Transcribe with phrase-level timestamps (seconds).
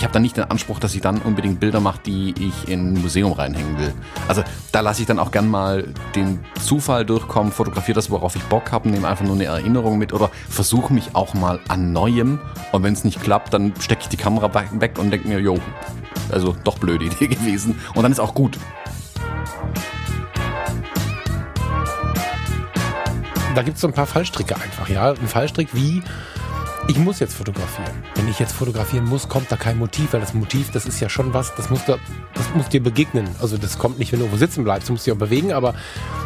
[0.00, 2.94] ich habe dann nicht den Anspruch, dass ich dann unbedingt Bilder mache, die ich in
[2.94, 3.92] ein Museum reinhängen will.
[4.28, 4.42] Also
[4.72, 8.72] da lasse ich dann auch gern mal den Zufall durchkommen, fotografiere das, worauf ich Bock
[8.72, 12.40] habe, nehme einfach nur eine Erinnerung mit oder versuche mich auch mal an Neuem.
[12.72, 15.58] Und wenn es nicht klappt, dann stecke ich die Kamera weg und denke mir, jo,
[16.30, 17.78] also doch blöde Idee gewesen.
[17.94, 18.58] Und dann ist auch gut.
[23.54, 25.10] Da gibt es so ein paar Fallstricke einfach, ja.
[25.10, 26.02] Ein Fallstrick wie
[26.88, 27.92] ich muss jetzt fotografieren.
[28.16, 31.08] Wenn ich jetzt fotografieren muss, kommt da kein Motiv, weil das Motiv, das ist ja
[31.08, 31.98] schon was, das muss, da,
[32.34, 33.28] das muss dir begegnen.
[33.40, 35.74] Also das kommt nicht, wenn du irgendwo sitzen bleibst, du musst dich auch bewegen, aber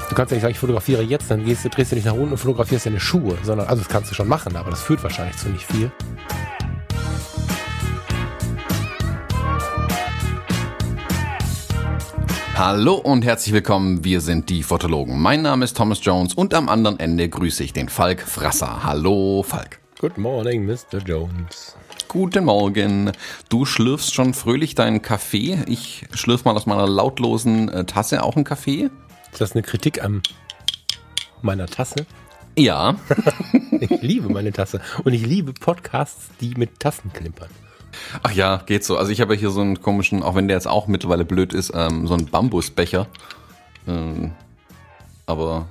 [0.09, 2.15] du kannst ja nicht sagen, ich fotografiere jetzt, dann gehst du, drehst du dich nach
[2.15, 5.03] unten und fotografierst deine Schuhe, sondern, also das kannst du schon machen, aber das führt
[5.03, 5.91] wahrscheinlich zu nicht viel.
[12.57, 15.21] Hallo und herzlich willkommen, wir sind die Fotologen.
[15.21, 18.85] Mein Name ist Thomas Jones und am anderen Ende grüße ich den Falk Frasser.
[18.85, 19.81] Hallo Falk.
[19.99, 20.99] Good morning, Mr.
[21.05, 21.77] Jones.
[22.07, 23.11] Guten Morgen.
[23.49, 25.59] Du schlürfst schon fröhlich deinen Kaffee.
[25.67, 28.89] Ich schlürf mal aus meiner lautlosen äh, Tasse auch einen Kaffee.
[29.33, 30.23] Ist das eine Kritik an
[31.43, 32.07] meiner Tasse?
[32.57, 32.95] Ja.
[33.81, 34.81] ich liebe meine Tasse.
[35.03, 37.51] Und ich liebe Podcasts, die mit Tassen klimpern.
[38.23, 38.97] Ach ja, geht so.
[38.97, 41.73] Also ich habe hier so einen komischen, auch wenn der jetzt auch mittlerweile blöd ist,
[41.75, 43.07] ähm, so einen Bambusbecher.
[43.87, 44.33] Ähm,
[45.27, 45.67] aber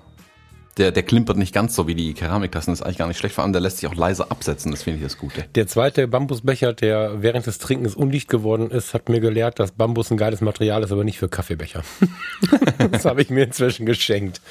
[0.77, 2.71] der, der klimpert nicht ganz so wie die Keramiktassen.
[2.71, 3.35] Das ist eigentlich gar nicht schlecht.
[3.35, 4.71] Vor allem, der lässt sich auch leiser absetzen.
[4.71, 5.45] Das finde ich das Gute.
[5.53, 10.09] Der zweite Bambusbecher, der während des Trinkens undicht geworden ist, hat mir gelehrt, dass Bambus
[10.09, 11.83] ein geiles Material ist, aber nicht für Kaffeebecher.
[12.91, 14.41] das habe ich mir inzwischen geschenkt.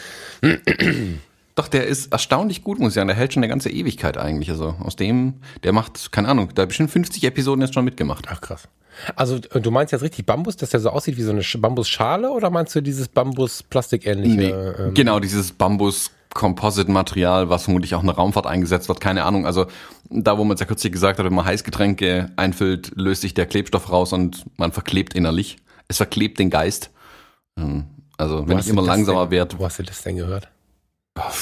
[1.55, 3.09] Doch, der ist erstaunlich gut, muss ich sagen.
[3.09, 4.51] Der hält schon eine ganze Ewigkeit eigentlich.
[4.51, 7.85] Also aus dem, der macht, keine Ahnung, da habe ich schon 50 Episoden jetzt schon
[7.85, 8.27] mitgemacht.
[8.31, 8.69] Ach krass.
[9.17, 12.31] Also äh, du meinst jetzt richtig Bambus, dass der so aussieht wie so eine Bambusschale
[12.31, 14.37] oder meinst du dieses Bambus-Plastikähnliche?
[14.37, 19.25] Nee, ähm genau, dieses Bambus Composite-Material, was vermutlich auch in der Raumfahrt eingesetzt wird, keine
[19.25, 19.47] Ahnung.
[19.47, 19.67] Also
[20.09, 23.47] da, wo man es ja kürzlich gesagt hat, wenn man Heißgetränke einfüllt, löst sich der
[23.47, 25.59] Klebstoff raus und man verklebt innerlich.
[25.89, 26.91] Es verklebt den Geist.
[27.59, 27.85] Ähm,
[28.17, 29.59] also wenn ich immer langsamer werde.
[29.59, 30.49] Wo hast du das denn gehört?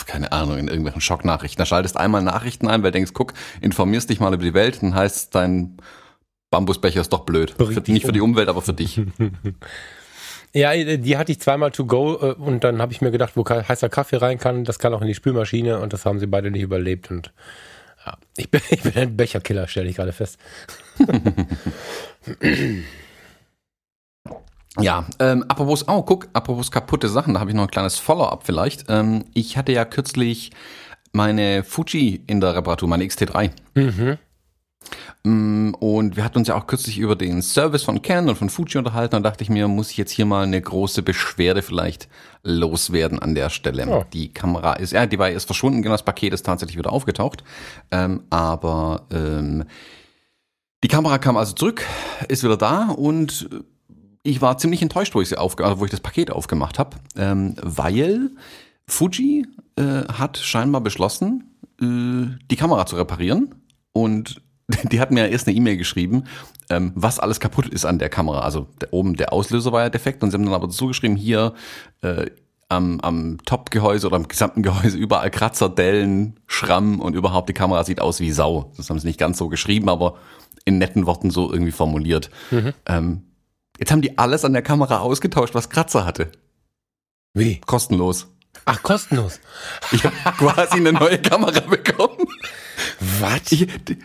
[0.07, 1.61] Keine Ahnung, in irgendwelchen Schocknachrichten.
[1.61, 4.83] Da schaltest einmal Nachrichten ein, weil du denkst, guck, informierst dich mal über die Welt,
[4.83, 5.77] dann heißt dein
[6.51, 7.55] Bambusbecher ist doch blöd.
[7.57, 9.01] Für, nicht für die Umwelt, aber für dich.
[10.53, 13.45] ja, die hatte ich zweimal to go äh, und dann habe ich mir gedacht, wo
[13.49, 16.51] heißer Kaffee rein kann, das kann auch in die Spülmaschine und das haben sie beide
[16.51, 17.33] nicht überlebt und
[18.05, 20.39] ja, ich bin, ich bin ein Becherkiller, stelle ich gerade fest.
[24.79, 28.45] Ja, ähm, apropos, oh, guck, apropos kaputte Sachen, da habe ich noch ein kleines Follow-up
[28.45, 28.85] vielleicht.
[28.89, 30.53] Ähm, ich hatte ja kürzlich
[31.13, 33.51] meine Fuji in der Reparatur, meine XT3.
[33.75, 34.19] Mhm.
[35.25, 38.49] Mm, und wir hatten uns ja auch kürzlich über den Service von Canon und von
[38.49, 39.13] Fuji unterhalten.
[39.13, 42.09] Da dachte ich mir, muss ich jetzt hier mal eine große Beschwerde vielleicht
[42.43, 43.87] loswerden an der Stelle.
[43.89, 44.05] Oh.
[44.13, 47.45] Die Kamera ist, ja, die war erst verschwunden, genau, das Paket ist tatsächlich wieder aufgetaucht.
[47.91, 49.65] Ähm, aber ähm,
[50.83, 51.85] die Kamera kam also zurück,
[52.29, 53.51] ist wieder da und
[54.23, 56.97] ich war ziemlich enttäuscht, wo ich sie aufge also wo ich das Paket aufgemacht habe,
[57.17, 58.31] ähm, weil
[58.87, 61.45] Fuji äh, hat scheinbar beschlossen,
[61.81, 63.55] äh, die Kamera zu reparieren
[63.93, 64.43] und
[64.93, 66.25] die hat mir erst eine E-Mail geschrieben,
[66.69, 68.41] ähm, was alles kaputt ist an der Kamera.
[68.41, 71.17] Also der, oben der Auslöser war ja defekt und sie haben dann aber dazu geschrieben,
[71.17, 71.55] hier
[72.03, 72.27] äh,
[72.69, 77.83] am, am Top-Gehäuse oder am gesamten Gehäuse überall Kratzer, Dellen, Schramm und überhaupt die Kamera
[77.83, 78.73] sieht aus wie Sau.
[78.77, 80.17] Das haben sie nicht ganz so geschrieben, aber
[80.65, 82.31] in netten Worten so irgendwie formuliert.
[82.51, 82.73] Mhm.
[82.87, 83.23] Ähm,
[83.81, 86.31] jetzt haben die alles an der Kamera ausgetauscht, was Kratzer hatte.
[87.35, 87.61] Wie?
[87.61, 88.29] Kostenlos.
[88.65, 89.41] Ach, kostenlos.
[89.91, 92.27] Ich habe quasi eine neue Kamera bekommen.
[93.21, 93.41] Was?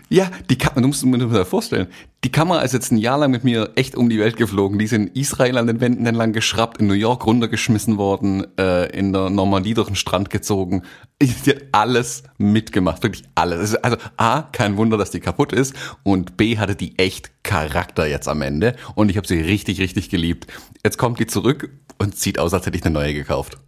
[0.09, 1.87] ja, die Kamera, du musst dir das vorstellen.
[2.23, 4.79] Die Kamera ist jetzt ein Jahr lang mit mir echt um die Welt geflogen.
[4.79, 8.89] Die ist in Israel an den Wänden entlang geschraubt, in New York runtergeschmissen worden, äh,
[8.97, 10.83] in der Normandie durch den Strand gezogen.
[11.21, 13.75] Die hat alles mitgemacht, wirklich alles.
[13.75, 18.27] Also A, kein Wunder, dass die kaputt ist und B, hatte die echt Charakter jetzt
[18.27, 20.47] am Ende und ich habe sie richtig, richtig geliebt.
[20.83, 21.69] Jetzt kommt die zurück
[21.99, 23.59] und sieht aus, als hätte ich eine neue gekauft.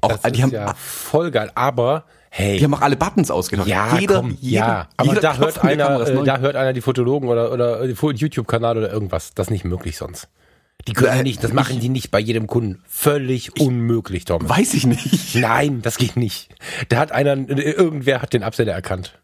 [0.00, 2.58] Auch, das die haben, ja voll geil, aber hey.
[2.58, 3.68] Die haben auch alle Buttons ausgetauscht.
[3.68, 4.88] Ja, jeder, komm, jeder, ja.
[4.96, 8.92] Aber jeder da hört einer, äh, da hört einer die Fotologen oder, oder YouTube-Kanal oder
[8.92, 9.34] irgendwas.
[9.34, 10.28] Das ist nicht möglich sonst.
[10.88, 12.82] Die können äh, nicht, das machen die nicht bei jedem Kunden.
[12.86, 14.48] Völlig ich, unmöglich, Tom.
[14.48, 15.34] Weiß ich nicht.
[15.34, 16.54] Nein, das geht nicht.
[16.88, 19.18] Da hat einer, irgendwer hat den Absender erkannt.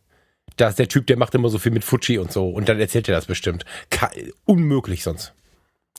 [0.57, 2.49] Da ist der Typ, der macht immer so viel mit Fuji und so.
[2.49, 3.65] Und dann erzählt er das bestimmt.
[4.45, 5.35] unmöglich sonst.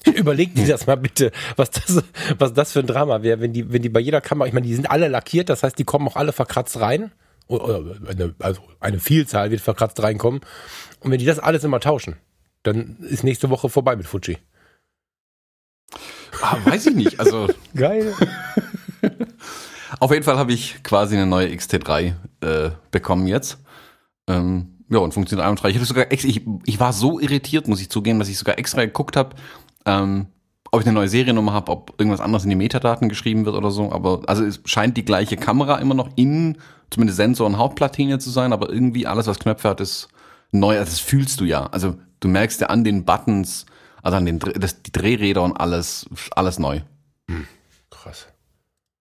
[0.06, 2.04] Überleg dir das mal bitte, was das,
[2.38, 4.68] was das für ein Drama wäre, wenn die, wenn die bei jeder Kamera, ich meine,
[4.68, 7.12] die sind alle lackiert, das heißt, die kommen auch alle verkratzt rein.
[7.48, 10.42] Eine, also eine Vielzahl wird verkratzt reinkommen.
[11.00, 12.16] Und wenn die das alles immer tauschen,
[12.64, 14.38] dann ist nächste Woche vorbei mit Fuji.
[16.42, 17.20] Ah, weiß ich nicht.
[17.20, 18.14] Also Geil.
[20.00, 23.60] auf jeden Fall habe ich quasi eine neue XT3 äh, bekommen jetzt.
[24.28, 25.70] Ähm, ja, und funktioniert einwandfrei.
[25.70, 29.16] Ich, sogar ich, ich war so irritiert, muss ich zugeben, dass ich sogar extra geguckt
[29.16, 29.36] habe,
[29.86, 30.28] ähm,
[30.74, 33.70] ob ich eine neue Seriennummer habe, ob irgendwas anderes in die Metadaten geschrieben wird oder
[33.70, 33.92] so.
[33.92, 36.58] Aber also es scheint die gleiche Kamera immer noch in
[36.90, 40.08] zumindest Sensor und Hauptplatine zu sein, aber irgendwie alles, was Knöpfe hat, ist
[40.52, 40.80] neu.
[40.80, 41.68] Also das fühlst du ja.
[41.68, 43.68] Also du merkst ja an den Buttons,
[44.02, 46.82] also an den das, die Drehräder und alles, alles neu.
[47.30, 47.46] Hm,
[47.92, 48.28] krass.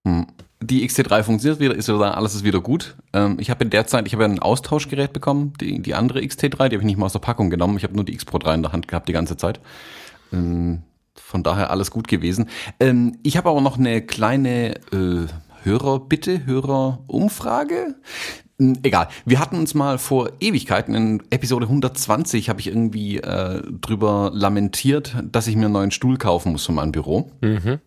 [0.06, 0.26] Hm.
[0.60, 2.96] Die XT3 funktioniert wieder, ist wieder, alles ist wieder gut.
[3.12, 6.20] Ähm, ich habe in der Zeit, ich habe ja ein Austauschgerät bekommen, die, die andere
[6.20, 7.78] XT3, die habe ich nicht mal aus der Packung genommen.
[7.78, 9.58] Ich habe nur die X Pro 3 in der Hand gehabt die ganze Zeit.
[10.32, 10.82] Ähm,
[11.14, 12.48] von daher alles gut gewesen.
[12.80, 15.26] Ähm, ich habe aber noch eine kleine äh,
[15.62, 17.94] Hörerbitte, Hörerumfrage.
[18.58, 19.08] Hm, egal.
[19.24, 25.16] Wir hatten uns mal vor Ewigkeiten in Episode 120 habe ich irgendwie äh, drüber lamentiert,
[25.30, 27.30] dass ich mir einen neuen Stuhl kaufen muss für mein Büro.
[27.40, 27.78] Mhm.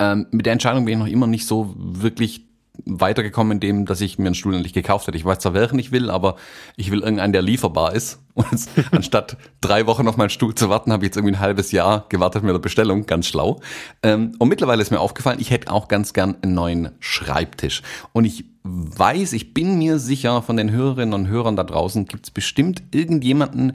[0.00, 2.46] Ähm, mit der Entscheidung bin ich noch immer nicht so wirklich
[2.84, 5.16] weitergekommen in dem, dass ich mir einen Stuhl endlich gekauft hätte.
[5.16, 6.36] Ich weiß zwar, welchen ich will, aber
[6.76, 8.20] ich will irgendeinen, der lieferbar ist.
[8.34, 11.40] Und jetzt, anstatt drei Wochen auf meinen Stuhl zu warten, habe ich jetzt irgendwie ein
[11.40, 13.06] halbes Jahr gewartet mit der Bestellung.
[13.06, 13.60] Ganz schlau.
[14.02, 17.82] Ähm, und mittlerweile ist mir aufgefallen, ich hätte auch ganz gern einen neuen Schreibtisch.
[18.12, 22.26] Und ich weiß, ich bin mir sicher, von den Hörerinnen und Hörern da draußen gibt
[22.26, 23.72] es bestimmt irgendjemanden,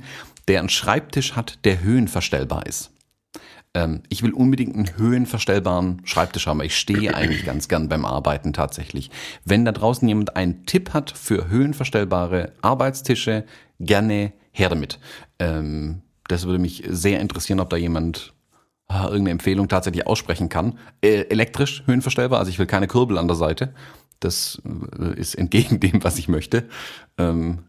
[0.49, 2.91] der einen Schreibtisch hat, der höhenverstellbar ist
[3.73, 6.61] ähm, ich will unbedingt einen höhenverstellbaren Schreibtisch haben.
[6.61, 9.11] Ich stehe eigentlich ganz gern beim Arbeiten tatsächlich.
[9.45, 13.45] Wenn da draußen jemand einen Tipp hat für höhenverstellbare Arbeitstische,
[13.79, 14.99] gerne her damit.
[15.39, 18.33] Ähm, das würde mich sehr interessieren, ob da jemand
[18.89, 20.77] äh, irgendeine Empfehlung tatsächlich aussprechen kann.
[21.01, 23.73] Äh, elektrisch höhenverstellbar, also ich will keine Kurbel an der Seite.
[24.19, 24.61] Das
[24.99, 26.67] äh, ist entgegen dem, was ich möchte.
[27.17, 27.59] Ähm,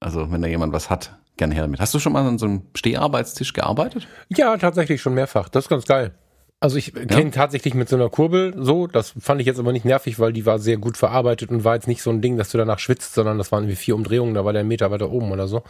[0.00, 1.80] also wenn da jemand was hat, gerne her damit.
[1.80, 4.06] Hast du schon mal an so einem Steharbeitstisch gearbeitet?
[4.28, 5.48] Ja, tatsächlich schon mehrfach.
[5.48, 6.12] Das ist ganz geil.
[6.60, 7.04] Also ich ja.
[7.04, 10.32] kenne tatsächlich mit so einer Kurbel so, das fand ich jetzt aber nicht nervig, weil
[10.32, 12.78] die war sehr gut verarbeitet und war jetzt nicht so ein Ding, dass du danach
[12.78, 15.62] schwitzt, sondern das waren irgendwie vier Umdrehungen, da war der Meter weiter oben oder so.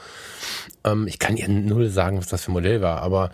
[0.85, 3.31] Ähm, ich kann dir null sagen, was das für ein Modell war, aber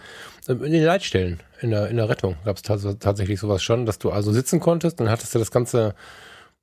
[0.49, 3.99] äh, in den Leitstellen, in der, in der Rettung gab es tatsächlich sowas schon, dass
[3.99, 5.95] du also sitzen konntest, dann hattest du das ganze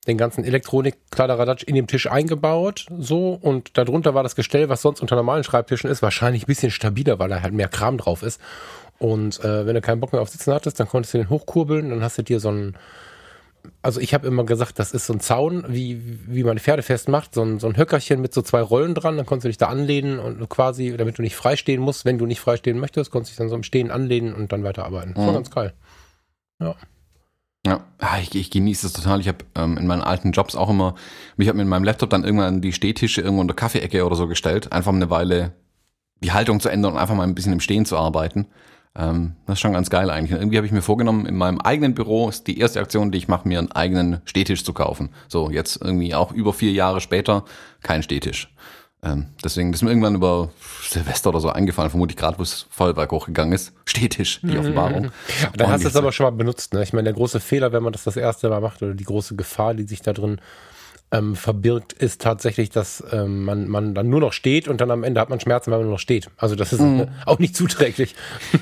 [0.07, 5.01] den ganzen Elektronik-Kladderadatsch in dem Tisch eingebaut, so, und darunter war das Gestell, was sonst
[5.01, 8.39] unter normalen Schreibtischen ist, wahrscheinlich ein bisschen stabiler, weil da halt mehr Kram drauf ist.
[8.99, 11.89] Und äh, wenn du keinen Bock mehr auf Sitzen hattest, dann konntest du den hochkurbeln,
[11.89, 12.77] dann hast du dir so ein,
[13.81, 17.33] also ich habe immer gesagt, das ist so ein Zaun, wie, wie man Pferde festmacht,
[17.33, 19.67] so ein, so ein Höckerchen mit so zwei Rollen dran, dann konntest du dich da
[19.67, 23.33] anlehnen und quasi, damit du nicht freistehen musst, wenn du nicht freistehen möchtest, konntest du
[23.33, 25.13] dich dann so im Stehen anlehnen und dann weiterarbeiten.
[25.13, 25.35] Das war mhm.
[25.35, 25.73] ganz geil.
[26.59, 26.75] Ja.
[27.67, 29.19] Ja, ah, ich, ich genieße das total.
[29.19, 30.95] Ich habe ähm, in meinen alten Jobs auch immer,
[31.35, 34.27] mich habe mit meinem Laptop dann irgendwann die Stehtische irgendwo in der Kaffeeecke oder so
[34.27, 35.51] gestellt, einfach eine Weile
[36.23, 38.47] die Haltung zu ändern und einfach mal ein bisschen im Stehen zu arbeiten.
[38.95, 40.31] Ähm, das ist schon ganz geil eigentlich.
[40.31, 43.17] Und irgendwie habe ich mir vorgenommen, in meinem eigenen Büro ist die erste Aktion, die
[43.17, 45.09] ich mache, mir einen eigenen Stehtisch zu kaufen.
[45.27, 47.43] So, jetzt irgendwie auch über vier Jahre später
[47.83, 48.49] kein Stehtisch.
[49.07, 50.49] Ähm, deswegen ist mir irgendwann über
[50.81, 53.73] Silvester oder so eingefallen, vermutlich gerade, wo es Feuerwerk hochgegangen ist.
[53.85, 54.59] Stetisch, die mhm.
[54.59, 55.11] Offenbarung.
[55.55, 56.73] Dann hast du es aber schon mal benutzt.
[56.73, 56.83] Ne?
[56.83, 59.35] Ich meine, der große Fehler, wenn man das das erste Mal macht, oder die große
[59.35, 60.41] Gefahr, die sich da drin
[61.11, 65.03] ähm, verbirgt, ist tatsächlich, dass ähm, man, man dann nur noch steht und dann am
[65.03, 66.29] Ende hat man Schmerzen, weil man nur noch steht.
[66.35, 67.07] Also das ist mhm.
[67.25, 68.15] auch nicht zuträglich.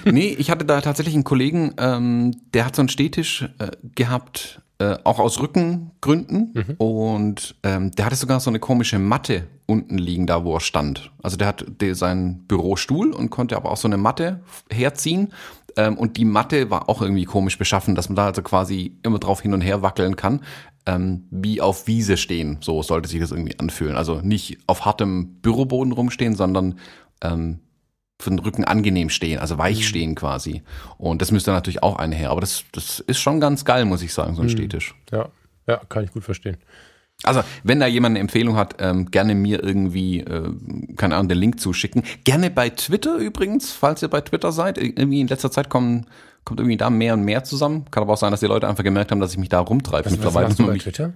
[0.06, 4.62] nee, ich hatte da tatsächlich einen Kollegen, ähm, der hat so einen Stehtisch äh, gehabt,
[4.80, 6.54] äh, auch aus Rückengründen.
[6.54, 6.76] Mhm.
[6.78, 11.12] Und ähm, der hatte sogar so eine komische Matte unten liegen, da wo er stand.
[11.24, 15.34] Also der hat der, seinen Bürostuhl und konnte aber auch so eine Matte herziehen.
[15.78, 19.20] Ähm, und die Matte war auch irgendwie komisch beschaffen, dass man da also quasi immer
[19.20, 20.42] drauf hin und her wackeln kann.
[20.86, 23.96] Ähm, wie auf Wiese stehen, so sollte sich das irgendwie anfühlen.
[23.96, 26.80] Also nicht auf hartem Büroboden rumstehen, sondern
[27.22, 27.60] ähm,
[28.20, 29.84] für den Rücken angenehm stehen, also weich mhm.
[29.84, 30.64] stehen quasi.
[30.98, 32.30] Und das müsste natürlich auch eine her.
[32.30, 34.52] Aber das, das ist schon ganz geil, muss ich sagen, so ein mhm.
[34.52, 34.96] Stehtisch.
[35.12, 35.30] Ja,
[35.68, 36.58] ja, kann ich gut verstehen.
[37.24, 40.50] Also, wenn da jemand eine Empfehlung hat, ähm, gerne mir irgendwie, äh,
[40.96, 42.04] keine Ahnung, den Link zuschicken.
[42.24, 44.78] Gerne bei Twitter übrigens, falls ihr bei Twitter seid.
[44.78, 46.08] Irgendwie in letzter Zeit kommen,
[46.44, 47.86] kommt irgendwie da mehr und mehr zusammen.
[47.90, 50.10] Kann aber auch sein, dass die Leute einfach gemerkt haben, dass ich mich da rumtreibe.
[50.12, 51.14] Mittlerweile was machst du bei Twitter?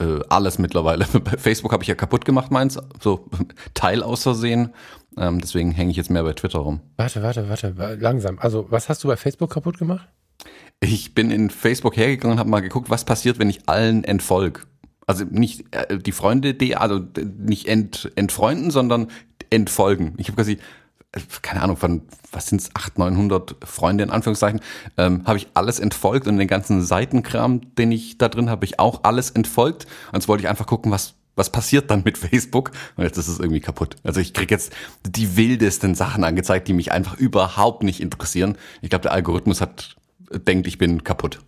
[0.00, 1.06] Äh, alles mittlerweile.
[1.24, 2.78] Bei Facebook habe ich ja kaputt gemacht, meins.
[3.00, 3.28] So
[3.74, 4.74] Teil aus Versehen.
[5.16, 6.80] Ähm, deswegen hänge ich jetzt mehr bei Twitter rum.
[6.96, 8.38] Warte, warte, warte, langsam.
[8.38, 10.08] Also, was hast du bei Facebook kaputt gemacht?
[10.80, 14.66] Ich bin in Facebook hergegangen und habe mal geguckt, was passiert, wenn ich allen entfolg.
[15.06, 17.00] Also nicht äh, die Freunde, die, also
[17.38, 19.08] nicht ent, entfreunden, sondern
[19.50, 20.14] entfolgen.
[20.16, 20.58] Ich habe quasi,
[21.42, 24.60] keine Ahnung, von was sind's, 800, 900 Freunde in Anführungszeichen,
[24.96, 28.78] ähm, habe ich alles entfolgt und den ganzen Seitenkram, den ich da drin habe, ich
[28.78, 29.86] auch alles entfolgt.
[30.08, 32.72] Und jetzt wollte ich einfach gucken, was was passiert dann mit Facebook?
[32.96, 33.96] Und jetzt ist es irgendwie kaputt.
[34.04, 34.72] Also ich krieg jetzt
[35.06, 38.58] die wildesten Sachen angezeigt, die mich einfach überhaupt nicht interessieren.
[38.80, 39.96] Ich glaube, der Algorithmus hat
[40.30, 41.40] denkt, ich bin kaputt.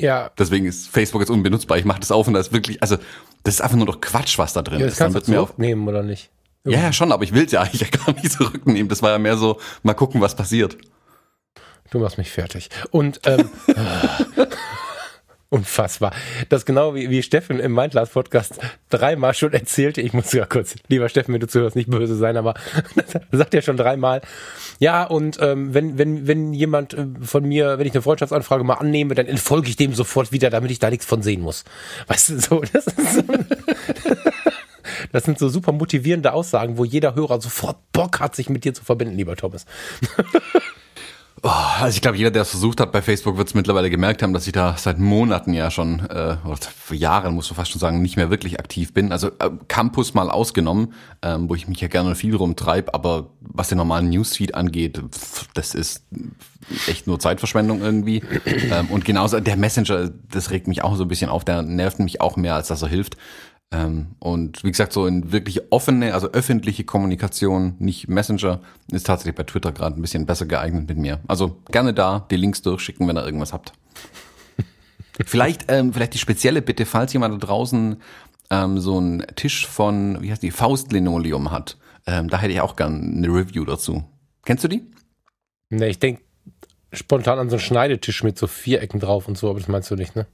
[0.00, 0.30] Ja.
[0.38, 1.76] Deswegen ist Facebook jetzt unbenutzbar.
[1.78, 2.96] Ich mache das auf und da ist wirklich, also
[3.42, 4.98] das ist einfach nur noch Quatsch, was da drin ja das ist.
[4.98, 6.30] kannst Dann du wird mir auf, zurücknehmen, oder nicht?
[6.64, 8.88] Ja, ja, schon, aber ich will es ja eigentlich gar nicht zurücknehmen.
[8.88, 10.76] Das war ja mehr so, mal gucken, was passiert.
[11.90, 12.68] Du machst mich fertig.
[12.90, 13.50] Und ähm,
[15.48, 16.12] unfassbar.
[16.48, 20.00] Das genau wie, wie Steffen im Mindlast Podcast dreimal schon erzählte.
[20.00, 22.54] Ich muss ja kurz, lieber Steffen, wenn du zuhörst, nicht böse sein, aber
[22.94, 24.20] das sagt er schon dreimal.
[24.78, 28.74] Ja, und ähm, wenn, wenn, wenn jemand äh, von mir, wenn ich eine Freundschaftsanfrage mal
[28.74, 31.64] annehme, dann entfolge ich dem sofort wieder, damit ich da nichts von sehen muss.
[32.06, 33.22] Weißt du, so, das ist so.
[35.12, 38.74] Das sind so super motivierende Aussagen, wo jeder Hörer sofort Bock hat, sich mit dir
[38.74, 39.66] zu verbinden, lieber Thomas.
[41.42, 44.22] Oh, also ich glaube, jeder, der es versucht hat bei Facebook, wird es mittlerweile gemerkt
[44.22, 46.58] haben, dass ich da seit Monaten ja schon, äh, oder
[46.90, 49.10] Jahren, muss man fast schon sagen, nicht mehr wirklich aktiv bin.
[49.10, 53.68] Also äh, Campus mal ausgenommen, ähm, wo ich mich ja gerne viel rumtreibe, aber was
[53.68, 56.04] den normalen Newsfeed angeht, pff, das ist
[56.88, 58.22] echt nur Zeitverschwendung irgendwie.
[58.70, 62.00] ähm, und genauso der Messenger, das regt mich auch so ein bisschen auf, der nervt
[62.00, 63.16] mich auch mehr, als dass er hilft.
[63.72, 68.60] Ähm, und wie gesagt, so in wirklich offene, also öffentliche Kommunikation, nicht Messenger,
[68.90, 71.20] ist tatsächlich bei Twitter gerade ein bisschen besser geeignet mit mir.
[71.28, 73.72] Also gerne da die Links durchschicken, wenn ihr irgendwas habt.
[75.24, 77.96] vielleicht, ähm, vielleicht die spezielle Bitte, falls jemand da draußen
[78.50, 81.78] ähm, so einen Tisch von, wie heißt die, Faustlinoleum hat.
[82.06, 84.02] Ähm, da hätte ich auch gern eine Review dazu.
[84.44, 84.82] Kennst du die?
[85.68, 86.22] Ne, ich denke
[86.92, 89.94] spontan an so einen Schneidetisch mit so Vierecken drauf und so, aber das meinst du
[89.94, 90.26] nicht, ne?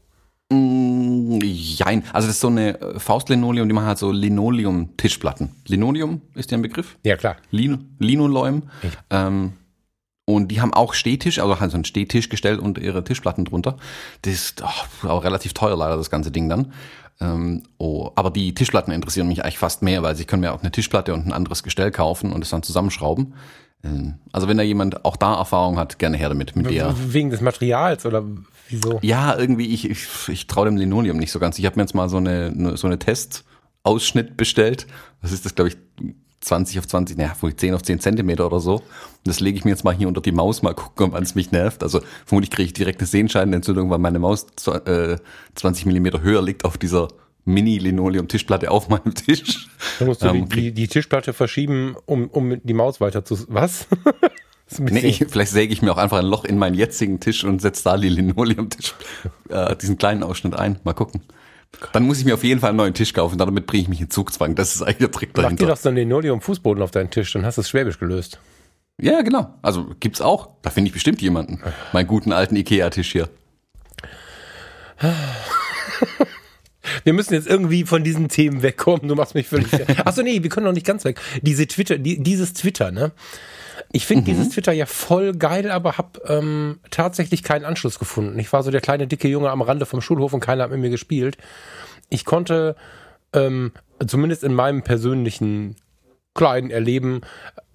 [0.52, 2.04] Mm, jein.
[2.12, 5.50] Also das ist so eine äh, Faustlinoleum, die machen halt so Linoleum-Tischplatten.
[5.66, 6.96] Linoleum ist dir ein Begriff?
[7.02, 7.36] Ja, klar.
[7.50, 8.62] Lin Linoleum.
[9.10, 9.52] Ähm,
[10.24, 13.76] und die haben auch Stehtisch, also halt so einen Stehtisch gestellt und ihre Tischplatten drunter.
[14.22, 16.72] Das ist oh, auch relativ teuer leider, das ganze Ding dann.
[17.20, 20.60] Ähm, oh, aber die Tischplatten interessieren mich eigentlich fast mehr, weil sie können mir auch
[20.60, 23.34] eine Tischplatte und ein anderes Gestell kaufen und es dann zusammenschrauben.
[23.84, 26.94] Ähm, also wenn da jemand auch da Erfahrung hat, gerne her damit mit der.
[27.12, 28.24] Wegen des Materials oder
[28.68, 28.98] wieso?
[29.02, 31.58] Ja, irgendwie, ich, ich, ich traue dem Linoleum nicht so ganz.
[31.58, 34.86] Ich habe mir jetzt mal so eine, eine so eine Testausschnitt bestellt.
[35.22, 35.76] Was ist das, glaube ich,
[36.40, 38.76] 20 auf 20, naja, wohl 10 auf 10 Zentimeter oder so.
[38.76, 38.84] Und
[39.24, 41.50] das lege ich mir jetzt mal hier unter die Maus, mal gucken, wann es mich
[41.50, 41.82] nervt.
[41.82, 45.16] Also vermutlich kriege ich direkt eine Sehenscheidenentzündung, weil meine Maus äh,
[45.54, 47.08] 20 Millimeter höher liegt auf dieser
[47.46, 49.68] Mini-Linoleum-Tischplatte auf meinem Tisch.
[49.98, 53.38] Dann musst du Ähm, die, die, die Tischplatte verschieben, um, um die Maus weiter zu.
[53.48, 53.86] Was?
[54.78, 57.60] Nee, ich, vielleicht säge ich mir auch einfach ein Loch in meinen jetzigen Tisch und
[57.60, 58.94] setze da die Linoleum-Tisch,
[59.48, 60.78] äh, diesen kleinen Ausschnitt ein.
[60.84, 61.22] Mal gucken.
[61.92, 64.00] Dann muss ich mir auf jeden Fall einen neuen Tisch kaufen, damit bringe ich mich
[64.00, 64.54] in Zugzwang.
[64.54, 65.66] Das ist eigentlich der Trick Mach dir dahinter.
[65.66, 68.40] doch so einen Linoleum-Fußboden auf deinen Tisch, dann hast du es schwäbisch gelöst.
[69.00, 69.54] Ja, genau.
[69.62, 70.48] Also gibt's auch.
[70.62, 71.60] Da finde ich bestimmt jemanden.
[71.92, 73.28] Meinen guten alten Ikea-Tisch hier.
[77.04, 79.08] Wir müssen jetzt irgendwie von diesen Themen wegkommen.
[79.08, 79.68] Du machst mich völlig.
[80.06, 81.20] Achso, nee, wir können noch nicht ganz weg.
[81.42, 83.12] Diese Twitter, die, dieses Twitter, ne?
[83.92, 88.38] Ich finde dieses Twitter ja voll geil, aber hab ähm, tatsächlich keinen Anschluss gefunden.
[88.38, 90.80] Ich war so der kleine dicke Junge am Rande vom Schulhof und keiner hat mit
[90.80, 91.38] mir gespielt.
[92.08, 92.76] Ich konnte
[93.32, 93.72] ähm,
[94.06, 95.76] zumindest in meinem persönlichen
[96.34, 97.22] kleinen Erleben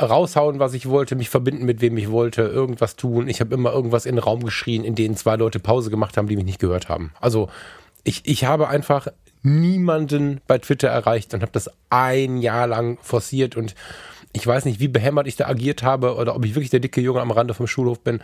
[0.01, 3.27] raushauen, was ich wollte, mich verbinden mit wem ich wollte, irgendwas tun.
[3.27, 6.27] Ich habe immer irgendwas in den Raum geschrien, in denen zwei Leute Pause gemacht haben,
[6.27, 7.11] die mich nicht gehört haben.
[7.19, 7.49] Also
[8.03, 9.07] ich, ich habe einfach
[9.43, 13.75] niemanden bei Twitter erreicht und habe das ein Jahr lang forciert und
[14.33, 17.01] ich weiß nicht, wie behämmert ich da agiert habe oder ob ich wirklich der dicke
[17.01, 18.21] Junge am Rande vom Schulhof bin.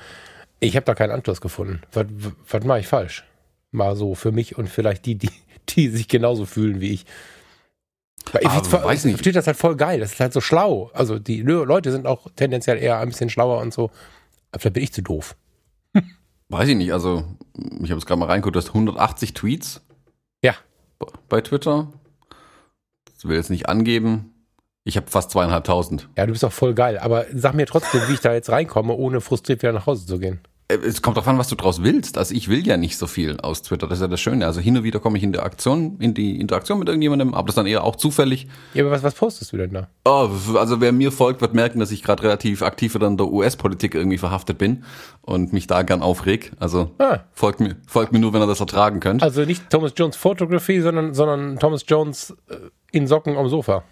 [0.59, 1.81] Ich habe da keinen Anschluss gefunden.
[1.93, 2.05] Was,
[2.49, 3.23] was mache ich falsch?
[3.71, 5.29] Mal so für mich und vielleicht die, die,
[5.69, 7.05] die sich genauso fühlen wie ich.
[8.31, 9.13] Weil Ich, Aber ver- weiß nicht.
[9.13, 9.99] ich verstehe das halt voll geil.
[9.99, 10.89] Das ist halt so schlau.
[10.93, 13.91] Also die Leute sind auch tendenziell eher ein bisschen schlauer und so.
[14.51, 15.35] Aber vielleicht bin ich zu doof.
[16.49, 16.93] Weiß ich nicht.
[16.93, 17.25] Also
[17.81, 18.55] ich habe es gerade mal reingeguckt.
[18.55, 19.81] Du hast 180 Tweets
[20.43, 20.55] Ja.
[21.29, 21.91] bei Twitter.
[23.13, 24.33] Das will jetzt nicht angeben.
[24.88, 26.08] Ich habe fast zweieinhalbtausend.
[26.17, 26.98] Ja, du bist auch voll geil.
[26.98, 30.17] Aber sag mir trotzdem, wie ich da jetzt reinkomme, ohne frustriert wieder nach Hause zu
[30.17, 30.39] gehen.
[30.70, 32.17] Äh, Es kommt darauf an, was du draus willst.
[32.17, 33.88] Also ich will ja nicht so viel aus Twitter.
[33.88, 34.46] Das ist ja das Schöne.
[34.46, 37.48] Also hin und wieder komme ich in die Aktion, in die Interaktion mit irgendjemandem, aber
[37.48, 38.48] das dann eher auch zufällig.
[38.74, 39.89] Ja, aber was, was postest du denn da?
[40.06, 43.94] Oh, also wer mir folgt, wird merken, dass ich gerade relativ aktiv in der US-Politik
[43.94, 44.86] irgendwie verhaftet bin
[45.22, 46.53] und mich da gern aufreg.
[46.62, 47.20] Also Ah.
[47.34, 49.22] folgt mir, folgt mir nur, wenn ihr das ertragen könnt.
[49.22, 52.56] Also nicht Thomas Jones Photography, sondern, sondern Thomas Jones äh,
[52.94, 53.84] in Socken am Sofa.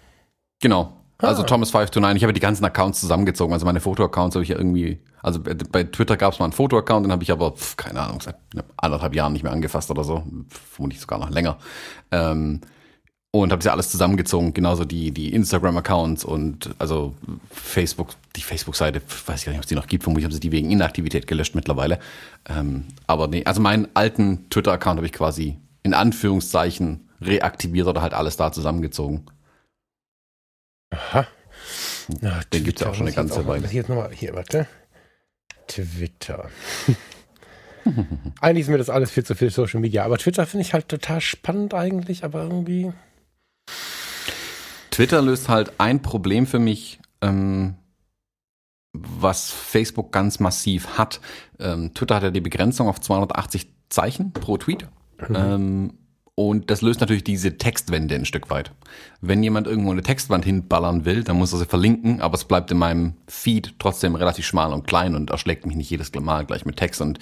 [0.60, 0.92] Genau.
[1.18, 1.46] Also Ah.
[1.46, 3.52] Thomas 529, ich habe die ganzen Accounts zusammengezogen.
[3.54, 7.06] Also meine Foto-Accounts habe ich ja irgendwie, also bei- Twitter gab es mal einen Foto-Account,
[7.06, 8.36] den habe ich aber, pf, keine Ahnung, seit
[8.76, 10.22] anderthalb Jahren nicht mehr angefasst oder so.
[10.74, 11.56] Vermutlich sogar noch länger.
[12.10, 12.60] Ähm,
[13.32, 17.14] und habe sie alles zusammengezogen, genauso die, die Instagram-Accounts und also
[17.50, 20.40] Facebook, die Facebook-Seite, weiß ich gar nicht, ob es die noch gibt, vermutlich haben sie
[20.40, 21.98] die wegen Inaktivität gelöscht mittlerweile.
[22.48, 28.14] Ähm, aber nee, also meinen alten Twitter-Account habe ich quasi in Anführungszeichen reaktiviert oder halt
[28.14, 29.26] alles da zusammengezogen.
[30.90, 31.26] Aha.
[32.20, 33.66] Ja, Den gibt's ja auch schon eine ganze Weile.
[33.68, 34.66] Hier jetzt nochmal, hier, warte.
[35.66, 36.48] Twitter.
[38.40, 40.88] eigentlich ist mir das alles viel zu viel Social Media, aber Twitter finde ich halt
[40.88, 42.92] total spannend eigentlich, aber irgendwie.
[44.90, 47.74] Twitter löst halt ein Problem für mich, ähm,
[48.92, 51.20] was Facebook ganz massiv hat.
[51.58, 54.86] Ähm, Twitter hat ja die Begrenzung auf 280 Zeichen pro Tweet.
[55.28, 55.36] Mhm.
[55.36, 55.98] Ähm,
[56.38, 58.70] und das löst natürlich diese Textwände ein Stück weit.
[59.22, 62.70] Wenn jemand irgendwo eine Textwand hinballern will, dann muss er sie verlinken, aber es bleibt
[62.70, 66.66] in meinem Feed trotzdem relativ schmal und klein und erschlägt mich nicht jedes Mal gleich
[66.66, 67.00] mit Text.
[67.00, 67.18] Und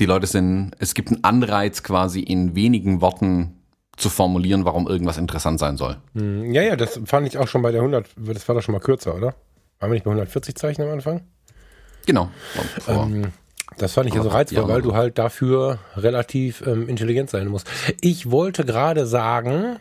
[0.00, 3.54] die Leute sind, es gibt einen Anreiz quasi in wenigen Worten
[3.96, 5.96] zu formulieren, warum irgendwas interessant sein soll.
[6.14, 8.72] Hm, ja, ja, das fand ich auch schon bei der 100, das war doch schon
[8.72, 9.36] mal kürzer, oder?
[9.78, 11.20] Waren wir nicht bei 140 Zeichen am Anfang?
[12.06, 12.28] Genau.
[12.88, 13.32] Ähm,
[13.76, 17.68] das fand ich ja so reizvoll, weil du halt dafür relativ ähm, intelligent sein musst.
[18.00, 19.78] Ich wollte gerade sagen,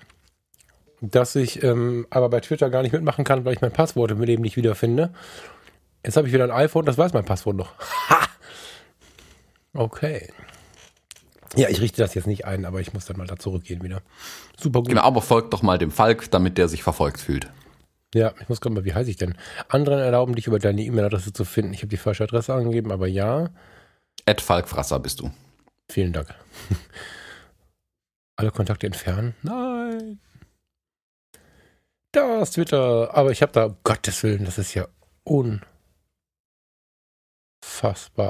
[1.01, 4.21] dass ich ähm, aber bei Twitter gar nicht mitmachen kann, weil ich mein Passwort im
[4.21, 5.13] Leben nicht wiederfinde.
[6.05, 7.73] Jetzt habe ich wieder ein iPhone, das weiß mein Passwort noch.
[8.09, 8.27] Ha!
[9.73, 10.31] Okay.
[11.55, 14.01] Ja, ich richte das jetzt nicht ein, aber ich muss dann mal da zurückgehen wieder.
[14.57, 14.89] Super gut.
[14.89, 17.47] Genau, aber folgt doch mal dem Falk, damit der sich verfolgt fühlt.
[18.13, 19.35] Ja, ich muss gerade mal, wie heiße ich denn?
[19.69, 21.73] Anderen erlauben dich über deine E-Mail-Adresse zu finden.
[21.73, 23.49] Ich habe die falsche Adresse angegeben, aber ja.
[24.27, 25.31] Ed Falkfrasser bist du.
[25.89, 26.35] Vielen Dank.
[28.35, 29.33] Alle Kontakte entfernen?
[29.41, 30.19] Nein.
[32.11, 33.15] Da ist Twitter.
[33.15, 34.85] Aber ich habe da, um Gottes Willen, das ist ja
[35.23, 35.65] unfassbar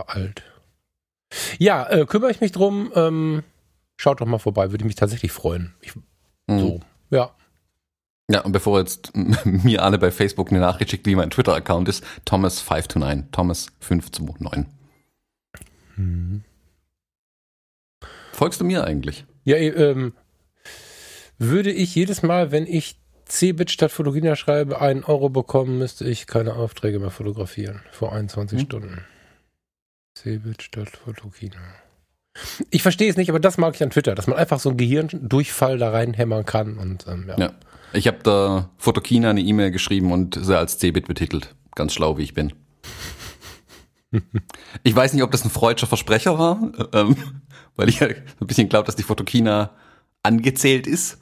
[0.09, 0.43] alt.
[1.57, 2.91] Ja, äh, kümmere ich mich drum.
[2.93, 3.43] Ähm,
[3.97, 5.73] schaut doch mal vorbei, würde mich tatsächlich freuen.
[5.81, 5.95] Ich,
[6.45, 6.59] mhm.
[6.59, 7.35] So, ja.
[8.29, 12.03] Ja, und bevor jetzt mir alle bei Facebook eine Nachricht schickt, wie mein Twitter-Account ist,
[12.27, 13.31] Thomas529.
[13.31, 14.67] Thomas529.
[15.97, 16.43] Mhm.
[18.31, 19.25] Folgst du mir eigentlich?
[19.43, 20.13] Ja, ähm,
[21.37, 26.27] würde ich jedes Mal, wenn ich Cebit statt Fotogenia schreibe, einen Euro bekommen, müsste ich
[26.27, 27.81] keine Aufträge mehr fotografieren.
[27.91, 28.65] Vor 21 hm.
[28.65, 29.05] Stunden.
[30.17, 31.59] Cebit statt Fotogenia.
[32.69, 34.77] Ich verstehe es nicht, aber das mag ich an Twitter, dass man einfach so einen
[34.77, 36.77] Gehirndurchfall da reinhämmern kann.
[36.77, 37.37] Und, ähm, ja.
[37.37, 37.51] ja.
[37.93, 41.55] Ich habe da Fotokina eine E-Mail geschrieben und sie als Cebit betitelt.
[41.75, 42.53] Ganz schlau, wie ich bin.
[44.83, 46.59] Ich weiß nicht, ob das ein freudscher Versprecher war,
[46.93, 47.15] ähm,
[47.75, 49.71] weil ich ja ein bisschen glaube, dass die Fotokina
[50.23, 51.19] angezählt ist.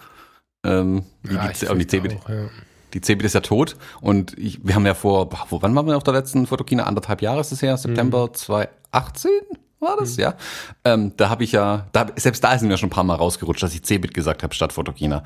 [0.63, 2.49] Ähm, ja, die, die, CeBIT, auch, ja.
[2.93, 5.95] die CeBIT ist ja tot und ich, wir haben ja vor, wo, wann waren wir
[5.95, 6.83] auf der letzten Fotokina?
[6.83, 8.33] Anderthalb Jahre ist es her, September mhm.
[8.33, 9.31] 2018
[9.79, 10.23] war das, mhm.
[10.23, 10.35] ja.
[10.83, 13.61] Ähm, da habe ich ja, da, selbst da sind wir schon ein paar Mal rausgerutscht,
[13.61, 15.23] dass ich CeBIT gesagt habe statt Fotokina.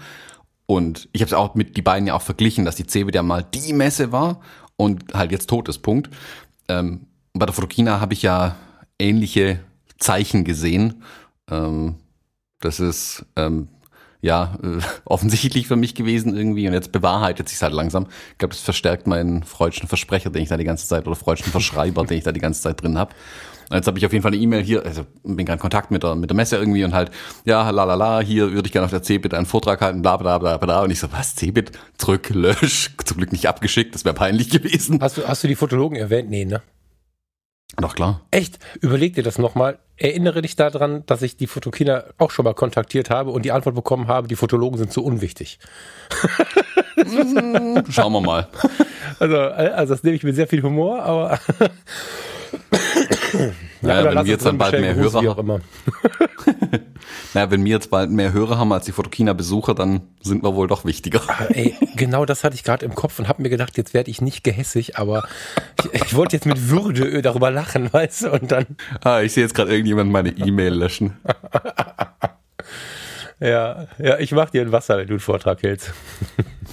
[0.65, 3.23] Und ich habe es auch mit die beiden ja auch verglichen, dass die CeBIT ja
[3.23, 4.41] mal die Messe war
[4.75, 6.09] und halt jetzt tot ist, Punkt.
[6.67, 8.55] Ähm, bei der Fotokina habe ich ja
[8.97, 9.59] ähnliche
[9.97, 11.03] Zeichen gesehen.
[11.49, 11.95] Ähm,
[12.59, 13.69] das ist ähm,
[14.21, 18.07] ja äh, offensichtlich für mich gewesen irgendwie und jetzt bewahrheitet sich halt langsam.
[18.31, 21.51] Ich glaube, das verstärkt meinen freudschen Versprecher, den ich da die ganze Zeit oder freudschen
[21.51, 23.13] Verschreiber, den ich da die ganze Zeit drin habe.
[23.71, 26.01] Jetzt habe ich auf jeden Fall eine E-Mail hier, also bin gerade in Kontakt mit
[26.01, 27.11] der, mit der Messe irgendwie und halt,
[27.45, 30.17] ja, la la la, hier würde ich gerne auf der CeBIT einen Vortrag halten, bla
[30.17, 30.81] bla bla bla.
[30.81, 31.71] Und ich so, was, CeBIT?
[31.99, 32.89] Drück, lösch.
[33.05, 34.99] Zum Glück nicht abgeschickt, das wäre peinlich gewesen.
[35.01, 36.31] Hast du, hast du die Fotologen erwähnt?
[36.31, 36.63] Nee, ne?
[37.77, 38.21] Doch, klar.
[38.31, 38.59] Echt?
[38.81, 39.79] Überleg dir das nochmal.
[39.95, 43.75] Erinnere dich daran, dass ich die Fotokina auch schon mal kontaktiert habe und die Antwort
[43.75, 45.59] bekommen habe, die Fotologen sind zu unwichtig.
[47.89, 48.47] Schauen wir mal.
[49.19, 51.39] Also, also das nehme ich mit sehr viel Humor, aber
[53.81, 55.47] ja, ja wenn wir jetzt dann bald mehr Hörer haben.
[57.33, 60.67] naja, wenn wir jetzt bald mehr Hörer haben als die Fotokina-Besucher, dann sind wir wohl
[60.67, 61.21] doch wichtiger.
[61.49, 64.21] Ey, genau das hatte ich gerade im Kopf und habe mir gedacht, jetzt werde ich
[64.21, 65.23] nicht gehässig, aber
[65.79, 68.65] ich, ich wollte jetzt mit Würde darüber lachen, weißt du, und dann.
[69.03, 71.17] Ah, ich sehe jetzt gerade irgendjemand meine E-Mail löschen.
[73.39, 75.93] ja, ja, ich mach dir ein Wasser, wenn du einen Vortrag hältst.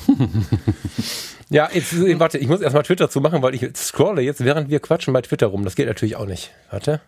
[1.49, 4.81] Ja, jetzt, warte, ich muss erstmal Twitter zu machen, weil ich scrolle jetzt, während wir
[4.81, 5.63] quatschen bei Twitter rum.
[5.63, 6.51] Das geht natürlich auch nicht.
[6.71, 7.01] Warte.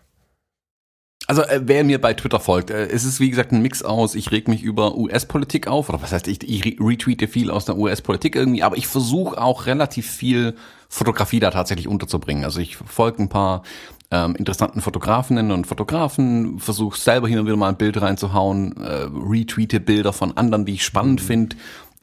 [1.27, 4.15] Also äh, wer mir bei Twitter folgt, äh, es ist wie gesagt ein Mix aus,
[4.15, 7.77] ich reg mich über US-Politik auf, oder was heißt, ich, ich retweete viel aus der
[7.77, 10.55] US-Politik irgendwie, aber ich versuche auch relativ viel
[10.87, 12.45] Fotografie da tatsächlich unterzubringen.
[12.45, 13.63] Also ich folge ein paar
[14.11, 19.07] ähm, interessanten Fotografinnen und Fotografen, versuche selber hin und wieder mal ein Bild reinzuhauen, äh,
[19.11, 21.25] retweete Bilder von anderen, die ich spannend mhm.
[21.25, 21.55] finde.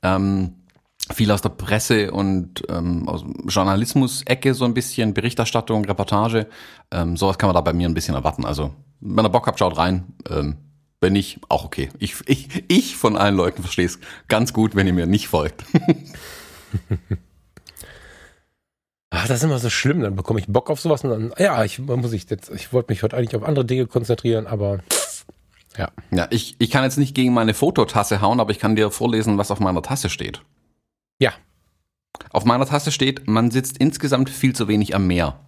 [0.02, 0.52] Ähm,
[1.12, 6.48] viel aus der Presse und ähm, aus Journalismus-Ecke so ein bisschen, Berichterstattung, Reportage.
[6.90, 8.44] Ähm, sowas kann man da bei mir ein bisschen erwarten.
[8.44, 10.14] Also, wenn ihr Bock habt, schaut rein.
[10.28, 10.56] Ähm,
[11.00, 11.90] wenn nicht, auch okay.
[11.98, 15.64] Ich, ich, ich von allen Leuten verstehe es ganz gut, wenn ihr mir nicht folgt.
[19.10, 21.64] Ach, das ist immer so schlimm, dann bekomme ich Bock auf sowas und dann, ja,
[21.64, 24.80] ich muss ich jetzt, ich wollte mich heute eigentlich auf andere Dinge konzentrieren, aber
[25.76, 25.90] ja.
[26.10, 29.38] Ja, ich, ich kann jetzt nicht gegen meine Fototasse hauen, aber ich kann dir vorlesen,
[29.38, 30.42] was auf meiner Tasse steht.
[31.18, 31.32] Ja.
[32.32, 35.38] Auf meiner Tasse steht, man sitzt insgesamt viel zu wenig am Meer.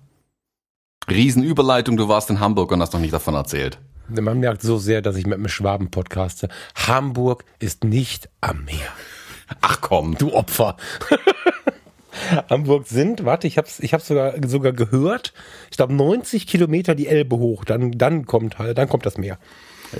[1.10, 3.78] Riesenüberleitung, du warst in Hamburg und hast noch nicht davon erzählt.
[4.08, 6.48] Man merkt so sehr, dass ich mit einem Schwaben podcaste.
[6.74, 8.92] Hamburg ist nicht am Meer.
[9.60, 10.16] Ach komm.
[10.16, 10.76] Du Opfer.
[12.48, 15.32] Hamburg sind, warte, ich hab's, ich hab's sogar, sogar gehört,
[15.70, 19.38] ich glaube 90 Kilometer die Elbe hoch, dann, dann kommt halt, dann kommt das Meer.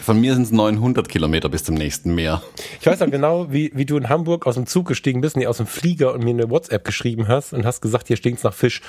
[0.03, 2.43] Von mir sind es 900 Kilometer bis zum nächsten Meer.
[2.81, 5.47] Ich weiß auch genau, wie, wie du in Hamburg aus dem Zug gestiegen bist, nee,
[5.47, 8.53] aus dem Flieger und mir eine WhatsApp geschrieben hast und hast gesagt, hier stinkt's nach
[8.53, 8.83] Fisch.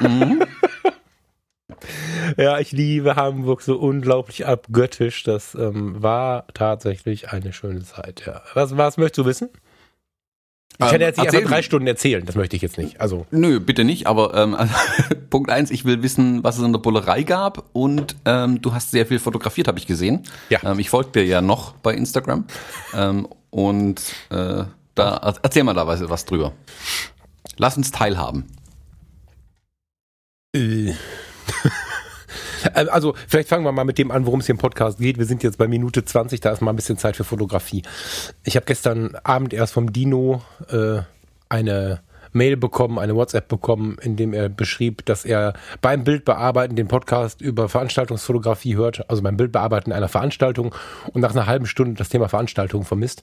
[0.00, 0.42] Mhm.
[2.36, 5.22] ja, ich liebe Hamburg so unglaublich abgöttisch.
[5.22, 8.42] Das ähm, war tatsächlich eine schöne Zeit, ja.
[8.54, 9.50] Was, was möchtest du wissen?
[10.86, 13.00] Ich kann jetzt nicht einfach drei Stunden erzählen, das möchte ich jetzt nicht.
[13.00, 13.26] Also.
[13.30, 14.74] Nö, bitte nicht, aber ähm, also,
[15.30, 18.90] Punkt eins, ich will wissen, was es in der Bullerei gab und ähm, du hast
[18.90, 20.22] sehr viel fotografiert, habe ich gesehen.
[20.50, 20.60] Ja.
[20.64, 22.44] Ähm, ich folge dir ja noch bei Instagram
[22.94, 24.64] ähm, und äh,
[24.94, 26.52] da erzähl mal da was, was drüber.
[27.56, 28.46] Lass uns teilhaben.
[30.54, 30.92] Äh.
[32.74, 35.18] Äh, also, vielleicht fangen wir mal mit dem an, worum es hier im Podcast geht.
[35.18, 37.82] Wir sind jetzt bei Minute 20, da ist mal ein bisschen Zeit für Fotografie.
[38.44, 41.00] Ich habe gestern Abend erst vom Dino äh,
[41.48, 42.00] eine
[42.32, 47.40] Mail bekommen, eine WhatsApp bekommen, in dem er beschrieb, dass er beim Bildbearbeiten den Podcast
[47.40, 50.74] über Veranstaltungsfotografie hört, also beim Bildbearbeiten einer Veranstaltung
[51.12, 53.22] und nach einer halben Stunde das Thema Veranstaltung vermisst.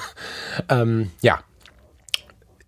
[0.68, 1.40] ähm, ja.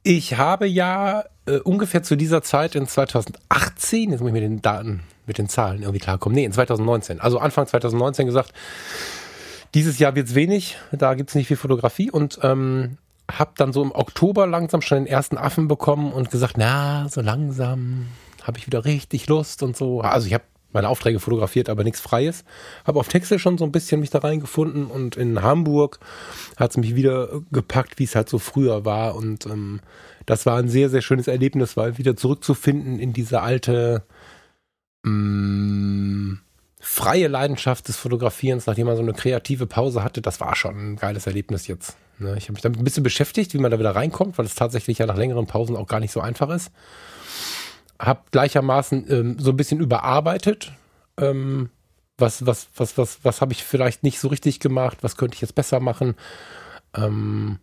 [0.02, 4.62] Ich habe ja äh, ungefähr zu dieser Zeit in 2018, jetzt muss ich mir den
[4.62, 6.34] Daten mit den Zahlen irgendwie klarkommen.
[6.34, 7.20] Nee, in 2019.
[7.20, 8.52] Also Anfang 2019 gesagt,
[9.74, 12.98] dieses Jahr wird's wenig, da gibt's nicht viel Fotografie und ähm,
[13.30, 17.20] habe dann so im Oktober langsam schon den ersten Affen bekommen und gesagt, na, so
[17.20, 18.08] langsam
[18.42, 20.00] habe ich wieder richtig Lust und so.
[20.00, 22.44] Also ich habe meine Aufträge fotografiert, aber nichts Freies.
[22.86, 26.00] Habe auf Texte schon so ein bisschen mich da reingefunden und in Hamburg
[26.56, 29.14] hat's mich wieder gepackt, wie es halt so früher war.
[29.14, 29.80] Und ähm,
[30.26, 34.02] das war ein sehr, sehr schönes Erlebnis, weil wieder zurückzufinden in diese alte
[35.02, 36.40] mh, mm,
[36.80, 40.96] freie Leidenschaft des Fotografierens, nachdem man so eine kreative Pause hatte, das war schon ein
[40.96, 41.96] geiles Erlebnis jetzt.
[42.18, 42.34] Ne?
[42.36, 44.98] Ich habe mich damit ein bisschen beschäftigt, wie man da wieder reinkommt, weil es tatsächlich
[44.98, 46.70] ja nach längeren Pausen auch gar nicht so einfach ist.
[47.98, 50.72] Hab gleichermaßen ähm, so ein bisschen überarbeitet.
[51.18, 51.70] Ähm,
[52.18, 54.98] was, was, was, was, was habe ich vielleicht nicht so richtig gemacht?
[55.02, 56.14] Was könnte ich jetzt besser machen?
[56.94, 57.58] Ähm,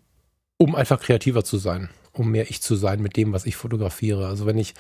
[0.58, 4.28] um einfach kreativer zu sein, um mehr ich zu sein mit dem, was ich fotografiere.
[4.28, 4.74] Also wenn ich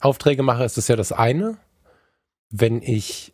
[0.00, 1.56] Aufträge mache, ist das ja das eine.
[2.52, 3.32] Wenn ich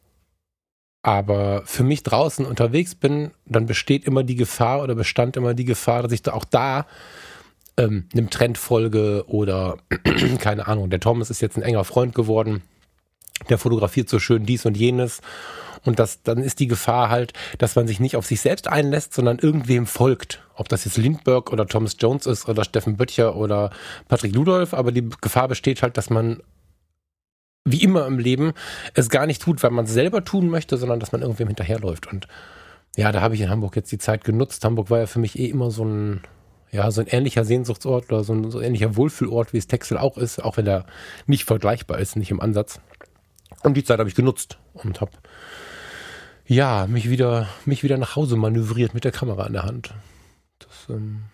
[1.02, 5.64] aber für mich draußen unterwegs bin, dann besteht immer die Gefahr oder bestand immer die
[5.64, 6.86] Gefahr, dass ich da auch da
[7.76, 9.78] ähm, einem Trend folge oder
[10.38, 12.62] keine Ahnung, der Thomas ist jetzt ein enger Freund geworden,
[13.48, 15.20] der fotografiert so schön dies und jenes.
[15.84, 19.14] Und das, dann ist die Gefahr halt, dass man sich nicht auf sich selbst einlässt,
[19.14, 20.42] sondern irgendwem folgt.
[20.54, 23.70] Ob das jetzt Lindbergh oder Thomas Jones ist oder Steffen Böttcher oder
[24.08, 26.42] Patrick Ludolf, aber die Gefahr besteht halt, dass man
[27.70, 28.52] wie immer im Leben,
[28.94, 32.06] es gar nicht tut, weil man es selber tun möchte, sondern dass man irgendwem hinterherläuft.
[32.06, 32.26] Und
[32.96, 34.64] ja, da habe ich in Hamburg jetzt die Zeit genutzt.
[34.64, 36.22] Hamburg war ja für mich eh immer so ein,
[36.70, 40.16] ja, so ein ähnlicher Sehnsuchtsort oder so ein, so ähnlicher Wohlfühlort, wie es Texel auch
[40.18, 40.86] ist, auch wenn er
[41.26, 42.80] nicht vergleichbar ist, nicht im Ansatz.
[43.62, 45.12] Und die Zeit habe ich genutzt und habe
[46.46, 49.94] ja mich wieder mich wieder nach Hause manövriert mit der Kamera in der Hand.
[50.58, 51.24] Das ähm,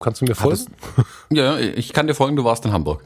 [0.00, 0.66] Kannst du mir folgen?
[0.96, 3.02] Hattest, ja, ich kann dir folgen, du warst in Hamburg.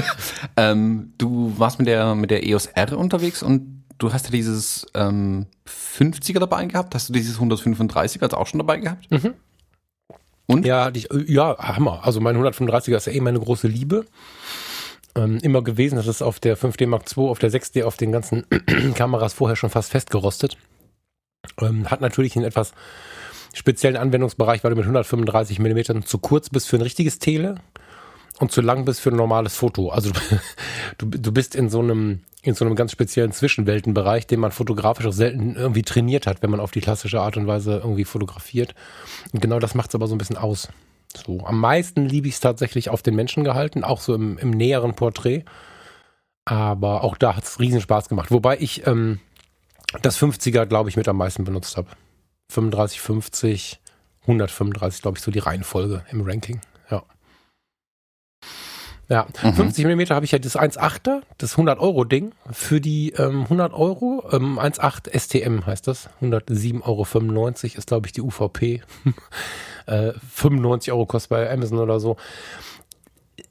[0.56, 4.86] ähm, du warst mit der, mit der EOS R unterwegs und du hast ja dieses
[4.94, 6.94] ähm, 50er dabei gehabt.
[6.94, 9.10] Hast du dieses 135er jetzt auch schon dabei gehabt?
[9.10, 9.34] Mhm.
[10.46, 10.66] Und?
[10.66, 12.00] Ja, ich, ja, Hammer.
[12.02, 14.06] Also mein 135er ist ja eh meine große Liebe.
[15.14, 15.96] Ähm, immer gewesen.
[15.96, 18.46] Das ist auf der 5D Mark II, auf der 6D, auf den ganzen
[18.94, 20.56] Kameras vorher schon fast festgerostet.
[21.60, 22.72] Ähm, hat natürlich einen etwas
[23.54, 27.56] speziellen Anwendungsbereich, weil du mit 135 mm zu kurz bist für ein richtiges Tele
[28.38, 29.90] und zu lang bist für ein normales Foto.
[29.90, 30.10] Also
[30.98, 35.04] du, du bist in so einem in so einem ganz speziellen Zwischenweltenbereich, den man fotografisch
[35.06, 38.74] auch selten irgendwie trainiert hat, wenn man auf die klassische Art und Weise irgendwie fotografiert.
[39.32, 40.68] Und genau das macht es aber so ein bisschen aus.
[41.14, 44.50] So, am meisten liebe ich es tatsächlich auf den Menschen gehalten, auch so im, im
[44.50, 45.44] näheren Porträt.
[46.46, 48.30] Aber auch da hat es riesen Spaß gemacht.
[48.30, 49.20] Wobei ich ähm,
[50.02, 51.88] das 50er, glaube ich, mit am meisten benutzt habe.
[52.50, 53.80] 35, 50,
[54.22, 56.60] 135, glaube ich, so die Reihenfolge im Ranking.
[56.90, 57.02] Ja.
[59.08, 59.54] Ja, mhm.
[59.54, 62.32] 50 mm habe ich ja das 1.8er, das 100-Euro-Ding.
[62.50, 66.10] Für die ähm, 100 Euro, ähm, 1.8 STM heißt das.
[66.22, 68.82] 107,95 Euro ist, glaube ich, die UVP.
[69.86, 72.16] äh, 95 Euro kostet bei Amazon oder so.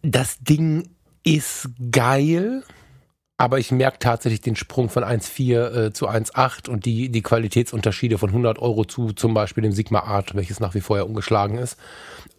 [0.01, 0.89] Das Ding
[1.23, 2.63] ist geil
[3.39, 8.17] Aber ich merke tatsächlich den Sprung von 1,4 äh, zu 1,8 und die, die Qualitätsunterschiede
[8.17, 11.57] von 100 Euro zu zum Beispiel dem Sigma Art, welches nach wie vor ja ungeschlagen
[11.57, 11.77] ist.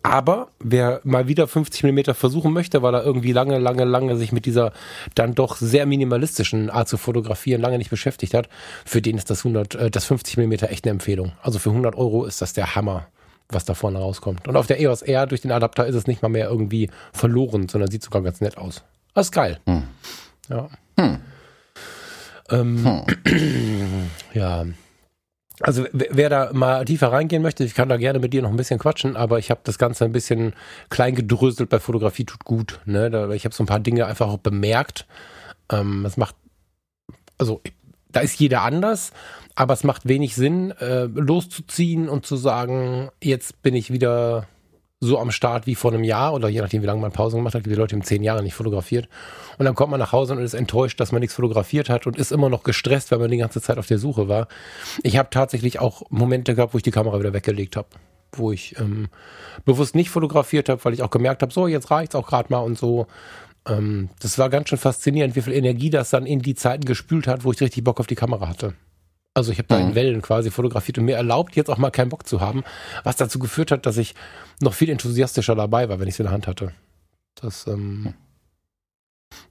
[0.02, 4.30] Aber wer mal wieder 50 Millimeter versuchen möchte, weil er irgendwie lange, lange, lange sich
[4.30, 4.74] mit dieser
[5.14, 8.50] dann doch sehr minimalistischen Art zu fotografieren lange nicht beschäftigt hat,
[8.84, 11.32] für den ist das 100, äh, das 50 Millimeter echt eine Empfehlung.
[11.40, 13.06] Also für 100 Euro ist das der Hammer,
[13.48, 14.46] was da vorne rauskommt.
[14.46, 17.70] Und auf der EOS R durch den Adapter ist es nicht mal mehr irgendwie verloren,
[17.70, 18.84] sondern sieht sogar ganz nett aus.
[19.14, 19.60] Das ist geil.
[19.64, 19.84] Hm.
[20.50, 20.68] Ja.
[21.00, 21.18] Hm.
[22.50, 24.10] Ähm, hm.
[24.34, 24.66] ja.
[25.62, 28.56] Also wer da mal tiefer reingehen möchte, ich kann da gerne mit dir noch ein
[28.56, 30.54] bisschen quatschen, aber ich habe das Ganze ein bisschen
[30.88, 32.80] klein gedröselt bei Fotografie tut gut.
[32.86, 33.10] Ne?
[33.10, 35.06] Da, ich habe so ein paar Dinge einfach auch bemerkt.
[35.70, 36.34] Ähm, es macht,
[37.36, 37.60] also
[38.10, 39.12] da ist jeder anders,
[39.54, 44.46] aber es macht wenig Sinn, äh, loszuziehen und zu sagen, jetzt bin ich wieder
[45.00, 47.54] so am Start wie vor einem Jahr oder je nachdem, wie lange man Pause gemacht
[47.54, 49.08] hat, die Leute im zehn Jahre nicht fotografiert.
[49.56, 52.16] Und dann kommt man nach Hause und ist enttäuscht, dass man nichts fotografiert hat und
[52.18, 54.46] ist immer noch gestresst, weil man die ganze Zeit auf der Suche war.
[55.02, 57.88] Ich habe tatsächlich auch Momente gehabt, wo ich die Kamera wieder weggelegt habe,
[58.32, 59.08] wo ich ähm,
[59.64, 62.60] bewusst nicht fotografiert habe, weil ich auch gemerkt habe, so jetzt reicht's auch gerade mal
[62.60, 63.06] und so.
[63.66, 67.26] Ähm, das war ganz schön faszinierend, wie viel Energie das dann in die Zeiten gespült
[67.26, 68.74] hat, wo ich richtig Bock auf die Kamera hatte.
[69.32, 69.94] Also ich habe da in mhm.
[69.94, 72.64] Wellen quasi fotografiert und mir erlaubt, jetzt auch mal keinen Bock zu haben,
[73.04, 74.14] was dazu geführt hat, dass ich
[74.60, 76.72] noch viel enthusiastischer dabei war, wenn ich es in der Hand hatte.
[77.36, 78.14] Das, ähm,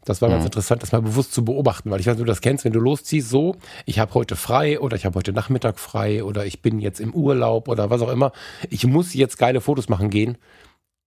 [0.04, 0.48] das war ganz mhm.
[0.48, 3.30] interessant, das mal bewusst zu beobachten, weil ich weiß du das kennst, wenn du losziehst,
[3.30, 7.00] so, ich habe heute frei oder ich habe heute Nachmittag frei oder ich bin jetzt
[7.00, 8.34] im Urlaub oder was auch immer.
[8.70, 10.38] Ich muss jetzt geile Fotos machen gehen.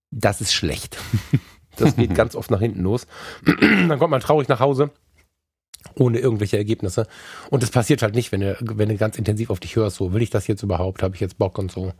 [0.09, 0.97] Das ist schlecht.
[1.75, 3.05] das geht ganz oft nach hinten los.
[3.45, 4.91] Dann kommt man traurig nach Hause
[5.95, 7.07] ohne irgendwelche Ergebnisse.
[7.49, 10.13] Und das passiert halt nicht, wenn du, wenn du ganz intensiv auf dich hörst, so
[10.13, 11.93] will ich das jetzt überhaupt, habe ich jetzt Bock und so.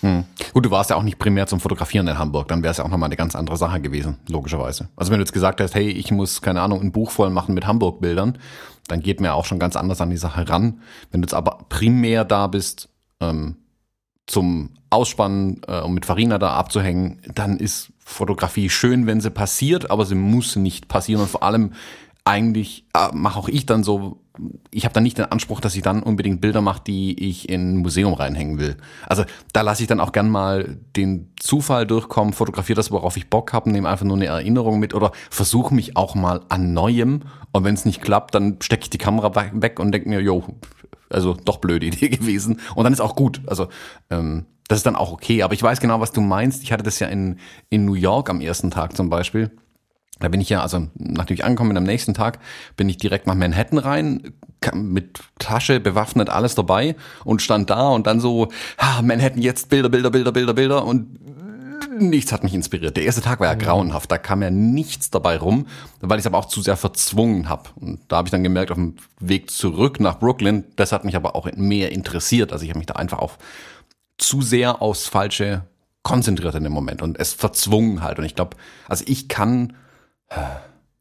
[0.00, 0.24] Hm.
[0.52, 2.84] Gut, du warst ja auch nicht primär zum Fotografieren in Hamburg, dann wäre es ja
[2.84, 4.88] auch nochmal eine ganz andere Sache gewesen, logischerweise.
[4.96, 7.54] Also wenn du jetzt gesagt hast, hey, ich muss, keine Ahnung, ein Buch voll machen
[7.54, 8.38] mit Hamburg-Bildern,
[8.88, 10.82] dann geht mir auch schon ganz anders an die Sache ran.
[11.10, 13.56] Wenn du jetzt aber primär da bist, ähm,
[14.26, 19.90] zum Ausspannen, äh, um mit Farina da abzuhängen, dann ist Fotografie schön, wenn sie passiert,
[19.90, 21.72] aber sie muss nicht passieren und vor allem
[22.24, 24.18] eigentlich äh, mache auch ich dann so,
[24.70, 27.74] ich habe dann nicht den Anspruch, dass ich dann unbedingt Bilder mache, die ich in
[27.74, 28.76] ein Museum reinhängen will.
[29.06, 33.28] Also da lasse ich dann auch gern mal den Zufall durchkommen, fotografiere das, worauf ich
[33.28, 37.20] Bock habe, nehme einfach nur eine Erinnerung mit oder versuche mich auch mal an Neuem.
[37.52, 40.44] Und wenn es nicht klappt, dann stecke ich die Kamera weg und denke mir, jo,
[41.10, 42.60] also doch blöde Idee gewesen.
[42.74, 43.42] Und dann ist auch gut.
[43.46, 43.68] Also
[44.08, 45.42] ähm, das ist dann auch okay.
[45.42, 46.62] Aber ich weiß genau, was du meinst.
[46.62, 49.50] Ich hatte das ja in, in New York am ersten Tag zum Beispiel
[50.20, 52.38] da bin ich ja, also nachdem ich angekommen bin am nächsten Tag,
[52.76, 54.34] bin ich direkt nach Manhattan rein,
[54.72, 58.48] mit Tasche, bewaffnet, alles dabei und stand da und dann so,
[58.78, 61.18] ah, Manhattan jetzt Bilder, Bilder, Bilder, Bilder, Bilder und
[61.98, 62.96] nichts hat mich inspiriert.
[62.96, 65.66] Der erste Tag war ja grauenhaft, da kam ja nichts dabei rum,
[66.00, 67.70] weil ich es aber auch zu sehr verzwungen habe.
[67.76, 71.16] Und da habe ich dann gemerkt, auf dem Weg zurück nach Brooklyn, das hat mich
[71.16, 72.52] aber auch mehr interessiert.
[72.52, 73.38] Also ich habe mich da einfach auf
[74.16, 75.64] zu sehr aufs Falsche
[76.02, 78.18] konzentriert in dem Moment und es verzwungen halt.
[78.18, 78.56] Und ich glaube,
[78.88, 79.74] also ich kann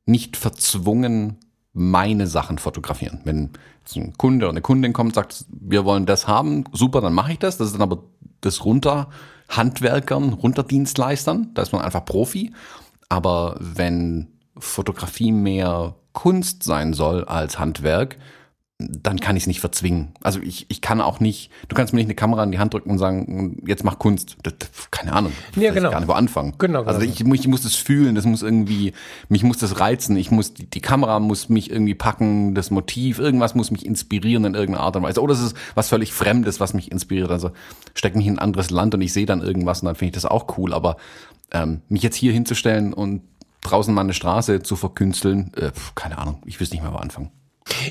[0.05, 1.37] nicht verzwungen
[1.73, 3.21] meine Sachen fotografieren.
[3.23, 3.51] Wenn
[3.95, 7.33] ein Kunde oder eine Kundin kommt und sagt, wir wollen das haben, super, dann mache
[7.33, 7.57] ich das.
[7.57, 8.03] Das ist dann aber
[8.41, 9.09] das runter
[9.49, 11.51] Handwerkern, runter Dienstleistern.
[11.53, 12.53] Da ist man einfach Profi.
[13.09, 18.17] Aber wenn Fotografie mehr Kunst sein soll als Handwerk,
[18.89, 20.13] dann kann ich es nicht verzwingen.
[20.21, 22.73] Also ich, ich kann auch nicht, du kannst mir nicht eine Kamera in die Hand
[22.73, 24.37] drücken und sagen, jetzt mach Kunst.
[24.43, 24.53] Das,
[24.91, 25.33] keine Ahnung.
[25.55, 25.91] Ja, genau.
[25.91, 26.53] gar nicht wo anfangen.
[26.57, 26.83] Genau.
[26.83, 28.93] Also ich, ich muss das fühlen, das muss irgendwie,
[29.29, 33.19] mich muss das reizen, ich muss, die, die Kamera muss mich irgendwie packen, das Motiv,
[33.19, 35.21] irgendwas muss mich inspirieren in irgendeiner Art und Weise.
[35.21, 37.31] Oder es ist was völlig Fremdes, was mich inspiriert.
[37.31, 37.51] Also
[37.93, 40.21] steck mich in ein anderes Land und ich sehe dann irgendwas und dann finde ich
[40.21, 40.73] das auch cool.
[40.73, 40.97] Aber
[41.51, 43.21] ähm, mich jetzt hier hinzustellen und
[43.61, 47.31] draußen mal eine Straße zu verkünsteln, äh, keine Ahnung, ich wüsste nicht mehr, wo anfangen.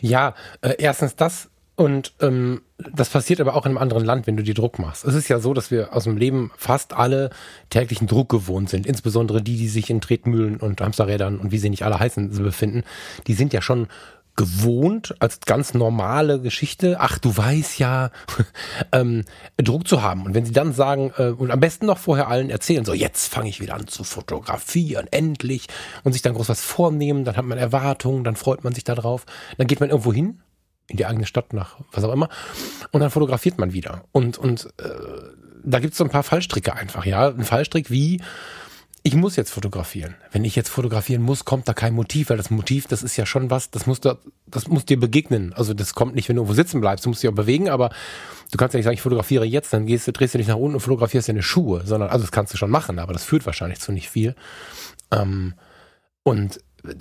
[0.01, 4.37] Ja, äh, erstens das und ähm, das passiert aber auch in einem anderen Land, wenn
[4.37, 5.05] du dir Druck machst.
[5.05, 7.31] Es ist ja so, dass wir aus dem Leben fast alle
[7.71, 8.87] täglichen Druck gewohnt sind.
[8.87, 12.85] Insbesondere die, die sich in Tretmühlen und Hamsterrädern und wie sie nicht alle heißen befinden.
[13.27, 13.89] Die sind ja schon
[14.37, 18.11] gewohnt, als ganz normale Geschichte, ach du weißt ja,
[18.93, 19.25] ähm,
[19.57, 20.25] Druck zu haben.
[20.25, 23.33] Und wenn sie dann sagen, äh, und am besten noch vorher allen erzählen, so jetzt
[23.33, 25.67] fange ich wieder an zu fotografieren, endlich,
[26.05, 29.27] und sich dann groß was vornehmen, dann hat man Erwartungen, dann freut man sich darauf,
[29.59, 30.41] dann geht man irgendwo hin,
[30.89, 32.29] in die eigene Stadt, nach was auch immer,
[32.91, 34.05] und dann fotografiert man wieder.
[34.13, 34.89] Und, und äh,
[35.65, 37.29] da gibt es so ein paar Fallstricke einfach, ja.
[37.29, 38.21] Ein Fallstrick wie,
[39.05, 40.15] ich muss jetzt fotografieren.
[40.31, 43.27] Wenn ich jetzt fotografieren muss, kommt da kein Motiv, weil das Motiv, das ist ja
[43.27, 45.53] schon was, das muss, da, das muss dir begegnen.
[45.55, 47.91] Also das kommt nicht, wenn du irgendwo sitzen bleibst, du musst dich auch bewegen, aber
[48.53, 50.57] du kannst ja nicht sagen, ich fotografiere jetzt, dann gehst du, drehst du dich nach
[50.57, 53.45] unten und fotografierst deine Schuhe, sondern, also das kannst du schon machen, aber das führt
[53.45, 54.37] wahrscheinlich zu nicht viel.
[55.11, 55.55] Ähm,
[56.23, 56.61] und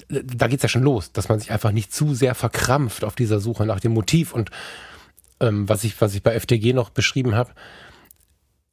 [0.09, 3.39] da geht's ja schon los, dass man sich einfach nicht zu sehr verkrampft auf dieser
[3.39, 4.49] Suche nach dem Motiv und
[5.39, 7.51] ähm, was ich was ich bei FTG noch beschrieben habe,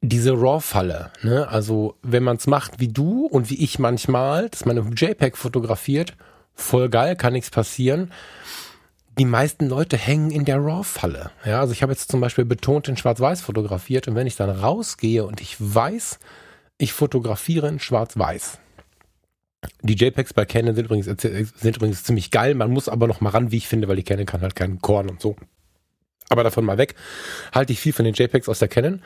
[0.01, 1.11] diese RAW-Falle.
[1.23, 1.47] Ne?
[1.47, 5.37] Also wenn man es macht wie du und wie ich manchmal, dass man im JPEG
[5.37, 6.15] fotografiert,
[6.55, 8.11] voll geil, kann nichts passieren.
[9.17, 11.31] Die meisten Leute hängen in der RAW-Falle.
[11.45, 14.49] Ja, also ich habe jetzt zum Beispiel betont in Schwarz-Weiß fotografiert und wenn ich dann
[14.49, 16.19] rausgehe und ich weiß,
[16.77, 18.59] ich fotografiere in Schwarz-Weiß.
[19.81, 22.55] Die JPEGs bei Canon sind übrigens, sind übrigens ziemlich geil.
[22.55, 24.79] Man muss aber noch mal ran, wie ich finde, weil die Canon kann halt keinen
[24.79, 25.35] Korn und so.
[26.29, 26.95] Aber davon mal weg.
[27.53, 29.01] Halte ich viel von den JPEGs aus der Canon.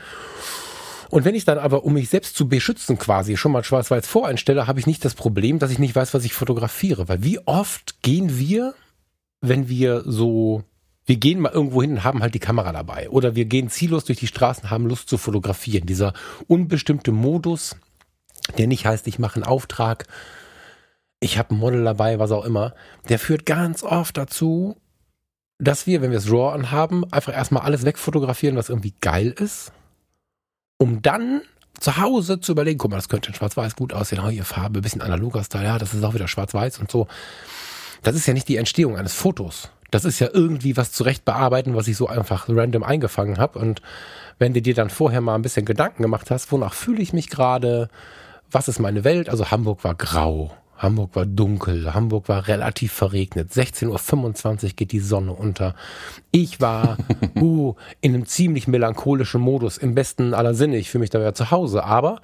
[1.14, 4.66] Und wenn ich dann aber, um mich selbst zu beschützen quasi, schon mal schwarz-weiß voreinstelle,
[4.66, 7.08] habe ich nicht das Problem, dass ich nicht weiß, was ich fotografiere.
[7.08, 8.74] Weil wie oft gehen wir,
[9.40, 10.64] wenn wir so,
[11.06, 13.12] wir gehen mal irgendwo hin und haben halt die Kamera dabei.
[13.12, 15.86] Oder wir gehen ziellos durch die Straßen, haben Lust zu fotografieren.
[15.86, 16.14] Dieser
[16.48, 17.76] unbestimmte Modus,
[18.58, 20.08] der nicht heißt, ich mache einen Auftrag,
[21.20, 22.74] ich habe ein Model dabei, was auch immer,
[23.08, 24.78] der führt ganz oft dazu,
[25.60, 29.74] dass wir, wenn wir es RAW anhaben, einfach erstmal alles wegfotografieren, was irgendwie geil ist
[30.84, 31.42] um dann
[31.80, 34.82] zu Hause zu überlegen, guck mal, das könnte in Schwarz-Weiß gut aussehen, oh, hier Farbe,
[34.82, 37.08] bisschen analoger Style, ja, das ist auch wieder Schwarz-Weiß und so.
[38.02, 39.70] Das ist ja nicht die Entstehung eines Fotos.
[39.92, 43.60] Das ist ja irgendwie was zurecht bearbeiten, was ich so einfach random eingefangen habe.
[43.60, 43.82] Und
[44.40, 47.30] wenn du dir dann vorher mal ein bisschen Gedanken gemacht hast, wonach fühle ich mich
[47.30, 47.88] gerade,
[48.52, 49.30] was ist meine Welt?
[49.30, 50.52] Also Hamburg war grau.
[50.84, 53.52] Hamburg war dunkel, Hamburg war relativ verregnet.
[53.52, 55.76] 16.25 Uhr geht die Sonne unter.
[56.32, 56.98] Ich war
[57.40, 60.78] uh, in einem ziemlich melancholischen Modus, im besten aller Sinne.
[60.78, 62.22] Ich fühle mich da ja zu Hause, aber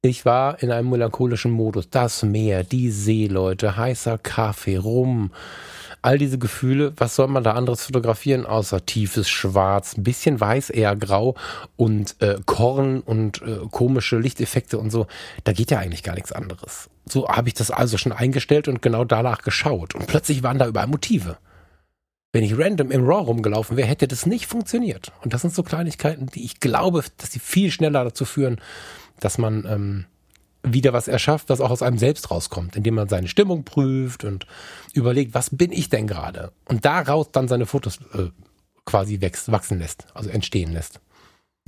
[0.00, 1.90] ich war in einem melancholischen Modus.
[1.90, 5.30] Das Meer, die Seeleute, heißer Kaffee, Rum,
[6.02, 10.70] all diese Gefühle, was soll man da anderes fotografieren, außer tiefes Schwarz, ein bisschen weiß,
[10.70, 11.34] eher grau
[11.76, 15.06] und äh, Korn und äh, komische Lichteffekte und so.
[15.44, 16.88] Da geht ja eigentlich gar nichts anderes.
[17.06, 19.94] So habe ich das also schon eingestellt und genau danach geschaut.
[19.94, 21.38] Und plötzlich waren da überall Motive.
[22.32, 25.12] Wenn ich random im RAW rumgelaufen wäre, hätte das nicht funktioniert.
[25.22, 28.60] Und das sind so Kleinigkeiten, die ich glaube, dass die viel schneller dazu führen,
[29.18, 30.04] dass man ähm,
[30.62, 34.46] wieder was erschafft, was auch aus einem selbst rauskommt, indem man seine Stimmung prüft und
[34.92, 36.52] überlegt, was bin ich denn gerade?
[36.66, 38.30] Und daraus dann seine Fotos äh,
[38.84, 41.00] quasi wächst, wachsen lässt, also entstehen lässt.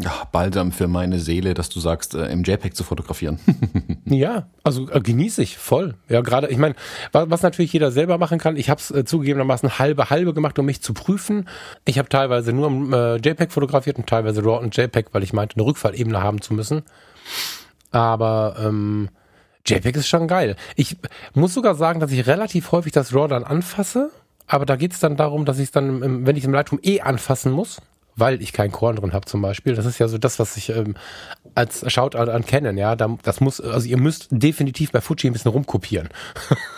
[0.02, 3.38] Ja, balsam für meine Seele, dass du sagst, äh, im JPEG zu fotografieren.
[4.06, 5.94] ja, also äh, genieße ich voll.
[6.08, 6.74] Ja, gerade, ich meine,
[7.12, 10.58] was, was, natürlich jeder selber machen kann, ich habe es äh, zugegebenermaßen halbe halbe gemacht,
[10.58, 11.46] um mich zu prüfen.
[11.84, 15.34] Ich habe teilweise nur im äh, JPEG fotografiert und teilweise RAW und JPEG, weil ich
[15.34, 16.82] meinte, eine Rückfallebene haben zu müssen.
[17.90, 19.08] Aber ähm,
[19.66, 20.56] JPEG ist schon geil.
[20.76, 20.96] Ich
[21.34, 24.10] muss sogar sagen, dass ich relativ häufig das RAW dann anfasse,
[24.46, 26.54] aber da geht es dann darum, dass ich es dann, im, wenn ich es im
[26.54, 27.80] Lightroom eh anfassen muss,
[28.16, 29.74] weil ich keinen Korn drin habe zum Beispiel.
[29.74, 30.96] Das ist ja so das, was ich ähm,
[31.54, 35.32] als Shoutout an Canon, ja, da, das muss, also ihr müsst definitiv bei Fuji ein
[35.32, 36.08] bisschen rumkopieren.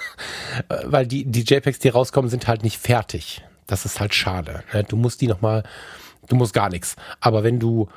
[0.84, 3.42] weil die, die JPEGs, die rauskommen, sind halt nicht fertig.
[3.66, 4.62] Das ist halt schade.
[4.72, 4.84] Ne?
[4.84, 5.62] Du musst die nochmal,
[6.28, 6.96] du musst gar nichts.
[7.20, 7.88] Aber wenn du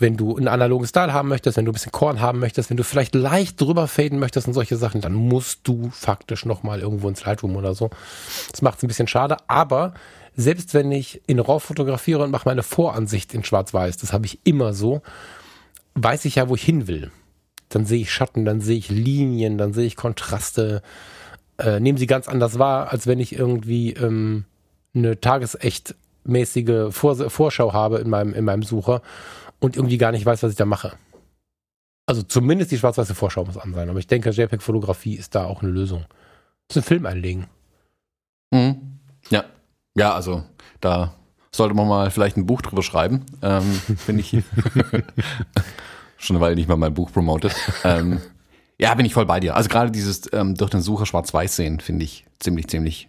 [0.00, 2.76] wenn du einen analogen Style haben möchtest, wenn du ein bisschen Korn haben möchtest, wenn
[2.76, 7.08] du vielleicht leicht drüber faden möchtest und solche Sachen, dann musst du faktisch nochmal irgendwo
[7.08, 7.90] ins Lightroom oder so.
[8.50, 9.94] Das macht es ein bisschen schade, aber
[10.36, 14.40] selbst wenn ich in RAW fotografiere und mache meine Voransicht in Schwarz-Weiß, das habe ich
[14.44, 15.02] immer so,
[15.94, 17.10] weiß ich ja, wo ich hin will.
[17.68, 20.82] Dann sehe ich Schatten, dann sehe ich Linien, dann sehe ich Kontraste,
[21.58, 24.44] äh, nehmen sie ganz anders wahr, als wenn ich irgendwie ähm,
[24.94, 29.02] eine tagesecht mäßige Vorschau habe in meinem, in meinem Sucher
[29.60, 30.92] und irgendwie gar nicht weiß, was ich da mache.
[32.06, 33.88] Also zumindest die schwarz-weiße Vorschau muss an sein.
[33.88, 36.06] Aber ich denke, JPEG-Fotografie ist da auch eine Lösung.
[36.66, 37.46] Das ist ein Film einlegen.
[38.50, 38.98] Mhm.
[39.28, 39.44] Ja.
[39.94, 40.42] Ja, also
[40.80, 41.14] da
[41.54, 43.26] sollte man mal vielleicht ein Buch drüber schreiben.
[43.42, 43.62] Ähm,
[43.96, 44.30] Finde ich.
[46.16, 47.54] Schon eine Weile nicht mal mein Buch promotet.
[47.84, 48.20] Ähm,
[48.78, 49.56] ja, bin ich voll bei dir.
[49.56, 53.08] Also gerade dieses ähm, durch den Sucher schwarz-weiß sehen, finde ich ziemlich, ziemlich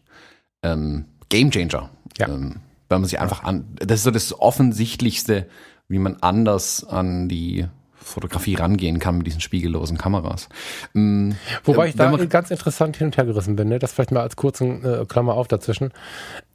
[0.64, 1.90] ähm, Game Changer.
[2.18, 2.28] Ja.
[2.28, 5.48] Ähm, weil man sich einfach an, das ist so das offensichtlichste,
[5.92, 10.50] wie man anders an die Fotografie rangehen kann mit diesen spiegellosen Kameras.
[10.94, 11.36] Mhm.
[11.64, 13.80] Wobei ich da ganz interessant hin und her gerissen bin, ne?
[13.80, 15.92] das vielleicht mal als kurzen äh, Klammer auf dazwischen.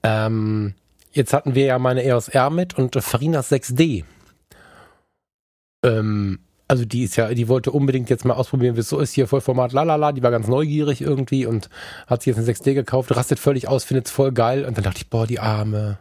[0.02, 0.74] Ähm,
[1.12, 4.04] jetzt hatten wir ja meine EOS R mit und Farinas 6D.
[5.84, 9.12] Ähm, also die ist ja, die wollte unbedingt jetzt mal ausprobieren, wie es so ist,
[9.12, 11.70] hier Vollformat, lalala, die war ganz neugierig irgendwie und
[12.08, 14.82] hat sich jetzt eine 6D gekauft, rastet völlig aus, findet es voll geil und dann
[14.82, 15.98] dachte ich, boah, die Arme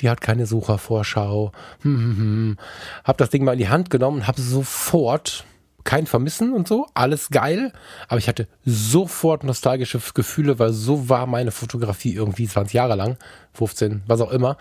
[0.00, 1.52] die hat keine Suchervorschau.
[1.82, 2.56] Hm, hm, hm.
[3.04, 5.44] Hab das Ding mal in die Hand genommen, habe sofort
[5.84, 7.72] kein Vermissen und so, alles geil,
[8.08, 13.16] aber ich hatte sofort nostalgische Gefühle, weil so war meine Fotografie irgendwie 20 Jahre lang,
[13.54, 14.56] 15, was auch immer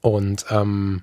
[0.00, 1.02] und ähm,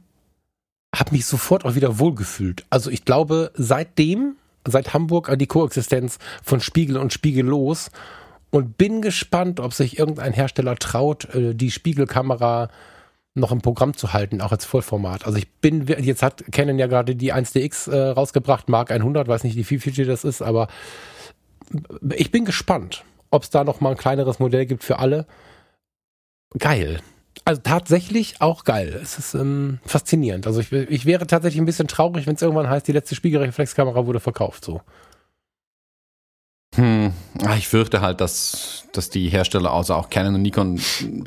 [0.96, 2.66] habe mich sofort auch wieder wohlgefühlt.
[2.70, 7.92] Also ich glaube, seitdem, seit Hamburg an die Koexistenz von Spiegel und Spiegel los
[8.50, 12.70] und bin gespannt, ob sich irgendein Hersteller traut, äh, die Spiegelkamera
[13.38, 15.26] noch im Programm zu halten, auch als Vollformat.
[15.26, 19.44] Also ich bin, jetzt hat Canon ja gerade die 1DX äh, rausgebracht, Mark 100, weiß
[19.44, 20.68] nicht, wie viel das ist, aber
[22.16, 25.26] ich bin gespannt, ob es da noch mal ein kleineres Modell gibt für alle.
[26.58, 27.00] Geil.
[27.46, 29.00] Also tatsächlich auch geil.
[29.02, 30.48] Es ist ähm, faszinierend.
[30.48, 34.06] Also ich, ich wäre tatsächlich ein bisschen traurig, wenn es irgendwann heißt, die letzte Spiegelreflexkamera
[34.06, 34.66] wurde verkauft.
[34.66, 34.82] So.
[36.78, 37.12] Hm,
[37.44, 40.80] ah, ich fürchte halt, dass, dass die Hersteller, außer auch Canon und Nikon,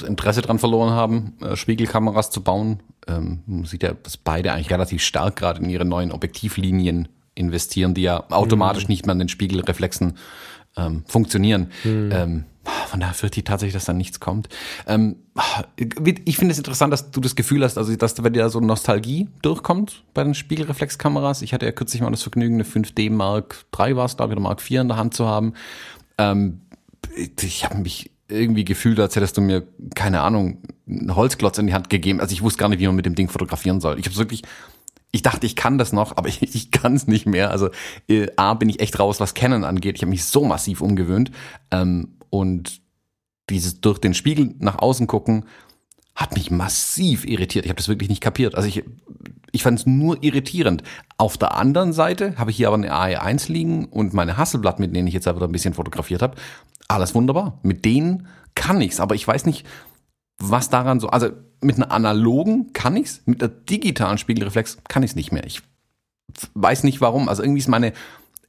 [0.07, 2.80] Interesse dran verloren haben, äh, Spiegelkameras zu bauen.
[3.09, 7.94] Ähm, man sieht ja, dass beide eigentlich relativ stark gerade in ihre neuen Objektivlinien investieren,
[7.94, 8.90] die ja automatisch mhm.
[8.90, 10.18] nicht mehr an den Spiegelreflexen
[10.76, 11.70] ähm, funktionieren.
[11.84, 12.10] Mhm.
[12.12, 12.44] Ähm,
[12.88, 14.48] von daher fürchte ich tatsächlich, dass da nichts kommt.
[14.86, 15.16] Ähm,
[15.76, 19.28] ich finde es interessant, dass du das Gefühl hast, also dass bei dir so Nostalgie
[19.42, 21.42] durchkommt bei den Spiegelreflexkameras.
[21.42, 24.36] Ich hatte ja kürzlich mal das Vergnügen, eine 5D Mark III war es, glaube ich,
[24.36, 25.54] oder Mark IV in der Hand zu haben.
[26.18, 26.60] Ähm,
[27.16, 30.58] ich habe mich irgendwie gefühlt, als hättest du mir, keine Ahnung,
[30.88, 32.20] einen Holzklotz in die Hand gegeben.
[32.20, 33.98] Also ich wusste gar nicht, wie man mit dem Ding fotografieren soll.
[33.98, 34.42] Ich habe wirklich
[35.12, 37.50] ich dachte, ich kann das noch, aber ich, ich kann es nicht mehr.
[37.50, 37.70] Also
[38.08, 39.96] äh, A, bin ich echt raus, was Canon angeht.
[39.96, 41.30] Ich habe mich so massiv umgewöhnt.
[41.70, 42.80] Ähm, und
[43.48, 45.44] dieses durch den Spiegel nach außen gucken
[46.14, 47.64] hat mich massiv irritiert.
[47.64, 48.54] Ich habe das wirklich nicht kapiert.
[48.54, 48.84] Also ich,
[49.52, 50.82] ich fand es nur irritierend.
[51.16, 54.94] Auf der anderen Seite habe ich hier aber eine AE1 liegen und meine Hasselblatt, mit
[54.94, 56.36] denen ich jetzt aber ein bisschen fotografiert habe.
[56.88, 57.58] Alles wunderbar.
[57.62, 59.66] Mit denen kann ich's, aber ich weiß nicht,
[60.41, 61.09] was daran so.
[61.09, 61.30] Also
[61.61, 65.47] mit einer analogen kann ich's, mit einer digitalen Spiegelreflex kann ich's nicht mehr.
[65.47, 65.62] Ich
[66.55, 67.28] weiß nicht warum.
[67.28, 67.93] Also irgendwie ist meine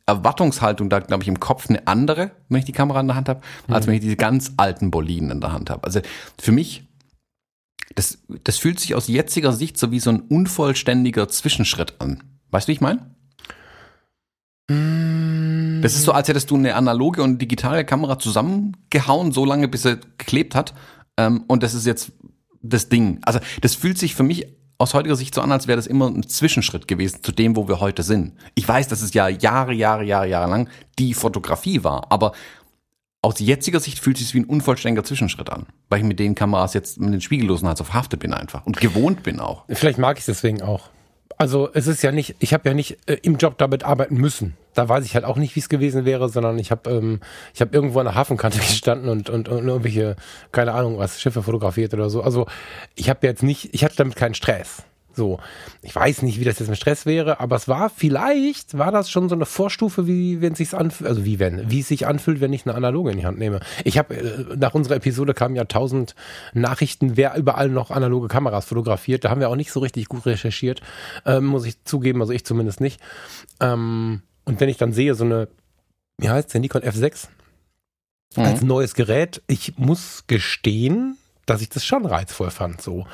[0.06, 3.30] Erwartungshaltung da, glaube ich, im Kopf eine andere, wenn ich die Kamera in der Hand
[3.30, 3.74] habe, mhm.
[3.74, 5.84] als wenn ich diese ganz alten Boliden in der Hand habe.
[5.84, 6.02] Also
[6.40, 6.84] für mich,
[7.96, 12.24] das, das fühlt sich aus jetziger Sicht so wie so ein unvollständiger Zwischenschritt an.
[12.50, 13.06] Weißt du, wie ich meine?
[14.70, 15.82] Mm.
[15.82, 19.84] Das ist so, als hättest du eine analoge und digitale Kamera zusammengehauen, so lange, bis
[19.84, 20.74] sie geklebt hat.
[21.22, 22.12] Ähm, und das ist jetzt
[22.62, 23.20] das Ding.
[23.24, 24.48] Also das fühlt sich für mich
[24.78, 27.68] aus heutiger Sicht so an, als wäre das immer ein Zwischenschritt gewesen zu dem, wo
[27.68, 28.34] wir heute sind.
[28.56, 32.32] Ich weiß, dass es ja Jahre, Jahre, Jahre, Jahre lang die Fotografie war, aber
[33.22, 36.34] aus jetziger Sicht fühlt es sich wie ein unvollständiger Zwischenschritt an, weil ich mit den
[36.34, 39.66] Kameras jetzt mit den Spiegellosen so verhaftet bin einfach und gewohnt bin auch.
[39.70, 40.90] Vielleicht mag ich es deswegen auch.
[41.38, 44.58] Also es ist ja nicht, ich habe ja nicht äh, im Job damit arbeiten müssen.
[44.74, 47.20] Da weiß ich halt auch nicht, wie es gewesen wäre, sondern ich habe ähm,
[47.54, 50.16] ich habe irgendwo an der Hafenkante gestanden und, und, und irgendwelche,
[50.52, 52.22] keine Ahnung, was Schiffe fotografiert oder so.
[52.22, 52.48] Also
[52.96, 54.84] ich habe jetzt nicht, ich hatte damit keinen Stress.
[55.14, 55.40] So,
[55.82, 59.10] ich weiß nicht, wie das jetzt mit Stress wäre, aber es war vielleicht, war das
[59.10, 62.08] schon so eine Vorstufe, wie wenn es sich anfühlt, also wie wenn, wie es sich
[62.08, 63.60] anfühlt, wenn ich eine analoge in die Hand nehme.
[63.84, 66.16] Ich habe äh, nach unserer Episode kamen ja tausend
[66.54, 69.26] Nachrichten, wer überall noch analoge Kameras fotografiert.
[69.26, 70.82] Da haben wir auch nicht so richtig gut recherchiert,
[71.26, 73.02] ähm, muss ich zugeben, also ich zumindest nicht.
[73.60, 75.48] Ähm, und wenn ich dann sehe, so eine,
[76.18, 77.28] wie heißt der Nikon F6
[78.36, 78.44] mhm.
[78.44, 82.82] als neues Gerät, ich muss gestehen, dass ich das schon reizvoll fand.
[82.82, 83.06] So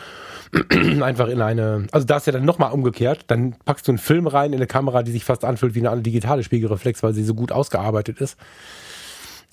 [1.01, 4.28] einfach in eine, also da ist ja dann nochmal umgekehrt, dann packst du einen Film
[4.28, 7.34] rein in eine Kamera, die sich fast anfühlt wie eine digitale Spiegelreflex, weil sie so
[7.34, 8.38] gut ausgearbeitet ist.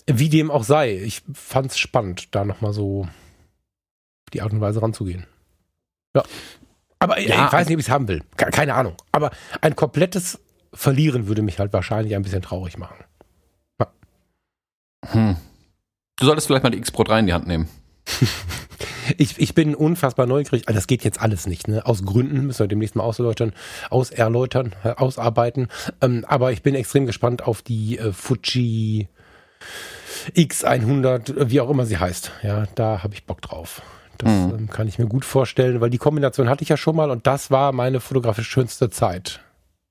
[0.07, 3.09] Wie dem auch sei, ich fand es spannend, da nochmal so
[4.33, 5.27] die Art und Weise ranzugehen.
[6.14, 6.22] Ja.
[6.99, 8.22] Aber ja, ich weiß nicht, ob ich es haben will.
[8.37, 8.97] Keine Ahnung.
[9.12, 10.41] Aber ein komplettes
[10.75, 13.05] Verlieren würde mich halt wahrscheinlich ein bisschen traurig machen.
[13.81, 13.87] Ja.
[15.12, 15.37] Hm.
[16.16, 17.68] Du solltest vielleicht mal die X Pro 3 in die Hand nehmen.
[19.18, 20.68] ich, ich bin unfassbar neugierig.
[20.68, 21.85] Also das geht jetzt alles nicht, ne?
[21.87, 23.53] Aus Gründen müssen wir demnächst mal auserläutern,
[23.91, 25.68] auserläutern, äh, ausarbeiten.
[26.01, 29.09] Ähm, aber ich bin extrem gespannt auf die äh, Fuji
[30.35, 32.33] X100, wie auch immer sie heißt.
[32.43, 33.83] Ja, da habe ich Bock drauf.
[34.18, 34.55] Das mhm.
[34.59, 37.27] ähm, kann ich mir gut vorstellen, weil die Kombination hatte ich ja schon mal und
[37.27, 39.41] das war meine fotografisch schönste Zeit.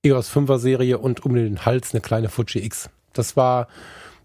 [0.03, 2.89] EOS 5er Serie und um den Hals eine kleine Fuji X.
[3.13, 3.67] Das war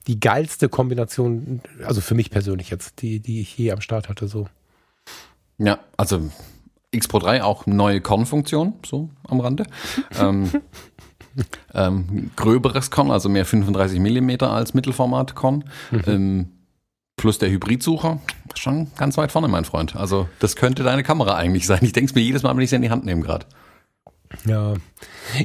[0.07, 4.26] die geilste Kombination, also für mich persönlich jetzt, die, die ich je am Start hatte,
[4.26, 4.49] so.
[5.59, 6.31] Ja, also
[6.91, 9.64] X Pro 3 auch neue Kornfunktion, so am Rande.
[10.20, 10.51] ähm,
[11.74, 15.64] ähm, gröberes Korn, also mehr 35 Millimeter als Mittelformat Korn.
[15.91, 16.03] Mhm.
[16.07, 16.49] Ähm,
[17.16, 18.20] plus der Hybridsucher,
[18.55, 19.95] schon ganz weit vorne, mein Freund.
[19.95, 21.81] Also das könnte deine Kamera eigentlich sein.
[21.83, 23.47] Ich denke es mir jedes Mal, wenn ich sie in die Hand nehme gerade.
[24.45, 24.74] Ja.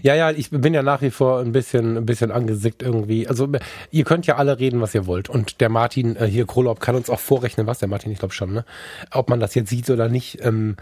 [0.02, 3.28] Ja, ja, ich bin ja nach wie vor ein bisschen, ein bisschen angesickt irgendwie.
[3.28, 3.50] Also,
[3.92, 5.30] ihr könnt ja alle reden, was ihr wollt.
[5.30, 8.34] Und der Martin, äh, hier, Krolop, kann uns auch vorrechnen, was der Martin, ich glaube
[8.34, 8.66] schon, ne?
[9.12, 10.44] Ob man das jetzt sieht oder nicht.
[10.44, 10.76] Ähm,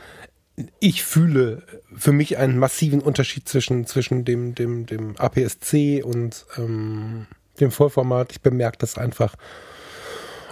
[0.80, 1.64] ich fühle
[1.96, 7.28] für mich einen massiven Unterschied zwischen, zwischen dem, dem, dem APS-C und ähm,
[7.60, 8.32] dem Vollformat.
[8.32, 9.36] Ich bemerke das einfach.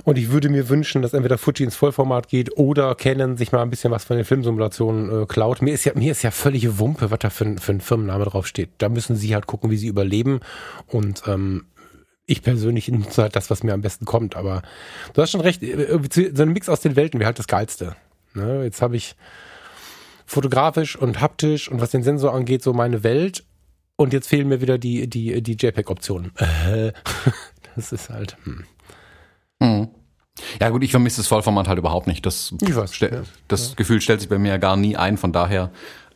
[0.03, 3.61] Und ich würde mir wünschen, dass entweder Fuji ins Vollformat geht oder Canon sich mal
[3.61, 5.61] ein bisschen was von den Filmsimulationen äh, klaut.
[5.61, 8.69] Mir ist ja, mir ist ja völlige Wumpe, was da für, für ein Firmenname draufsteht.
[8.77, 10.39] Da müssen sie halt gucken, wie sie überleben.
[10.87, 11.65] Und ähm,
[12.25, 14.35] ich persönlich nutze halt das, was mir am besten kommt.
[14.35, 14.61] Aber
[15.13, 15.99] du hast schon recht, äh,
[16.33, 17.95] so ein Mix aus den Welten wäre halt das Geilste.
[18.33, 18.63] Ne?
[18.63, 19.15] Jetzt habe ich
[20.25, 23.43] fotografisch und haptisch und was den Sensor angeht, so meine Welt.
[23.95, 26.31] Und jetzt fehlen mir wieder die, die, die JPEG-Optionen.
[27.75, 28.37] das ist halt.
[28.43, 28.63] Hm.
[29.59, 29.89] Mhm.
[30.61, 32.25] Ja gut, ich vermisse das Vollformat halt überhaupt nicht.
[32.25, 33.09] Das, weiß, ja.
[33.47, 33.75] das ja.
[33.75, 35.71] Gefühl stellt sich bei mir ja gar nie ein, von daher,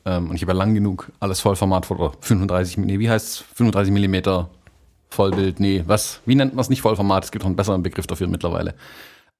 [0.06, 3.94] ähm, und ich habe ja lang genug alles Vollformat oder 35, nee, wie heißt 35
[3.94, 4.50] Millimeter
[5.10, 7.26] Vollbild, nee, was, wie nennt man es nicht Vollformat?
[7.26, 8.76] Es gibt noch einen besseren Begriff dafür mittlerweile.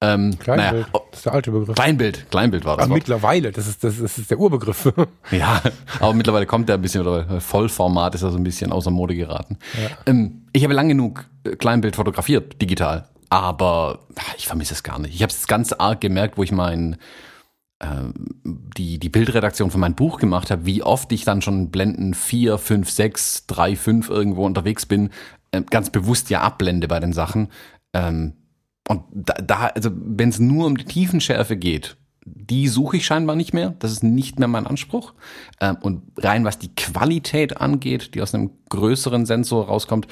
[0.00, 1.74] Ähm, Kleinbild, naja, das ist der alte Begriff.
[1.74, 2.86] Kleinbild, Kleinbild war das.
[2.86, 4.92] Aber mittlerweile, das ist, das, ist, das ist der Urbegriff.
[5.30, 5.62] ja,
[6.00, 9.14] aber mittlerweile kommt der ein bisschen, oder Vollformat ist ja so ein bisschen außer Mode
[9.14, 9.58] geraten.
[9.80, 9.90] Ja.
[10.06, 13.08] Ähm, ich habe lang genug äh, Kleinbild fotografiert, digital,
[13.40, 14.00] aber
[14.36, 15.14] ich vermisse es gar nicht.
[15.14, 16.96] Ich habe es ganz arg gemerkt, wo ich mein
[17.80, 17.86] äh,
[18.44, 22.58] die, die Bildredaktion von meinem Buch gemacht habe, wie oft ich dann schon Blenden 4,
[22.58, 25.10] 5, 6, 3, 5 irgendwo unterwegs bin,
[25.52, 27.48] äh, ganz bewusst ja abblende bei den Sachen.
[27.92, 28.34] Ähm,
[28.88, 33.36] und da, da also wenn es nur um die Tiefenschärfe geht, die suche ich scheinbar
[33.36, 33.74] nicht mehr.
[33.78, 35.14] Das ist nicht mehr mein Anspruch.
[35.60, 40.06] Ähm, und rein was die Qualität angeht, die aus einem größeren Sensor rauskommt,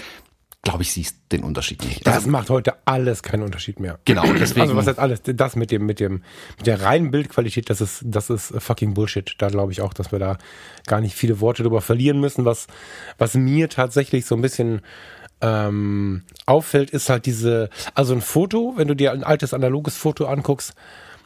[0.62, 2.06] glaube ich, siehst den Unterschied nicht.
[2.06, 3.98] Das also, macht heute alles keinen Unterschied mehr.
[4.04, 4.62] Genau, deswegen.
[4.62, 5.20] Also was heißt alles?
[5.24, 6.22] Das mit dem, mit dem,
[6.56, 9.34] mit der reinen Bildqualität, das ist, das ist fucking Bullshit.
[9.38, 10.38] Da glaube ich auch, dass wir da
[10.86, 12.44] gar nicht viele Worte drüber verlieren müssen.
[12.44, 12.68] Was,
[13.18, 14.82] was mir tatsächlich so ein bisschen
[15.40, 20.26] ähm, auffällt, ist halt diese, also ein Foto, wenn du dir ein altes analoges Foto
[20.26, 20.74] anguckst,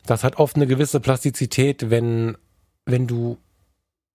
[0.07, 2.39] das hat oft eine gewisse Plastizität, wenn,
[2.87, 3.37] wenn du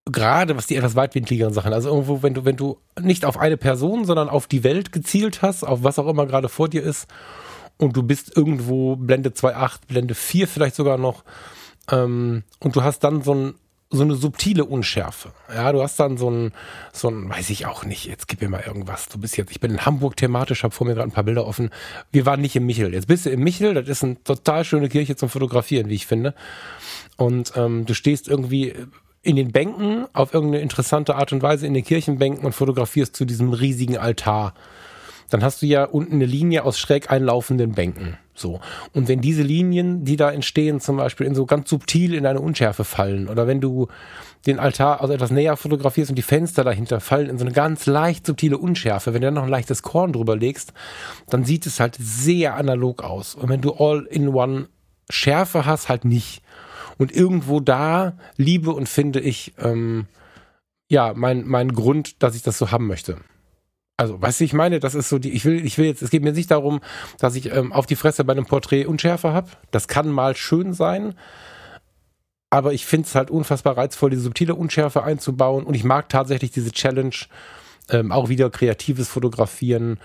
[0.06, 3.58] gerade was die etwas weitwinkligeren Sachen, also irgendwo, wenn du, wenn du nicht auf eine
[3.58, 7.08] Person, sondern auf die Welt gezielt hast, auf was auch immer gerade vor dir ist,
[7.78, 11.24] und du bist irgendwo Blende 2.8, Blende 4 vielleicht sogar noch,
[11.92, 13.54] ähm, und du hast dann so ein
[13.94, 15.34] so eine subtile Unschärfe.
[15.54, 16.54] Ja, du hast dann so ein,
[16.94, 19.10] so ein, weiß ich auch nicht, jetzt gib mir mal irgendwas.
[19.10, 21.46] Du bist jetzt, ich bin in Hamburg thematisch, habe vor mir gerade ein paar Bilder
[21.46, 21.72] offen.
[22.10, 22.94] Wir waren nicht im Michel.
[22.94, 26.08] Jetzt bist du im Michel, das ist eine total schöne Kirche zum Fotografieren, wie ich
[26.08, 26.34] finde.
[27.18, 28.76] Und ähm, du stehst irgendwie
[29.24, 33.26] in den Bänken auf irgendeine interessante Art und Weise in den Kirchenbänken und fotografierst zu
[33.26, 34.54] diesem riesigen Altar
[35.32, 38.18] dann hast du ja unten eine Linie aus schräg einlaufenden Bänken.
[38.34, 38.60] So.
[38.94, 42.42] Und wenn diese Linien, die da entstehen, zum Beispiel in so ganz subtil in eine
[42.42, 43.88] Unschärfe fallen, oder wenn du
[44.46, 47.86] den Altar also etwas näher fotografierst und die Fenster dahinter fallen in so eine ganz
[47.86, 50.74] leicht subtile Unschärfe, wenn du dann noch ein leichtes Korn drüber legst,
[51.30, 53.36] dann sieht es halt sehr analog aus.
[53.36, 54.68] Und wenn du all-in-one
[55.10, 56.42] Schärfe hast, halt nicht.
[56.98, 60.08] Und irgendwo da liebe und finde ich, ähm,
[60.90, 63.18] ja, mein, mein Grund, dass ich das so haben möchte.
[63.98, 66.24] Also, was ich meine, das ist so die, ich will, ich will jetzt, es geht
[66.24, 66.82] mir nicht darum,
[67.20, 69.50] dass ich ähm, auf die Fresse bei einem Porträt Unschärfe habe.
[69.70, 71.14] Das kann mal schön sein,
[72.50, 76.52] aber ich finde es halt unfassbar reizvoll, diese subtile Unschärfe einzubauen und ich mag tatsächlich
[76.52, 77.16] diese Challenge,
[77.90, 80.00] ähm, auch wieder kreatives Fotografieren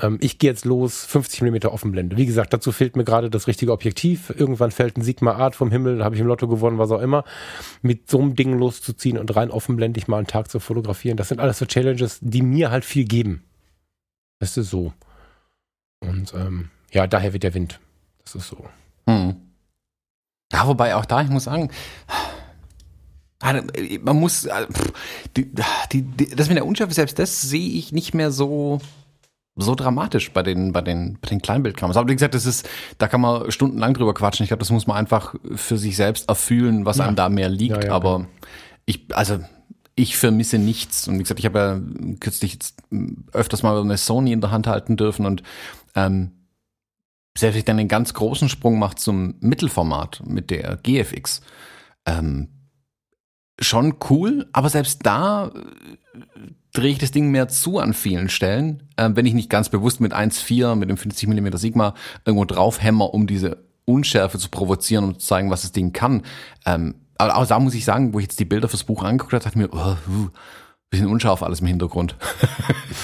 [0.00, 2.16] ähm, ich gehe jetzt los, 50 mm Offenblende.
[2.16, 4.30] Wie gesagt, dazu fehlt mir gerade das richtige Objektiv.
[4.30, 7.24] Irgendwann fällt ein Sigma Art vom Himmel, habe ich im Lotto gewonnen, was auch immer.
[7.82, 11.40] Mit so einem Ding loszuziehen und rein offenblendig mal einen Tag zu fotografieren, das sind
[11.40, 13.42] alles so Challenges, die mir halt viel geben.
[14.38, 14.92] Das ist so.
[16.00, 17.80] Und ähm, ja, daher wird der Wind.
[18.22, 18.66] Das ist so.
[19.08, 19.36] Hm.
[20.52, 21.70] Ja, wobei auch da, ich muss sagen,
[23.40, 23.62] ah,
[24.02, 24.48] man muss,
[25.36, 25.50] die,
[25.92, 28.80] die, die, das mit der Unschärfe, selbst das sehe ich nicht mehr so
[29.56, 31.96] so dramatisch bei den, bei den, bei den Kleinbildkameras.
[31.96, 34.44] Aber wie gesagt, das ist, da kann man stundenlang drüber quatschen.
[34.44, 37.06] Ich glaube, das muss man einfach für sich selbst erfühlen, was ja.
[37.06, 37.76] einem da mehr liegt.
[37.76, 38.26] Ja, ja, Aber
[38.84, 39.38] ich, also,
[39.94, 41.08] ich vermisse nichts.
[41.08, 41.80] Und wie gesagt, ich habe ja
[42.20, 42.82] kürzlich jetzt
[43.32, 45.42] öfters mal eine Sony in der Hand halten dürfen und
[45.94, 46.32] ähm,
[47.36, 51.42] selbst wenn ich dann einen ganz großen Sprung macht zum Mittelformat mit der GFX,
[52.06, 52.48] ähm,
[53.60, 55.50] schon cool, aber selbst da
[56.76, 60.00] drehe ich das Ding mehr zu an vielen Stellen, äh, wenn ich nicht ganz bewusst
[60.00, 65.04] mit 1,4, mit dem 50 mm Sigma irgendwo drauf hämmer, um diese Unschärfe zu provozieren
[65.04, 66.22] und zu zeigen, was das Ding kann.
[66.64, 69.32] Ähm, aber auch da muss ich sagen, wo ich jetzt die Bilder fürs Buch angeguckt
[69.32, 69.96] habe, dachte ich mir, oh,
[70.90, 72.16] bisschen unscharf alles im Hintergrund.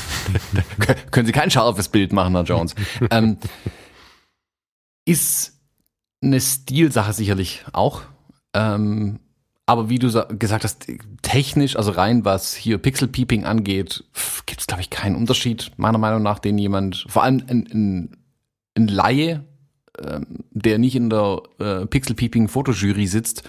[1.10, 2.74] Können Sie kein scharfes Bild machen, Herr Jones.
[3.10, 3.38] ähm,
[5.04, 5.60] ist
[6.22, 8.02] eine Stilsache sicherlich auch.
[8.54, 9.18] Ähm,
[9.66, 10.08] aber wie du
[10.38, 10.86] gesagt hast,
[11.22, 14.04] technisch, also rein was hier Pixel-Peeping angeht,
[14.46, 18.16] gibt es, glaube ich, keinen Unterschied, meiner Meinung nach, den jemand, vor allem ein, ein,
[18.76, 19.44] ein Laie,
[20.04, 23.48] ähm, der nicht in der äh, Pixel-Peeping-Fotojury sitzt,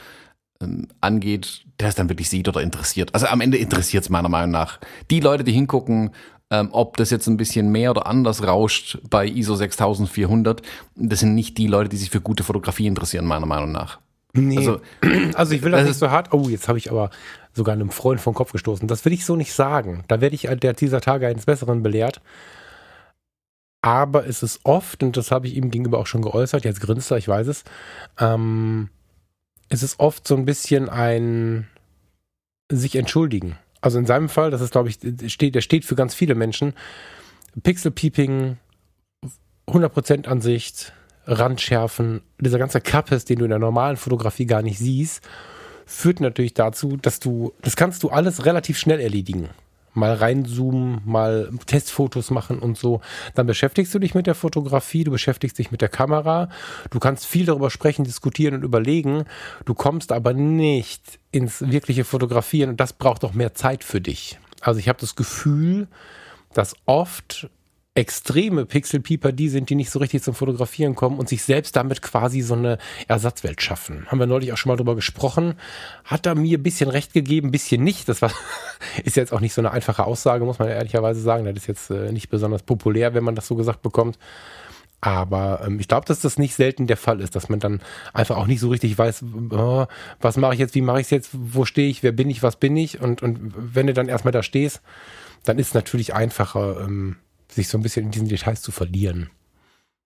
[0.62, 3.14] ähm, angeht, der es dann wirklich sieht oder interessiert.
[3.14, 4.80] Also am Ende interessiert es meiner Meinung nach.
[5.10, 6.12] Die Leute, die hingucken,
[6.52, 10.62] ähm, ob das jetzt ein bisschen mehr oder anders rauscht bei ISO 6400,
[10.96, 14.00] das sind nicht die Leute, die sich für gute Fotografie interessieren, meiner Meinung nach.
[14.36, 14.58] Nee.
[14.58, 14.82] Also,
[15.36, 16.34] also ich will das nicht so hart.
[16.34, 17.12] Oh, jetzt habe ich aber
[17.54, 18.88] sogar einem Freund vom Kopf gestoßen.
[18.88, 20.04] Das will ich so nicht sagen.
[20.08, 22.22] Da werde ich der dieser Tage eines Besseren belehrt.
[23.82, 27.12] aber es ist oft, und das habe ich ihm gegenüber auch schon geäußert, jetzt grinst
[27.12, 27.66] er, ich weiß es,
[28.18, 28.90] ähm,
[29.70, 31.68] es ist oft so ein bisschen ein
[32.72, 33.58] sich entschuldigen.
[33.82, 35.00] Also in seinem Fall, das ist, glaube ich,
[35.32, 36.74] steht, der steht für ganz viele Menschen.
[37.62, 38.58] Pixel Peeping,
[39.68, 40.94] 100% Ansicht,
[41.26, 45.22] Randschärfen, dieser ganze Kappes, den du in der normalen Fotografie gar nicht siehst,
[45.86, 49.50] führt natürlich dazu, dass du, das kannst du alles relativ schnell erledigen.
[49.96, 53.02] Mal reinzoomen, mal Testfotos machen und so.
[53.36, 56.50] Dann beschäftigst du dich mit der Fotografie, du beschäftigst dich mit der Kamera.
[56.90, 59.26] Du kannst viel darüber sprechen, diskutieren und überlegen.
[59.66, 64.40] Du kommst aber nicht ins wirkliche Fotografieren und das braucht auch mehr Zeit für dich.
[64.62, 65.88] Also ich habe das Gefühl,
[66.54, 67.50] dass oft
[67.96, 72.02] extreme Pixelpieper die sind, die nicht so richtig zum Fotografieren kommen und sich selbst damit
[72.02, 74.08] quasi so eine Ersatzwelt schaffen.
[74.08, 75.56] Haben wir neulich auch schon mal drüber gesprochen.
[76.04, 78.10] Hat er mir ein bisschen recht gegeben, ein bisschen nicht.
[78.10, 78.32] Das war,
[79.04, 81.46] ist jetzt auch nicht so eine einfache Aussage, muss man ehrlicherweise sagen.
[81.46, 84.18] Das ist jetzt äh, nicht besonders populär, wenn man das so gesagt bekommt.
[85.00, 87.82] Aber ähm, ich glaube, dass das nicht selten der Fall ist, dass man dann
[88.14, 89.86] einfach auch nicht so richtig weiß, oh,
[90.20, 92.42] was mache ich jetzt, wie mache ich es jetzt, wo stehe ich, wer bin ich,
[92.42, 93.02] was bin ich.
[93.02, 94.82] Und, und wenn du dann erstmal da stehst,
[95.44, 97.18] dann ist es natürlich einfacher, ähm,
[97.56, 99.30] sich so ein bisschen in diesen Details zu verlieren.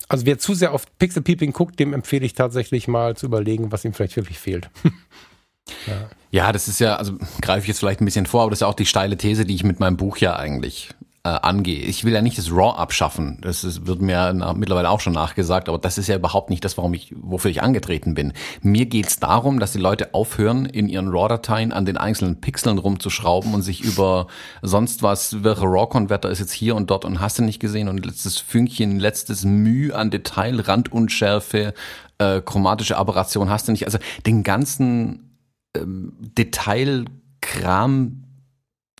[0.09, 3.71] Also wer zu sehr auf Pixel Peeping guckt, dem empfehle ich tatsächlich mal zu überlegen,
[3.71, 4.69] was ihm vielleicht wirklich fehlt.
[5.87, 6.09] ja.
[6.31, 8.61] ja, das ist ja, also greife ich jetzt vielleicht ein bisschen vor, aber das ist
[8.61, 10.89] ja auch die steile These, die ich mit meinem Buch ja eigentlich
[11.27, 11.81] äh, angehe.
[11.81, 13.39] Ich will ja nicht das RAW abschaffen.
[13.41, 16.63] Das ist, wird mir nach, mittlerweile auch schon nachgesagt, aber das ist ja überhaupt nicht
[16.63, 18.31] das, warum ich, wofür ich angetreten bin.
[18.61, 23.53] Mir geht's darum, dass die Leute aufhören, in ihren RAW-Dateien an den einzelnen Pixeln rumzuschrauben
[23.53, 24.27] und sich über
[24.61, 28.05] sonst was, welcher RAW-Konverter ist jetzt hier und dort und hast du nicht gesehen und
[28.05, 31.73] letztes Fünkchen, letztes Mühe an Detail, Randunschärfe,
[32.19, 33.85] äh, chromatische Aberration hast du nicht.
[33.85, 35.37] Also den ganzen
[35.75, 38.23] ähm, Detailkram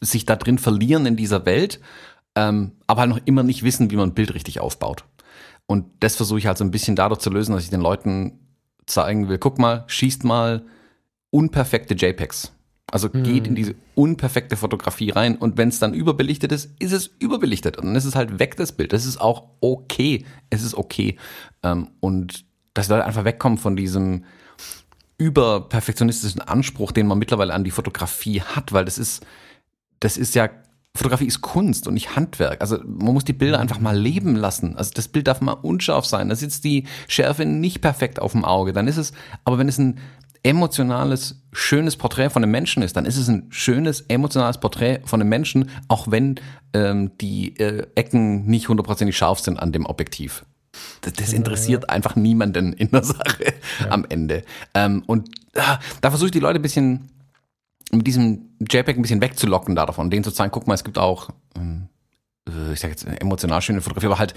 [0.02, 1.80] sich da drin verlieren in dieser Welt
[2.38, 5.06] ähm, aber halt noch immer nicht wissen, wie man ein Bild richtig aufbaut.
[5.66, 8.40] Und das versuche ich halt so ein bisschen dadurch zu lösen, dass ich den Leuten
[8.86, 10.64] zeigen will, guck mal, schießt mal
[11.32, 12.54] unperfekte JPEGs.
[12.92, 13.24] Also mhm.
[13.24, 17.76] geht in diese unperfekte Fotografie rein und wenn es dann überbelichtet ist, ist es überbelichtet
[17.78, 18.94] und dann ist es halt weg das Bild.
[18.94, 20.24] Das ist auch okay.
[20.52, 21.18] Es ist okay.
[21.64, 24.26] Ähm, und dass Leute einfach wegkommen von diesem
[25.18, 29.26] überperfektionistischen Anspruch, den man mittlerweile an die Fotografie hat, weil das ist,
[30.00, 30.50] das ist ja
[30.98, 32.62] Fotografie ist Kunst und nicht Handwerk.
[32.62, 34.76] Also man muss die Bilder einfach mal leben lassen.
[34.76, 36.30] Also das Bild darf mal unscharf sein.
[36.30, 38.74] Da sitzt die Schärfe nicht perfekt auf dem Auge.
[38.74, 39.14] Dann ist es,
[39.46, 40.00] aber wenn es ein
[40.44, 45.20] emotionales, schönes Porträt von einem Menschen ist, dann ist es ein schönes, emotionales Porträt von
[45.20, 46.40] einem Menschen, auch wenn
[46.74, 50.46] ähm, die äh, Ecken nicht hundertprozentig scharf sind an dem Objektiv.
[51.02, 51.96] Das, das interessiert ja, ja.
[51.96, 53.90] einfach niemanden in der Sache ja.
[53.90, 54.44] am Ende.
[54.74, 57.10] Ähm, und ah, da versuche ich die Leute ein bisschen
[57.92, 61.30] mit diesem JPEG ein bisschen wegzulocken davon, denen zu zeigen, guck mal, es gibt auch,
[61.56, 61.88] ähm,
[62.48, 64.34] äh, ich sag jetzt emotional schöne Fotografie, aber halt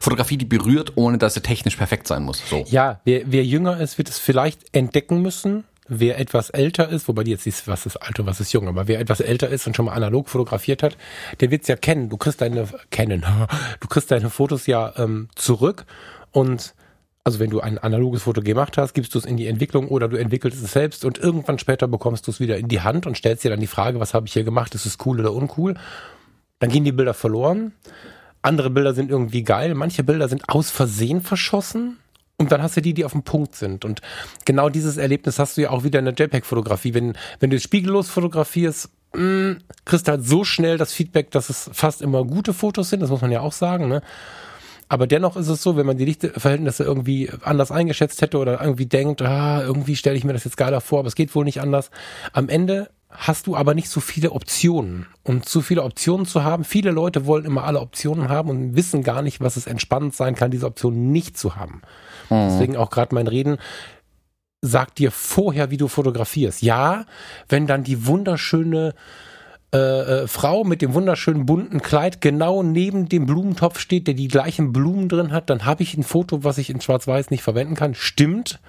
[0.00, 2.42] Fotografie, die berührt, ohne dass sie technisch perfekt sein muss.
[2.48, 2.64] So.
[2.68, 5.64] Ja, wer, wer jünger ist, wird es vielleicht entdecken müssen.
[5.90, 8.68] Wer etwas älter ist, wobei die jetzt ist, was ist alt und was ist jung,
[8.68, 10.98] aber wer etwas älter ist und schon mal analog fotografiert hat,
[11.40, 12.10] der wird es ja kennen.
[12.10, 13.24] Du kriegst deine kennen,
[13.80, 15.86] du kriegst deine Fotos ja ähm, zurück
[16.30, 16.74] und
[17.24, 20.08] also wenn du ein analoges Foto gemacht hast, gibst du es in die Entwicklung oder
[20.08, 23.16] du entwickelst es selbst und irgendwann später bekommst du es wieder in die Hand und
[23.16, 25.74] stellst dir dann die Frage, was habe ich hier gemacht, ist es cool oder uncool?
[26.58, 27.72] Dann gehen die Bilder verloren.
[28.42, 31.98] Andere Bilder sind irgendwie geil, manche Bilder sind aus Versehen verschossen.
[32.40, 33.84] Und dann hast du die, die auf dem Punkt sind.
[33.84, 34.00] Und
[34.44, 36.94] genau dieses Erlebnis hast du ja auch wieder in der JPEG-Fotografie.
[36.94, 41.50] Wenn, wenn du spiegellos fotografierst, mh, mm, kriegst du halt so schnell das Feedback, dass
[41.50, 43.00] es fast immer gute Fotos sind.
[43.00, 43.88] Das muss man ja auch sagen.
[43.88, 44.02] Ne?
[44.88, 48.86] Aber dennoch ist es so, wenn man die Lichtverhältnisse irgendwie anders eingeschätzt hätte oder irgendwie
[48.86, 51.60] denkt, ah, irgendwie stelle ich mir das jetzt geiler vor, aber es geht wohl nicht
[51.60, 51.90] anders.
[52.32, 55.06] Am Ende hast du aber nicht so viele Optionen.
[55.22, 59.02] Und zu viele Optionen zu haben, viele Leute wollen immer alle Optionen haben und wissen
[59.02, 61.82] gar nicht, was es entspannend sein kann, diese Optionen nicht zu haben.
[62.30, 62.48] Mhm.
[62.48, 63.58] Deswegen auch gerade mein Reden,
[64.60, 66.62] sag dir vorher, wie du fotografierst.
[66.62, 67.06] Ja,
[67.48, 68.94] wenn dann die wunderschöne
[69.70, 74.72] äh, Frau mit dem wunderschönen bunten Kleid genau neben dem Blumentopf steht, der die gleichen
[74.72, 77.94] Blumen drin hat, dann habe ich ein Foto, was ich in Schwarz-Weiß nicht verwenden kann.
[77.94, 78.60] Stimmt.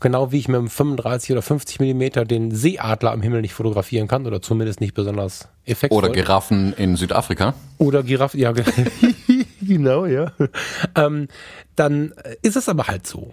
[0.00, 4.08] Genau wie ich mit einem 35 oder 50 Millimeter den Seeadler am Himmel nicht fotografieren
[4.08, 6.04] kann oder zumindest nicht besonders effektvoll.
[6.04, 7.54] Oder Giraffen in Südafrika.
[7.78, 8.52] Oder Giraffen, ja,
[9.62, 10.32] genau, ja.
[10.94, 11.28] Ähm,
[11.76, 13.32] dann ist es aber halt so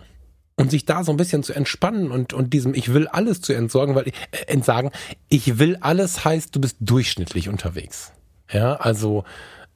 [0.61, 3.51] und sich da so ein bisschen zu entspannen und, und diesem Ich will alles zu
[3.53, 4.11] entsorgen, weil äh,
[4.47, 4.91] entsagen,
[5.27, 8.11] ich will alles heißt, du bist durchschnittlich unterwegs.
[8.51, 9.23] Ja, also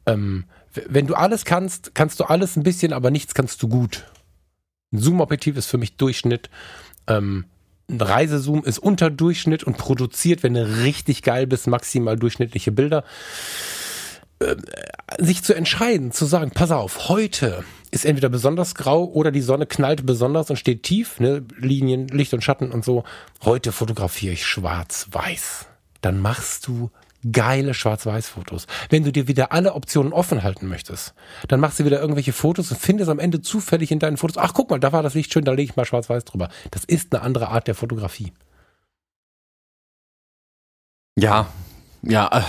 [0.06, 0.46] ähm,
[0.88, 4.06] wenn du alles kannst, kannst du alles ein bisschen, aber nichts kannst du gut.
[4.94, 6.50] Ein Zoom-Objektiv ist für mich Durchschnitt.
[7.08, 7.46] Ähm,
[7.90, 13.04] ein Reisezoom ist unter Durchschnitt und produziert, wenn du richtig geil bist, maximal durchschnittliche Bilder.
[14.40, 14.56] äh,
[15.18, 17.64] sich zu entscheiden, zu sagen, pass auf, heute
[17.96, 22.34] ist entweder besonders grau oder die Sonne knallt besonders und steht tief, ne, Linien, Licht
[22.34, 23.04] und Schatten und so.
[23.44, 25.66] Heute fotografiere ich schwarz-weiß.
[26.02, 26.92] Dann machst du
[27.32, 28.68] geile Schwarz-Weiß-Fotos.
[28.90, 31.16] Wenn du dir wieder alle Optionen offen halten möchtest,
[31.48, 34.54] dann machst du wieder irgendwelche Fotos und findest am Ende zufällig in deinen Fotos, ach
[34.54, 36.50] guck mal, da war das Licht schön, da lege ich mal Schwarz-Weiß drüber.
[36.72, 38.32] Das ist eine andere Art der Fotografie.
[41.18, 41.48] Ja,
[42.02, 42.44] ja, äh,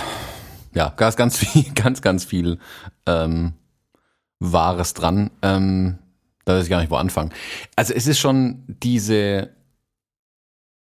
[0.75, 2.59] ja, ganz, ganz viel, ganz, ganz viel
[3.05, 3.53] ähm,
[4.39, 5.31] Wahres dran.
[5.41, 5.99] Ähm,
[6.45, 7.33] da weiß ich gar nicht, wo anfangen.
[7.75, 9.49] Also es ist schon diese,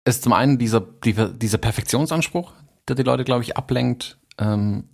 [0.05, 2.53] es ist zum einen dieser, dieser, Perfektionsanspruch,
[2.89, 4.19] der die Leute, glaube ich, ablenkt.
[4.39, 4.89] Ähm,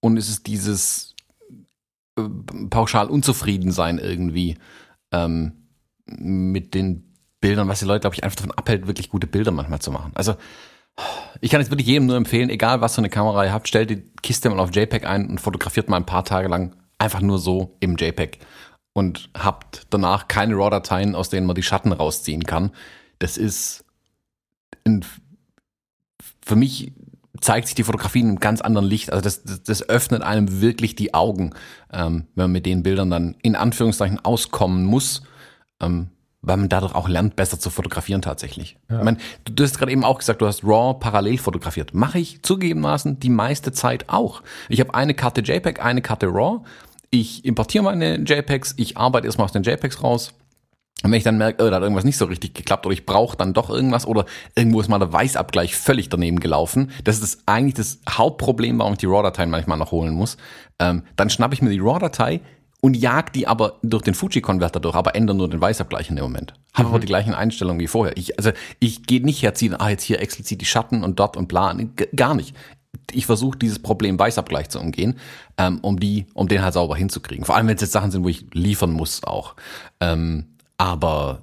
[0.00, 1.14] und es ist dieses
[2.18, 2.22] äh,
[2.68, 4.58] pauschal unzufrieden sein irgendwie
[5.12, 5.68] ähm,
[6.06, 9.80] mit den Bildern, was die Leute, glaube ich, einfach davon abhält, wirklich gute Bilder manchmal
[9.80, 10.12] zu machen.
[10.14, 10.34] Also
[11.40, 13.90] ich kann es wirklich jedem nur empfehlen, egal was für eine Kamera ihr habt, stellt
[13.90, 17.38] die Kiste mal auf JPEG ein und fotografiert mal ein paar Tage lang einfach nur
[17.38, 18.38] so im JPEG
[18.92, 22.70] und habt danach keine RAW-Dateien, aus denen man die Schatten rausziehen kann.
[23.18, 23.84] Das ist
[24.84, 25.04] ein,
[26.44, 26.92] für mich
[27.40, 29.10] zeigt sich die Fotografie in einem ganz anderen Licht.
[29.10, 31.54] Also das, das, das öffnet einem wirklich die Augen,
[31.92, 35.22] ähm, wenn man mit den Bildern dann in Anführungszeichen auskommen muss.
[35.80, 36.10] Ähm,
[36.42, 38.76] weil man dadurch auch lernt, besser zu fotografieren tatsächlich.
[38.90, 38.98] Ja.
[38.98, 41.94] Ich meine, du, du hast gerade eben auch gesagt, du hast RAW parallel fotografiert.
[41.94, 44.42] Mache ich zugegebenermaßen die meiste Zeit auch.
[44.68, 46.64] Ich habe eine Karte JPEG, eine Karte RAW.
[47.14, 50.32] Ich importiere meine JPEGs, ich arbeite erstmal aus den JPEGs raus.
[51.02, 53.04] Und wenn ich dann merke, oh, da hat irgendwas nicht so richtig geklappt oder ich
[53.04, 57.22] brauche dann doch irgendwas oder irgendwo ist mal der Weißabgleich völlig daneben gelaufen, das ist
[57.22, 60.38] das, eigentlich das Hauptproblem, warum ich die RAW-Dateien manchmal noch holen muss,
[60.78, 62.40] ähm, dann schnappe ich mir die RAW-Datei,
[62.84, 66.24] und jag die aber durch den Fuji-Konverter durch, aber ändere nur den Weißabgleich in dem
[66.24, 66.54] Moment.
[66.74, 66.94] Habe mhm.
[66.94, 68.16] aber die gleichen Einstellungen wie vorher.
[68.16, 68.50] Ich, also
[68.80, 71.76] ich gehe nicht herziehen, ah, jetzt hier explizit die Schatten und dort und bla.
[72.16, 72.56] Gar nicht.
[73.10, 75.18] Ich versuche dieses Problem Weißabgleich zu umgehen,
[75.56, 77.44] ähm, um die, um den halt sauber hinzukriegen.
[77.44, 79.56] Vor allem, wenn es jetzt Sachen sind, wo ich liefern muss auch.
[80.00, 81.42] Ähm, aber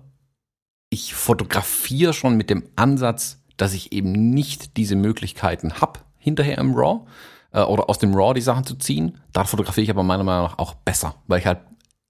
[0.90, 6.76] ich fotografiere schon mit dem Ansatz, dass ich eben nicht diese Möglichkeiten hab hinterher im
[6.76, 7.06] RAW
[7.52, 9.20] äh, oder aus dem RAW die Sachen zu ziehen.
[9.34, 11.60] Da fotografiere ich aber meiner Meinung nach auch besser, weil ich halt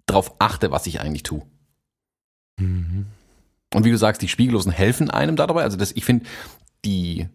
[0.05, 1.43] darauf achte, was ich eigentlich tue.
[2.59, 3.05] Mhm.
[3.73, 5.63] Und wie du sagst, die Spiegellosen helfen einem da dabei.
[5.63, 6.25] Also das, ich finde,
[6.85, 7.27] die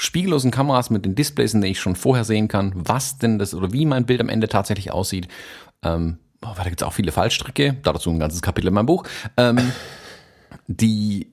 [0.00, 3.54] spiegellosen Kameras mit den Displays, in denen ich schon vorher sehen kann, was denn das
[3.54, 5.28] oder wie mein Bild am Ende tatsächlich aussieht.
[5.82, 9.04] Ähm, oh, da gibt es auch viele Fallstricke, dazu ein ganzes Kapitel in meinem Buch.
[9.36, 9.58] Ähm,
[10.66, 11.30] die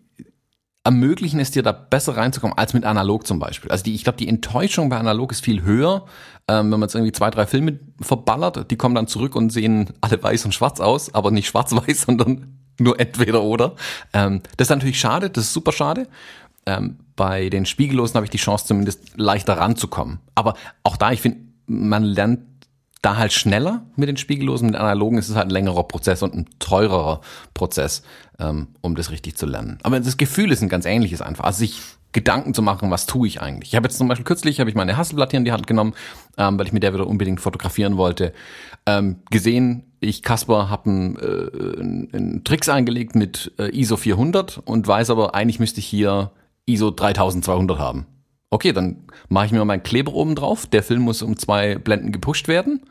[0.84, 3.72] ermöglichen es dir da besser reinzukommen als mit analog zum Beispiel.
[3.72, 6.06] Also die, ich glaube, die Enttäuschung bei analog ist viel höher,
[6.50, 9.94] ähm, wenn man jetzt irgendwie zwei, drei Filme verballert, die kommen dann zurück und sehen
[10.02, 13.76] alle weiß und schwarz aus, aber nicht schwarz-weiß, sondern nur entweder oder.
[14.12, 16.08] Ähm, das ist natürlich schade, das ist super schade.
[16.66, 20.20] Ähm, bei den Spiegellosen habe ich die Chance zumindest leichter ranzukommen.
[20.36, 20.54] Aber
[20.84, 22.40] auch da, ich finde, man lernt
[23.02, 26.34] da halt schneller mit den Spiegellosen, mit Analogen ist es halt ein längerer Prozess und
[26.34, 27.22] ein teurerer
[27.54, 28.04] Prozess,
[28.40, 29.80] ähm, um das richtig zu lernen.
[29.84, 31.44] Aber das Gefühl ist ein ganz ähnliches einfach.
[31.44, 31.82] Also sich
[32.14, 33.72] Gedanken zu machen, was tue ich eigentlich.
[33.72, 35.94] Ich habe jetzt zum Beispiel kürzlich, habe ich meine Hasselblatt hier in die Hand genommen,
[36.38, 38.34] ähm, weil ich mit der wieder unbedingt fotografieren wollte.
[38.86, 44.88] Ähm, gesehen, ich Kasper habe einen, äh, einen Tricks eingelegt mit äh, ISO 400 und
[44.88, 46.32] weiß aber, eigentlich müsste ich hier
[46.68, 48.06] ISO 3200 haben.
[48.50, 50.68] Okay, dann mache ich mir meinen Kleber oben drauf.
[50.68, 52.82] Der Film muss um zwei Blenden gepusht werden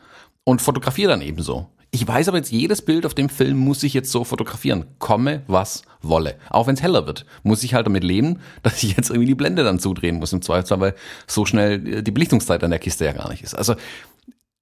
[0.43, 1.67] und fotografiere dann ebenso.
[1.89, 4.85] Ich weiß aber jetzt, jedes Bild auf dem Film muss ich jetzt so fotografieren.
[4.99, 6.37] Komme, was wolle.
[6.49, 9.35] Auch wenn es heller wird, muss ich halt damit leben, dass ich jetzt irgendwie die
[9.35, 10.95] Blende dann zudrehen muss im Zweifelsfall, weil
[11.27, 13.55] so schnell äh, die Belichtungszeit an der Kiste ja gar nicht ist.
[13.55, 13.75] Also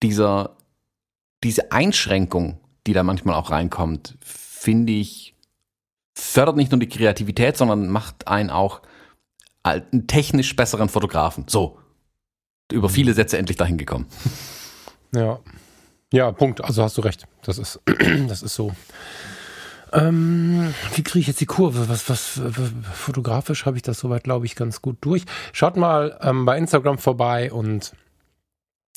[0.04, 0.56] dieser,
[1.44, 5.36] diese Einschränkung, die da manchmal auch reinkommt, finde ich,
[6.14, 8.82] fördert nicht nur die Kreativität, sondern macht einen auch
[9.66, 11.46] einen technisch besseren Fotografen.
[11.48, 11.78] So.
[12.72, 14.08] Über viele Sätze endlich dahin gekommen.
[15.14, 15.40] Ja.
[16.12, 16.64] Ja, Punkt.
[16.64, 17.26] Also hast du recht.
[17.44, 17.80] Das ist,
[18.28, 18.72] das ist so.
[19.92, 21.90] Ähm, wie kriege ich jetzt die Kurve?
[21.90, 25.26] Was, was, was fotografisch habe ich das soweit, glaube ich, ganz gut durch.
[25.54, 27.94] Schaut mal ähm, bei Instagram vorbei und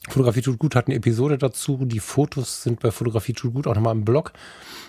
[0.09, 1.85] Fotografie tut gut hat eine Episode dazu.
[1.85, 4.33] Die Fotos sind bei Fotografie tut gut auch nochmal im Blog.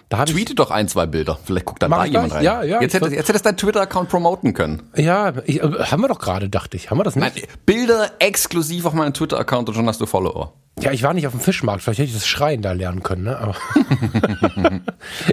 [0.10, 1.38] Da Tweete doch ein, zwei Bilder.
[1.43, 2.43] Vielleicht guckt dann da jemand rein.
[2.43, 2.82] Ja, ja.
[2.82, 4.82] Jetzt hättest, jetzt hättest du deinen Twitter-Account promoten können.
[4.95, 6.89] Ja, ich, äh, haben wir doch gerade, dachte ich.
[6.89, 7.36] Haben wir das nicht?
[7.36, 10.53] Nein, Bilder exklusiv auf meinem Twitter-Account und schon hast du Follower.
[10.82, 11.84] Ja, ich war nicht auf dem Fischmarkt.
[11.84, 13.26] Vielleicht hätte ich das Schreien da lernen können.
[13.26, 13.38] Ne?
[13.38, 13.55] Aber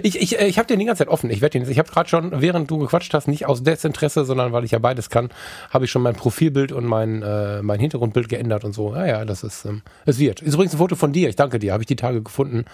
[0.03, 1.29] ich ich, äh, ich habe den die ganze Zeit offen.
[1.29, 1.69] Ich werde den.
[1.71, 4.79] Ich habe gerade schon, während du gequatscht hast, nicht aus Desinteresse, sondern weil ich ja
[4.79, 5.29] beides kann,
[5.71, 8.93] habe ich schon mein Profilbild und mein äh, mein Hintergrundbild geändert und so.
[8.93, 10.41] Ja, ja, das ist ähm, es wird.
[10.41, 11.29] Ist übrigens ein Foto von dir.
[11.29, 11.73] Ich danke dir.
[11.73, 12.65] Habe ich die Tage gefunden,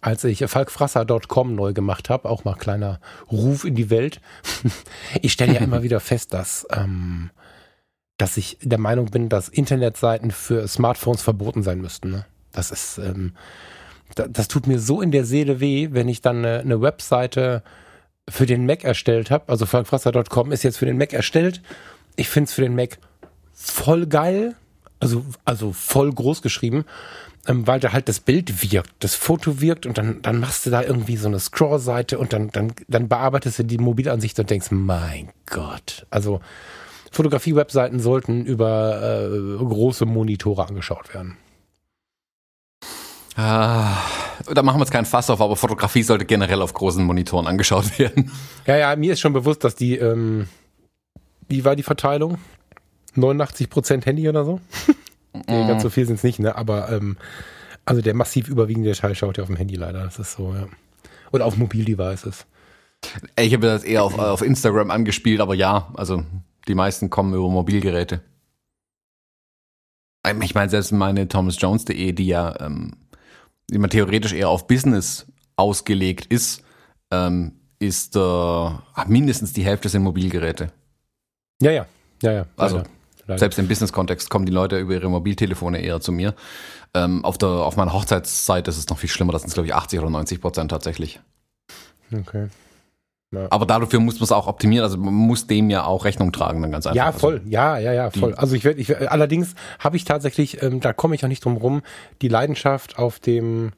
[0.00, 2.28] als ich falkfrasser.com neu gemacht habe.
[2.28, 4.20] Auch mal kleiner Ruf in die Welt.
[5.22, 7.30] ich stelle ja immer wieder fest, dass ähm,
[8.18, 12.10] dass ich der Meinung bin, dass Internetseiten für Smartphones verboten sein müssten.
[12.10, 12.26] Ne?
[12.52, 13.32] Das ist, ähm,
[14.16, 17.62] das, das tut mir so in der Seele weh, wenn ich dann eine, eine Webseite
[18.28, 19.44] für den Mac erstellt habe.
[19.48, 21.62] Also frankfrasser.com ist jetzt für den Mac erstellt.
[22.16, 22.98] Ich finde es für den Mac
[23.54, 24.56] voll geil,
[24.98, 26.84] also, also voll groß geschrieben,
[27.48, 30.70] ähm, weil da halt das Bild wirkt, das Foto wirkt und dann, dann machst du
[30.70, 34.68] da irgendwie so eine Scroll-Seite und dann, dann, dann bearbeitest du die Mobilansicht und denkst,
[34.70, 36.06] mein Gott.
[36.10, 36.40] Also
[37.10, 41.38] Fotografie-Webseiten sollten über äh, große Monitore angeschaut werden.
[43.34, 43.96] Ah,
[44.52, 47.98] da machen wir jetzt keinen Fass auf, aber Fotografie sollte generell auf großen Monitoren angeschaut
[47.98, 48.30] werden.
[48.66, 50.48] Ja, ja, mir ist schon bewusst, dass die, ähm,
[51.48, 52.36] wie war die Verteilung?
[53.16, 54.60] 89% Handy oder so?
[55.46, 56.56] nee, ganz so viel sind es nicht, ne?
[56.56, 57.16] Aber ähm,
[57.84, 60.04] also der massiv überwiegende Teil schaut ja auf dem Handy leider.
[60.04, 60.66] Das ist so, ja.
[61.32, 62.46] Oder auf Mobildevices.
[63.38, 66.24] Ich habe das eher auf, auf Instagram angespielt, aber ja, also
[66.66, 68.22] die meisten kommen über Mobilgeräte.
[70.42, 72.92] Ich meine, selbst meine thomasjones.de, die ja ähm,
[73.70, 75.26] die man theoretisch eher auf Business
[75.56, 76.62] ausgelegt ist,
[77.10, 78.70] ähm, ist äh,
[79.06, 80.72] mindestens die Hälfte sind Mobilgeräte.
[81.60, 81.86] Ja, ja,
[82.22, 82.46] ja, ja.
[82.56, 82.90] Also leider,
[83.28, 83.38] leider.
[83.38, 86.34] selbst im Business-Kontext kommen die Leute über ihre Mobiltelefone eher zu mir.
[86.94, 89.74] Ähm, auf, der, auf meiner Hochzeitsseite ist es noch viel schlimmer, das sind glaube ich
[89.74, 91.20] 80 oder 90 Prozent tatsächlich.
[92.12, 92.48] Okay.
[93.30, 93.46] Ja.
[93.50, 96.62] Aber dafür muss man es auch optimieren, also man muss dem ja auch Rechnung tragen,
[96.62, 96.96] dann ganz einfach.
[96.96, 98.34] Ja, also voll, ja, ja, ja, voll.
[98.34, 101.58] Also ich werde, ich, allerdings habe ich tatsächlich, ähm, da komme ich auch nicht drum
[101.58, 101.82] rum,
[102.22, 103.72] die Leidenschaft auf dem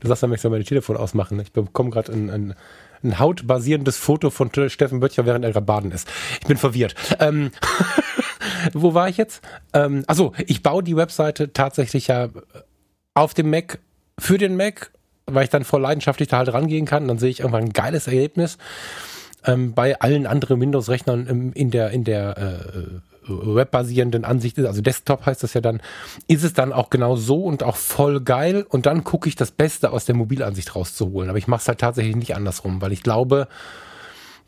[0.00, 1.40] Du sagst, dann möchtest du mein Telefon ausmachen.
[1.40, 2.54] Ich bekomme gerade ein, ein,
[3.02, 6.08] ein hautbasierendes Foto von Steffen Böttcher, während er gerade baden ist.
[6.40, 6.94] Ich bin verwirrt.
[7.20, 7.52] Ähm,
[8.72, 9.42] wo war ich jetzt?
[9.72, 12.28] Ähm, achso, ich baue die Webseite tatsächlich ja
[13.14, 13.78] auf dem Mac
[14.18, 14.90] für den Mac
[15.30, 17.08] weil ich dann voll leidenschaftlich da halt rangehen kann.
[17.08, 18.58] Dann sehe ich irgendwann ein geiles Ergebnis.
[19.44, 25.26] Ähm, bei allen anderen Windows-Rechnern in der, in der äh, webbasierenden Ansicht ist, also Desktop
[25.26, 25.80] heißt das ja dann,
[26.26, 29.50] ist es dann auch genau so und auch voll geil und dann gucke ich das
[29.50, 31.28] Beste aus der Mobilansicht rauszuholen.
[31.28, 33.48] Aber ich mache es halt tatsächlich nicht andersrum, weil ich glaube,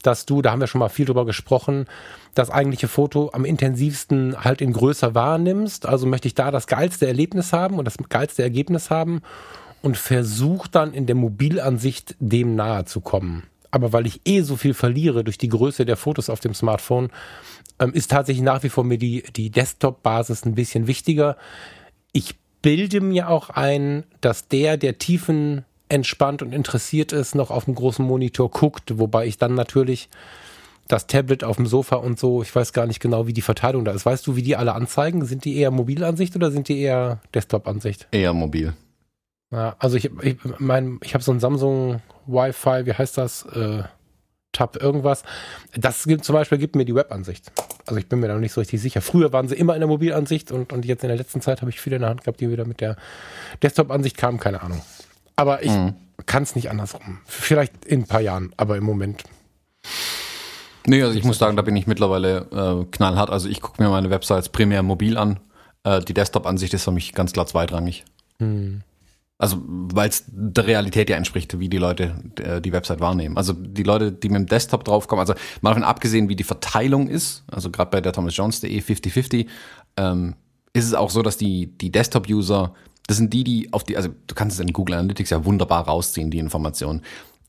[0.02, 1.86] dass du, da haben wir schon mal viel drüber gesprochen,
[2.34, 5.86] das eigentliche Foto am intensivsten halt in größer wahrnimmst.
[5.86, 9.20] Also möchte ich da das geilste Erlebnis haben und das geilste Ergebnis haben
[9.82, 13.44] und versuche dann in der Mobilansicht dem nahe zu kommen.
[13.70, 17.10] Aber weil ich eh so viel verliere durch die Größe der Fotos auf dem Smartphone,
[17.78, 21.36] ähm, ist tatsächlich nach wie vor mir die, die Desktop-Basis ein bisschen wichtiger.
[22.12, 27.64] Ich bilde mir auch ein, dass der, der tiefen entspannt und interessiert ist, noch auf
[27.64, 30.08] dem großen Monitor guckt, wobei ich dann natürlich
[30.88, 33.84] das Tablet auf dem Sofa und so, ich weiß gar nicht genau, wie die Verteilung
[33.84, 34.06] da ist.
[34.06, 35.24] Weißt du, wie die alle anzeigen?
[35.24, 38.08] Sind die eher Mobilansicht oder sind die eher Desktop-Ansicht?
[38.10, 38.74] Eher mobil.
[39.52, 42.00] Ja, also ich, ich mein, ich habe so ein Samsung
[42.30, 43.44] Wi-Fi, wie heißt das?
[43.46, 43.82] Äh,
[44.52, 45.22] Tab irgendwas.
[45.76, 47.52] Das gibt zum Beispiel gibt mir die Webansicht.
[47.86, 49.00] Also ich bin mir da noch nicht so richtig sicher.
[49.00, 51.70] Früher waren sie immer in der Mobilansicht und, und jetzt in der letzten Zeit habe
[51.70, 52.96] ich viele in der Hand gehabt, die wieder mit der
[53.62, 54.82] Desktop-Ansicht kamen, keine Ahnung.
[55.36, 55.94] Aber ich mhm.
[56.26, 57.20] kann es nicht andersrum.
[57.26, 59.22] Vielleicht in ein paar Jahren, aber im Moment.
[60.86, 63.30] Nee, also ich muss sagen, da bin ich mittlerweile äh, knallhart.
[63.30, 65.38] Also ich gucke mir meine Websites primär mobil an.
[65.84, 68.04] Äh, die Desktop-Ansicht ist für mich ganz klar zweitrangig.
[68.38, 68.82] Mhm.
[69.40, 73.38] Also, weil es der Realität ja entspricht, wie die Leute äh, die Website wahrnehmen.
[73.38, 75.32] Also die Leute, die mit dem Desktop draufkommen, also
[75.62, 79.46] mal davon abgesehen, wie die Verteilung ist, also gerade bei der thomasjones.de 50-50,
[79.96, 80.34] ähm,
[80.74, 82.74] ist es auch so, dass die, die Desktop-User,
[83.06, 85.86] das sind die, die auf die, also du kannst es in Google Analytics ja wunderbar
[85.86, 87.00] rausziehen, die Informationen.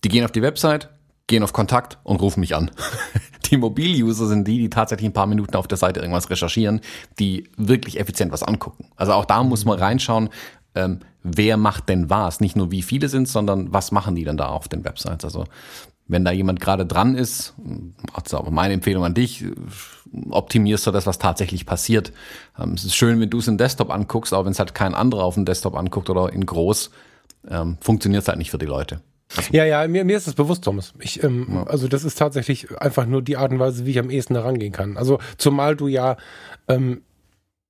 [0.06, 0.88] Die gehen auf die Website,
[1.28, 2.72] gehen auf Kontakt und rufen mich an.
[3.52, 6.80] Die Mobil-User sind die, die tatsächlich ein paar Minuten auf der Seite irgendwas recherchieren,
[7.20, 8.86] die wirklich effizient was angucken.
[8.96, 10.30] Also auch da muss man reinschauen,
[10.76, 12.40] ähm, wer macht denn was?
[12.40, 15.26] Nicht nur wie viele sind, sondern was machen die denn da auf den Websites?
[15.26, 15.46] Also
[16.08, 17.54] wenn da jemand gerade dran ist,
[18.14, 19.46] also aber meine Empfehlung an dich,
[20.30, 22.12] optimierst du das, was tatsächlich passiert.
[22.60, 24.94] Ähm, es ist schön, wenn du es im Desktop anguckst, aber wenn es halt kein
[24.94, 26.92] anderer auf dem Desktop anguckt oder in groß,
[27.50, 29.02] ähm, funktioniert es halt nicht für die Leute.
[29.36, 30.94] Also ja, ja, mir, mir ist das bewusst, Thomas.
[31.00, 31.64] Ich, ähm, ja.
[31.64, 34.74] Also das ist tatsächlich einfach nur die Art und Weise, wie ich am ehesten herangehen
[34.74, 34.98] kann.
[34.98, 36.18] Also zumal du ja
[36.68, 37.04] ähm,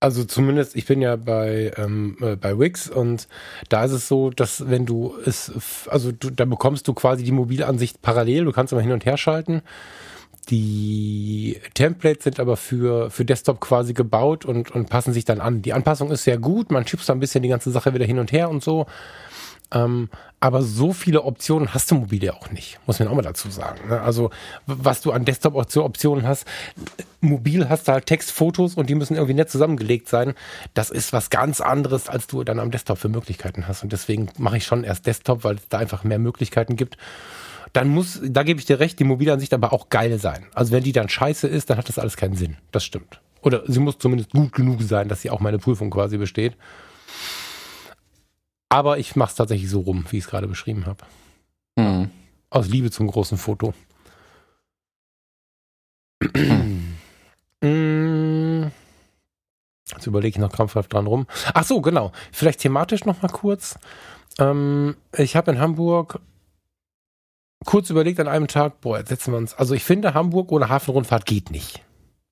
[0.01, 3.27] also zumindest, ich bin ja bei, ähm, äh, bei Wix und
[3.69, 5.51] da ist es so, dass wenn du es,
[5.87, 9.17] also du, da bekommst du quasi die Mobilansicht parallel, du kannst immer hin und her
[9.17, 9.61] schalten.
[10.49, 15.61] Die Templates sind aber für, für Desktop quasi gebaut und, und passen sich dann an.
[15.61, 18.17] Die Anpassung ist sehr gut, man schiebt da ein bisschen die ganze Sache wieder hin
[18.17, 18.87] und her und so.
[19.73, 20.09] Ähm,
[20.39, 23.49] aber so viele Optionen hast du mobil ja auch nicht, muss man auch mal dazu
[23.49, 23.87] sagen.
[23.87, 24.01] Ne?
[24.01, 24.31] Also
[24.65, 26.45] was du an Desktop-Optionen hast,
[27.21, 30.33] mobil hast du halt Text, Fotos und die müssen irgendwie nett zusammengelegt sein.
[30.73, 33.83] Das ist was ganz anderes, als du dann am Desktop für Möglichkeiten hast.
[33.83, 36.97] Und deswegen mache ich schon erst Desktop, weil es da einfach mehr Möglichkeiten gibt.
[37.73, 40.45] Dann muss, da gebe ich dir recht, die Mobilansicht aber auch geil sein.
[40.53, 42.57] Also wenn die dann scheiße ist, dann hat das alles keinen Sinn.
[42.71, 43.21] Das stimmt.
[43.41, 46.55] Oder sie muss zumindest gut genug sein, dass sie auch meine Prüfung quasi besteht.
[48.71, 51.03] Aber ich mache es tatsächlich so rum, wie ich es gerade beschrieben habe.
[51.75, 52.09] Mhm.
[52.49, 53.73] Aus Liebe zum großen Foto.
[57.63, 58.67] Mm.
[59.91, 61.27] Jetzt überlege ich noch krampfhaft dran rum.
[61.53, 62.11] Ach so, genau.
[62.31, 63.77] Vielleicht thematisch noch mal kurz.
[64.39, 66.19] Ähm, ich habe in Hamburg
[67.65, 69.53] kurz überlegt an einem Tag, boah, jetzt setzen wir uns.
[69.53, 71.83] Also ich finde, Hamburg ohne Hafenrundfahrt geht nicht.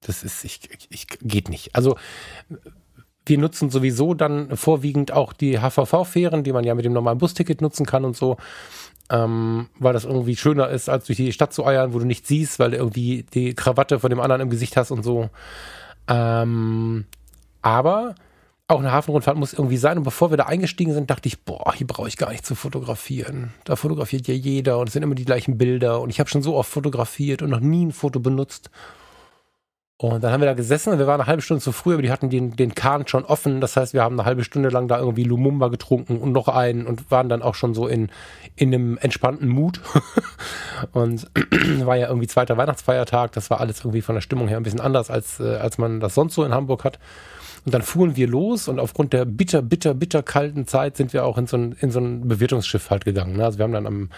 [0.02, 1.76] Das ist, ich, ich, geht nicht.
[1.76, 1.98] Also
[3.30, 7.62] wir nutzen sowieso dann vorwiegend auch die HVV-Fähren, die man ja mit dem normalen Busticket
[7.62, 8.38] nutzen kann und so,
[9.10, 12.28] ähm, weil das irgendwie schöner ist, als durch die Stadt zu eiern, wo du nichts
[12.28, 15.30] siehst, weil du irgendwie die Krawatte von dem anderen im Gesicht hast und so.
[16.08, 17.06] Ähm,
[17.62, 18.16] aber
[18.70, 19.98] auch eine Hafenrundfahrt muss irgendwie sein.
[19.98, 22.54] Und bevor wir da eingestiegen sind, dachte ich, boah, hier brauche ich gar nicht zu
[22.54, 23.52] fotografieren.
[23.64, 26.02] Da fotografiert ja jeder und es sind immer die gleichen Bilder.
[26.02, 28.70] Und ich habe schon so oft fotografiert und noch nie ein Foto benutzt.
[30.02, 32.02] Und dann haben wir da gesessen und wir waren eine halbe Stunde zu früh, aber
[32.02, 33.60] die hatten den, den Kahn schon offen.
[33.60, 36.88] Das heißt, wir haben eine halbe Stunde lang da irgendwie Lumumba getrunken und noch einen
[36.88, 38.10] und waren dann auch schon so in,
[38.56, 39.82] in einem entspannten Mut.
[40.94, 41.30] und
[41.86, 43.34] war ja irgendwie zweiter Weihnachtsfeiertag.
[43.34, 46.00] Das war alles irgendwie von der Stimmung her ein bisschen anders, als, äh, als man
[46.00, 46.98] das sonst so in Hamburg hat.
[47.66, 51.26] Und dann fuhren wir los und aufgrund der bitter, bitter, bitter kalten Zeit sind wir
[51.26, 53.36] auch in so ein, in so ein Bewirtungsschiff halt gegangen.
[53.36, 53.44] Ne?
[53.44, 54.10] Also wir haben dann am,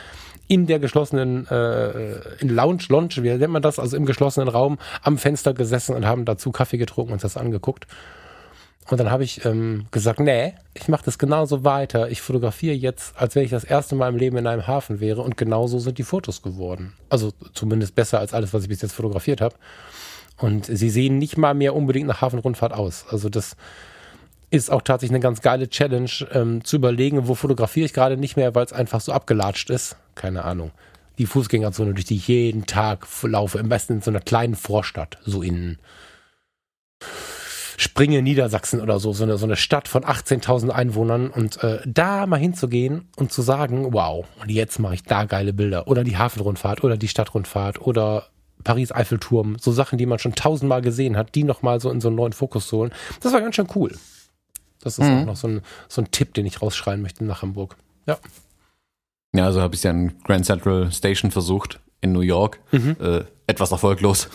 [0.52, 3.80] in der geschlossenen, äh, in Lounge, Lounge, wie nennt man das?
[3.80, 7.88] Also im geschlossenen Raum am Fenster gesessen und haben dazu Kaffee getrunken und das angeguckt.
[8.90, 12.10] Und dann habe ich ähm, gesagt, nee, ich mache das genauso weiter.
[12.10, 15.22] Ich fotografiere jetzt, als wenn ich das erste Mal im Leben in einem Hafen wäre.
[15.22, 16.96] Und genauso sind die Fotos geworden.
[17.08, 19.56] Also zumindest besser als alles, was ich bis jetzt fotografiert habe.
[20.38, 23.06] Und sie sehen nicht mal mehr unbedingt nach Hafenrundfahrt aus.
[23.10, 23.56] Also das
[24.52, 28.36] ist auch tatsächlich eine ganz geile Challenge, ähm, zu überlegen, wo fotografiere ich gerade nicht
[28.36, 29.96] mehr, weil es einfach so abgelatscht ist.
[30.14, 30.72] Keine Ahnung.
[31.18, 35.18] Die Fußgängerzone, durch die ich jeden Tag laufe, am besten in so einer kleinen Vorstadt,
[35.26, 35.78] so in
[37.78, 42.28] Springe, Niedersachsen oder so, so eine, so eine Stadt von 18.000 Einwohnern und äh, da
[42.28, 46.18] mal hinzugehen und zu sagen, wow, und jetzt mache ich da geile Bilder oder die
[46.18, 48.28] Hafenrundfahrt oder die Stadtrundfahrt oder
[48.64, 52.18] Paris-Eiffelturm, so Sachen, die man schon tausendmal gesehen hat, die nochmal so in so einen
[52.18, 52.92] neuen Fokus holen.
[53.22, 53.92] Das war ganz schön cool.
[54.82, 55.20] Das ist mhm.
[55.20, 57.76] auch noch so ein, so ein Tipp, den ich rausschreien möchte nach Hamburg.
[58.08, 58.18] Ja.
[59.34, 62.60] Ja, also habe ich ja in Grand Central Station versucht in New York.
[62.72, 62.98] Mhm.
[63.00, 64.30] Äh, etwas erfolglos.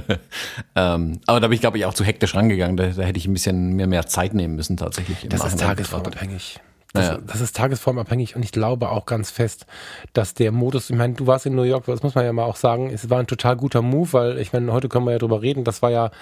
[0.76, 2.76] ähm, aber da bin ich, glaube ich, auch zu hektisch rangegangen.
[2.76, 5.26] Da, da, hätte ich ein bisschen mehr, mehr Zeit nehmen müssen tatsächlich.
[5.28, 6.60] Das ist tagesformabhängig.
[6.92, 7.20] Das, naja.
[7.26, 9.66] das, ist tagesformabhängig und ich glaube auch ganz fest,
[10.12, 12.44] dass der Modus, ich meine, du warst in New York, das muss man ja mal
[12.44, 15.18] auch sagen, es war ein total guter Move, weil ich meine, heute können wir ja
[15.18, 16.12] drüber reden, das war ja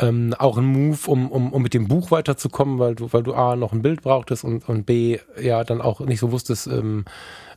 [0.00, 3.34] ähm, auch ein Move, um, um, um mit dem Buch weiterzukommen, weil du, weil du
[3.34, 7.04] A noch ein Bild brauchtest und, und B ja dann auch nicht so wusstest, ähm,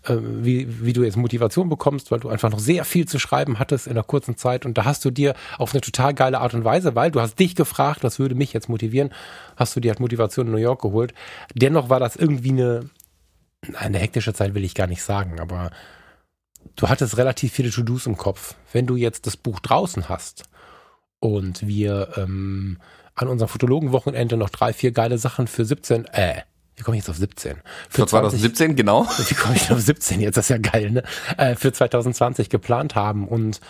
[0.04, 3.60] äh, wie, wie du jetzt Motivation bekommst, weil du einfach noch sehr viel zu schreiben
[3.60, 6.56] hattest in einer kurzen Zeit und da hast du dir auf eine total geile Art
[6.56, 9.14] und Weise, weil du hast dich gefragt, was würde mich jetzt motivieren,
[9.56, 11.14] hast du dir halt Motivation in New York geholt.
[11.54, 12.90] Dennoch war das irgendwie eine,
[13.76, 15.70] eine hektische Zeit, will ich gar nicht sagen, aber
[16.76, 18.56] du hattest relativ viele To-Dos im Kopf.
[18.74, 20.46] Wenn du jetzt das Buch draußen hast
[21.22, 22.78] und wir ähm,
[23.16, 26.42] an unserem Fotologenwochenende noch drei, vier geile Sachen für 17, äh,
[26.76, 27.58] wie komme ich jetzt auf 17?
[27.90, 29.04] Für, für 2017, 20, genau.
[29.28, 30.36] Wie komme ich auf 17 jetzt?
[30.36, 31.04] Das ist ja geil, ne?
[31.38, 33.62] Äh, für 2020 geplant haben und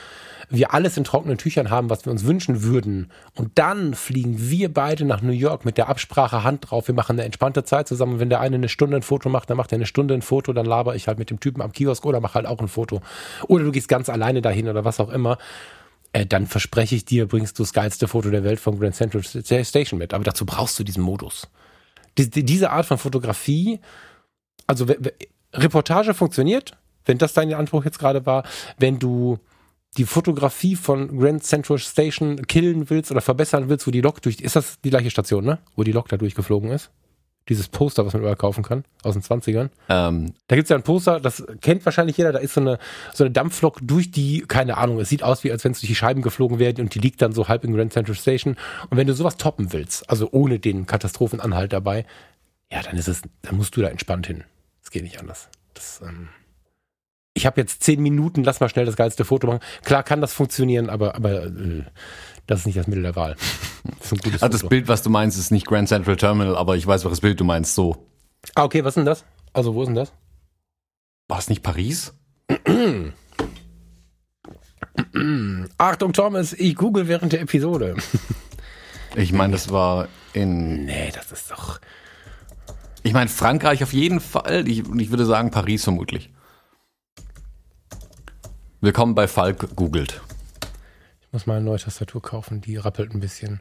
[0.49, 3.11] wir alles in trockenen Tüchern haben, was wir uns wünschen würden.
[3.35, 6.87] Und dann fliegen wir beide nach New York mit der Absprache Hand drauf.
[6.87, 8.19] Wir machen eine entspannte Zeit zusammen.
[8.19, 10.53] Wenn der eine eine Stunde ein Foto macht, dann macht er eine Stunde ein Foto,
[10.53, 13.01] dann laber ich halt mit dem Typen am Kiosk oder mache halt auch ein Foto.
[13.47, 15.37] Oder du gehst ganz alleine dahin oder was auch immer.
[16.13, 19.23] Äh, dann verspreche ich dir, bringst du das geilste Foto der Welt von Grand Central
[19.23, 20.13] Station mit.
[20.13, 21.47] Aber dazu brauchst du diesen Modus
[22.17, 23.79] die, diese Art von Fotografie,
[24.67, 24.85] also
[25.53, 28.43] Reportage funktioniert, wenn das dein Anspruch jetzt gerade war,
[28.77, 29.39] wenn du
[29.97, 34.39] die Fotografie von Grand Central Station killen willst oder verbessern willst, wo die Lok durch,
[34.39, 35.59] ist das die gleiche Station, ne?
[35.75, 36.91] Wo die Lok da durchgeflogen ist?
[37.49, 39.69] Dieses Poster, was man überall kaufen kann, aus den 20ern.
[39.89, 40.33] Ähm.
[40.47, 42.77] Da gibt es ja ein Poster, das kennt wahrscheinlich jeder, da ist so eine,
[43.13, 45.89] so eine Dampflok durch die, keine Ahnung, es sieht aus, wie als wenn es durch
[45.89, 48.57] die Scheiben geflogen wäre und die liegt dann so halb in Grand Central Station.
[48.89, 52.05] Und wenn du sowas toppen willst, also ohne den Katastrophenanhalt dabei,
[52.71, 54.43] ja, dann ist es, dann musst du da entspannt hin.
[54.81, 55.49] Das geht nicht anders.
[55.73, 56.29] Das, ähm
[57.33, 59.61] ich habe jetzt zehn Minuten, lass mal schnell das geilste Foto machen.
[59.83, 61.83] Klar kann das funktionieren, aber, aber äh,
[62.47, 63.35] das ist nicht das Mittel der Wahl.
[63.99, 66.85] Das ist also das Bild, was du meinst, ist nicht Grand Central Terminal, aber ich
[66.85, 68.07] weiß, welches Bild du meinst, so.
[68.53, 69.25] Ah, okay, was ist denn das?
[69.53, 70.13] Also, wo ist denn das?
[71.27, 72.13] War es nicht Paris?
[75.77, 77.95] Achtung, Thomas, ich google während der Episode.
[79.15, 80.85] ich meine, das war in.
[80.85, 81.79] Nee, das ist doch.
[83.01, 84.67] Ich meine, Frankreich auf jeden Fall.
[84.67, 86.29] Ich, ich würde sagen, Paris vermutlich.
[88.83, 90.21] Willkommen bei Falk googelt.
[91.31, 93.59] muss mal eine neue Tastatur kaufen, die rappelt ein bisschen.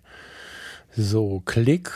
[0.96, 1.90] So, Klick.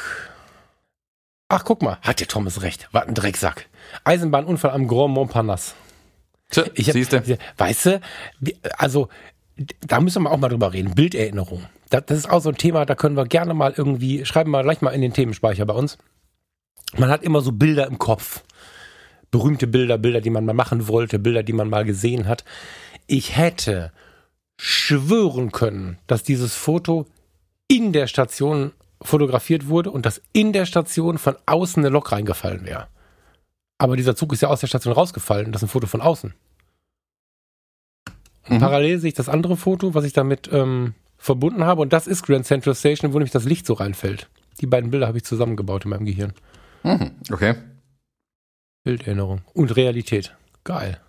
[1.48, 2.90] Ach, guck mal, hat der Thomas recht.
[2.92, 3.66] War ein Drecksack.
[4.04, 5.72] Eisenbahnunfall am Grand Montparnasse.
[6.50, 7.38] Tja, Ich hab, siehste.
[7.56, 8.00] Weißt du,
[8.76, 9.08] also
[9.80, 10.94] da müssen wir auch mal drüber reden.
[10.94, 11.64] Bilderinnerung.
[11.88, 14.62] Das, das ist auch so ein Thema, da können wir gerne mal irgendwie, schreiben wir
[14.62, 15.96] gleich mal in den Themenspeicher bei uns.
[16.94, 18.44] Man hat immer so Bilder im Kopf.
[19.30, 22.44] Berühmte Bilder, Bilder, die man mal machen wollte, Bilder, die man mal gesehen hat.
[23.06, 23.92] Ich hätte
[24.58, 27.06] schwören können, dass dieses Foto
[27.68, 32.64] in der Station fotografiert wurde und dass in der Station von außen eine Lok reingefallen
[32.64, 32.88] wäre.
[33.78, 35.52] Aber dieser Zug ist ja aus der Station rausgefallen.
[35.52, 36.32] Das ist ein Foto von außen.
[38.48, 38.58] Mhm.
[38.58, 41.82] Parallel sehe ich das andere Foto, was ich damit ähm, verbunden habe.
[41.82, 44.28] Und das ist Grand Central Station, wo nämlich das Licht so reinfällt.
[44.60, 46.32] Die beiden Bilder habe ich zusammengebaut in meinem Gehirn.
[46.82, 47.12] Mhm.
[47.30, 47.54] Okay.
[48.84, 50.36] Bilderinnerung und Realität.
[50.62, 51.00] Geil.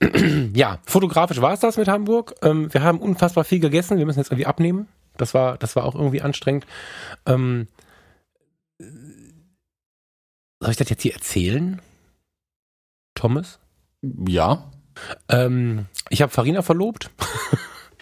[0.54, 2.34] ja, fotografisch war es das mit Hamburg.
[2.42, 3.98] Ähm, wir haben unfassbar viel gegessen.
[3.98, 4.88] Wir müssen jetzt irgendwie abnehmen.
[5.16, 6.66] Das war, das war auch irgendwie anstrengend.
[7.26, 7.66] Ähm,
[10.60, 11.80] soll ich das jetzt hier erzählen?
[13.14, 13.58] Thomas?
[14.28, 14.70] Ja.
[15.28, 17.10] Ähm, ich habe Farina verlobt.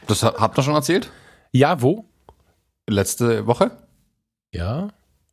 [0.06, 1.10] Das ha- habt ihr schon erzählt?
[1.52, 2.04] Ja, wo?
[2.88, 3.70] Letzte Woche?
[4.52, 4.88] Ja.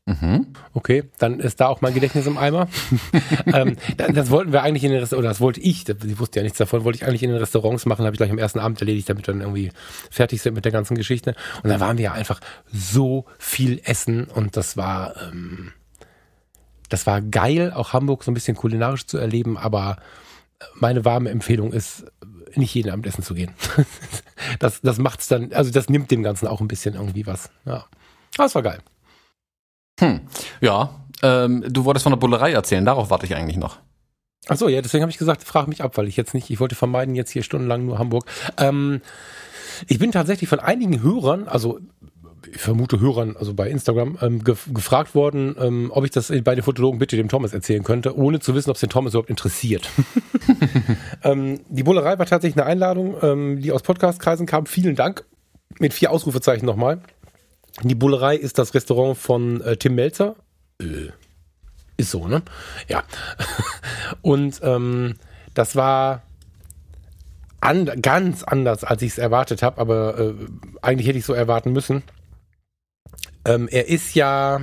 [0.05, 0.47] Mhm.
[0.73, 2.67] Okay, dann ist da auch mein Gedächtnis im Eimer.
[3.45, 6.39] ähm, das, das wollten wir eigentlich in den Restaurants, oder das wollte ich, ich wusste
[6.39, 8.59] ja nichts davon, wollte ich eigentlich in den Restaurants machen, habe ich gleich am ersten
[8.59, 9.71] Abend erledigt, damit wir dann irgendwie
[10.11, 11.35] fertig sind mit der ganzen Geschichte.
[11.63, 15.71] Und dann waren wir ja einfach so viel essen und das war, ähm,
[16.89, 19.97] das war geil, auch Hamburg so ein bisschen kulinarisch zu erleben, aber
[20.75, 22.05] meine warme Empfehlung ist,
[22.55, 23.51] nicht jeden Abend essen zu gehen.
[24.59, 27.49] das, das macht's dann, also das nimmt dem Ganzen auch ein bisschen irgendwie was.
[27.65, 27.85] Ja.
[28.37, 28.79] Aber es war geil.
[30.03, 30.21] Hm.
[30.61, 30.89] Ja.
[31.21, 33.77] Ähm, du wolltest von der Bullerei erzählen, darauf warte ich eigentlich noch.
[34.49, 36.59] Ach so, ja, deswegen habe ich gesagt, frage mich ab, weil ich jetzt nicht, ich
[36.59, 38.25] wollte vermeiden, jetzt hier stundenlang nur Hamburg.
[38.57, 39.01] Ähm,
[39.87, 41.79] ich bin tatsächlich von einigen Hörern, also
[42.51, 46.55] ich vermute Hörern, also bei Instagram, ähm, gef gefragt worden, ähm, ob ich das bei
[46.55, 49.29] den Fotologen bitte dem Thomas erzählen könnte, ohne zu wissen, ob es den Thomas überhaupt
[49.29, 49.89] interessiert.
[51.23, 54.65] ähm, die Bullerei war tatsächlich eine Einladung, ähm, die aus Podcastkreisen kam.
[54.65, 55.23] Vielen Dank.
[55.79, 57.01] Mit vier Ausrufezeichen nochmal.
[57.81, 60.35] Die Bullerei ist das Restaurant von äh, Tim Melzer.
[60.79, 61.09] Äh,
[61.97, 62.43] ist so, ne?
[62.87, 63.03] Ja.
[64.21, 65.15] Und ähm,
[65.53, 66.21] das war
[67.61, 70.33] an, ganz anders, als ich es erwartet habe, aber äh,
[70.81, 72.03] eigentlich hätte ich so erwarten müssen.
[73.45, 74.61] Ähm, er ist ja,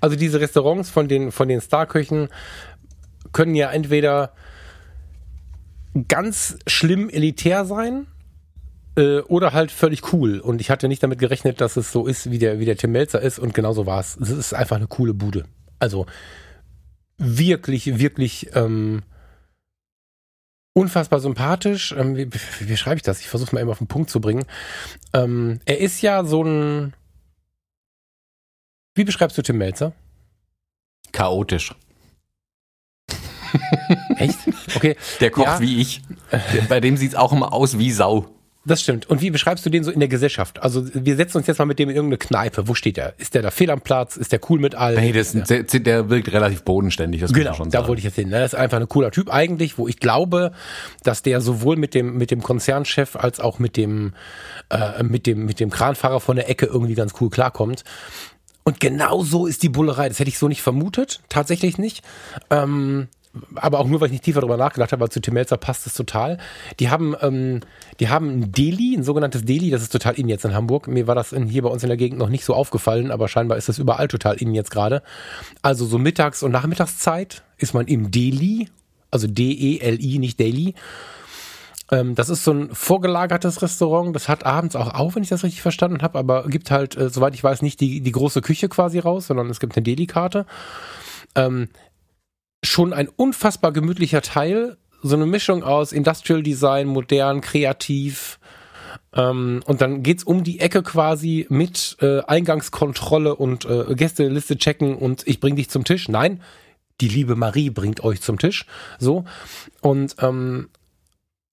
[0.00, 2.28] also diese Restaurants von den, von den Starköchen
[3.32, 4.32] können ja entweder
[6.06, 8.06] ganz schlimm elitär sein
[8.98, 10.40] äh, oder halt völlig cool.
[10.40, 12.92] Und ich hatte nicht damit gerechnet, dass es so ist, wie der, wie der Tim
[12.92, 13.38] Melzer ist.
[13.38, 14.16] Und genauso war es.
[14.16, 15.44] Es ist einfach eine coole Bude.
[15.78, 16.06] Also
[17.16, 19.02] wirklich, wirklich ähm,
[20.74, 21.92] unfassbar sympathisch.
[21.96, 23.20] Ähm, wie, wie schreibe ich das?
[23.20, 24.44] Ich versuche mal eben auf den Punkt zu bringen.
[25.12, 26.94] Ähm, er ist ja so ein.
[28.94, 29.92] Wie beschreibst du Tim Melzer?
[31.12, 31.72] Chaotisch.
[34.16, 34.38] Echt?
[34.74, 35.60] Okay, Der kocht Ja.
[35.60, 36.02] wie ich.
[36.68, 38.26] Bei dem sieht's auch immer aus wie Sau.
[38.68, 39.08] Das stimmt.
[39.10, 40.62] Und wie beschreibst du den so in der Gesellschaft?
[40.62, 42.68] Also wir setzen uns jetzt mal mit dem in irgendeine Kneipe.
[42.68, 43.14] Wo steht er?
[43.18, 44.16] Ist der da fehl am Platz?
[44.16, 45.00] Ist der cool mit allen?
[45.00, 47.88] Nee, das, der, der wirkt relativ bodenständig, das kann Genau, schon da sagen.
[47.88, 48.28] wollte ich jetzt hin.
[48.28, 48.38] ne?
[48.40, 50.52] Das ist einfach ein cooler Typ eigentlich, wo ich glaube,
[51.02, 54.12] dass der sowohl mit dem mit dem Konzernchef als auch mit dem
[54.70, 57.84] äh, mit dem mit dem Kranfahrer von der Ecke irgendwie ganz cool klarkommt.
[58.64, 60.08] Und genau so ist die Bullerei.
[60.08, 62.02] Das hätte ich so nicht vermutet, tatsächlich nicht.
[62.50, 63.08] Ähm,
[63.54, 65.86] aber auch nur, weil ich nicht tiefer darüber nachgedacht habe, weil zu Tim Melzer passt
[65.86, 66.38] es total.
[66.80, 67.60] Die haben, ähm,
[68.00, 70.88] die haben ein Deli, ein sogenanntes Deli, das ist total in jetzt in Hamburg.
[70.88, 73.28] Mir war das in, hier bei uns in der Gegend noch nicht so aufgefallen, aber
[73.28, 75.02] scheinbar ist das überall total in jetzt gerade.
[75.62, 78.68] Also so Mittags- und Nachmittagszeit ist man im Deli,
[79.10, 80.74] also D-E-L-I, nicht Daily.
[81.90, 84.14] Ähm, das ist so ein vorgelagertes Restaurant.
[84.14, 87.08] Das hat abends auch auf, wenn ich das richtig verstanden habe, aber gibt halt, äh,
[87.08, 90.46] soweit ich weiß, nicht die, die große Küche quasi raus, sondern es gibt eine Deli-Karte.
[91.34, 91.68] Ähm,
[92.64, 94.76] schon ein unfassbar gemütlicher Teil.
[95.02, 98.38] So eine Mischung aus Industrial Design, modern, kreativ.
[99.14, 104.96] Ähm, und dann geht's um die Ecke quasi mit äh, Eingangskontrolle und äh, Gästeliste checken
[104.96, 106.08] und ich bring dich zum Tisch.
[106.08, 106.42] Nein,
[107.00, 108.66] die liebe Marie bringt euch zum Tisch.
[108.98, 109.24] So.
[109.80, 110.68] Und ähm,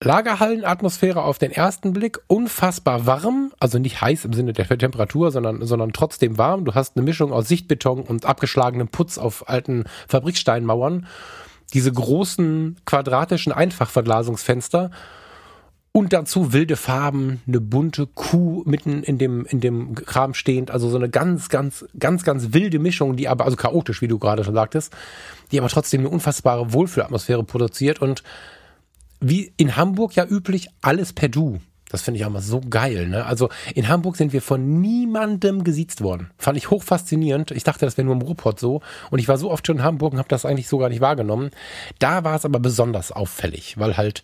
[0.03, 5.65] Lagerhallenatmosphäre auf den ersten Blick, unfassbar warm, also nicht heiß im Sinne der Temperatur, sondern,
[5.65, 6.65] sondern trotzdem warm.
[6.65, 11.07] Du hast eine Mischung aus Sichtbeton und abgeschlagenem Putz auf alten Fabriksteinmauern.
[11.73, 14.91] Diese großen quadratischen Einfachverglasungsfenster
[15.93, 20.89] und dazu wilde Farben, eine bunte Kuh mitten in dem, in dem Kram stehend, also
[20.89, 24.43] so eine ganz, ganz, ganz, ganz wilde Mischung, die aber, also chaotisch, wie du gerade
[24.43, 24.93] schon sagtest,
[25.53, 28.23] die aber trotzdem eine unfassbare Wohlfühlatmosphäre produziert und
[29.19, 31.59] wie in Hamburg ja üblich, alles per Du.
[31.89, 33.07] Das finde ich auch mal so geil.
[33.07, 33.25] Ne?
[33.25, 36.31] Also in Hamburg sind wir von niemandem gesiezt worden.
[36.37, 37.51] Fand ich hoch faszinierend.
[37.51, 38.81] Ich dachte, das wäre nur im Ruhrpott so.
[39.11, 41.01] Und ich war so oft schon in Hamburg und habe das eigentlich so gar nicht
[41.01, 41.51] wahrgenommen.
[41.99, 44.23] Da war es aber besonders auffällig, weil halt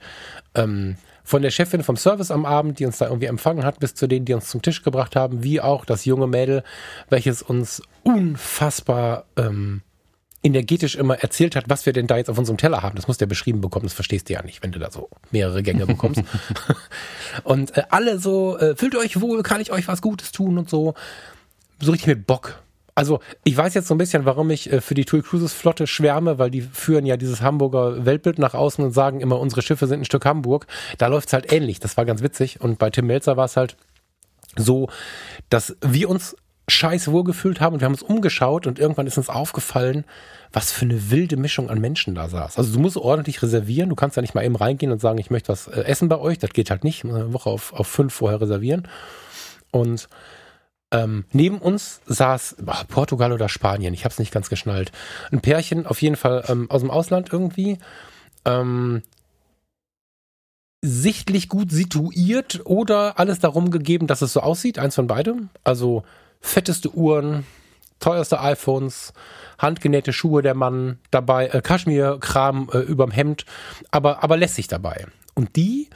[0.56, 3.94] ähm, von der Chefin vom Service am Abend, die uns da irgendwie empfangen hat, bis
[3.94, 6.64] zu denen, die uns zum Tisch gebracht haben, wie auch das junge Mädel,
[7.10, 9.82] welches uns unfassbar ähm,
[10.44, 12.96] energetisch immer erzählt hat, was wir denn da jetzt auf unserem Teller haben.
[12.96, 15.62] Das muss der beschrieben bekommen, das verstehst du ja nicht, wenn du da so mehrere
[15.62, 16.24] Gänge bekommst.
[17.44, 20.58] und äh, alle so, äh, fühlt ihr euch wohl, kann ich euch was Gutes tun
[20.58, 20.96] und so.
[21.80, 22.62] So richtig mit Bock.
[22.96, 25.88] Also ich weiß jetzt so ein bisschen, warum ich äh, für die TUI Cruises Flotte
[25.88, 29.88] schwärme, weil die führen ja dieses Hamburger Weltbild nach außen und sagen immer, unsere Schiffe
[29.88, 30.68] sind ein Stück Hamburg.
[30.98, 31.80] Da läuft's halt ähnlich.
[31.80, 32.62] Das war ganz witzig.
[32.62, 33.78] Und bei Tim Melzer war es halt
[34.58, 34.90] so,
[35.50, 36.36] dass wir uns
[36.68, 40.06] scheiß wohl gefühlt haben und wir haben uns umgeschaut und irgendwann ist uns aufgefallen,
[40.54, 42.58] was für eine wilde Mischung an Menschen da saß.
[42.58, 45.32] Also du musst ordentlich reservieren, du kannst ja nicht mal eben reingehen und sagen, ich
[45.32, 48.14] möchte was äh, essen bei euch, das geht halt nicht, eine Woche auf, auf fünf
[48.14, 48.88] vorher reservieren.
[49.72, 50.08] Und
[50.92, 54.92] ähm, neben uns saß ach, Portugal oder Spanien, ich habe es nicht ganz geschnallt.
[55.32, 57.78] Ein Pärchen, auf jeden Fall ähm, aus dem Ausland irgendwie.
[58.46, 59.02] Ähm,
[60.82, 65.50] sichtlich gut situiert oder alles darum gegeben, dass es so aussieht, eins von beidem.
[65.64, 66.04] Also
[66.42, 67.46] fetteste Uhren,
[68.00, 69.14] teuerste iPhones,
[69.58, 73.46] handgenähte Schuhe der Mann dabei, äh, Kaschmir-Kram äh, überm Hemd,
[73.92, 75.06] aber, aber lässig dabei.
[75.36, 75.90] Und die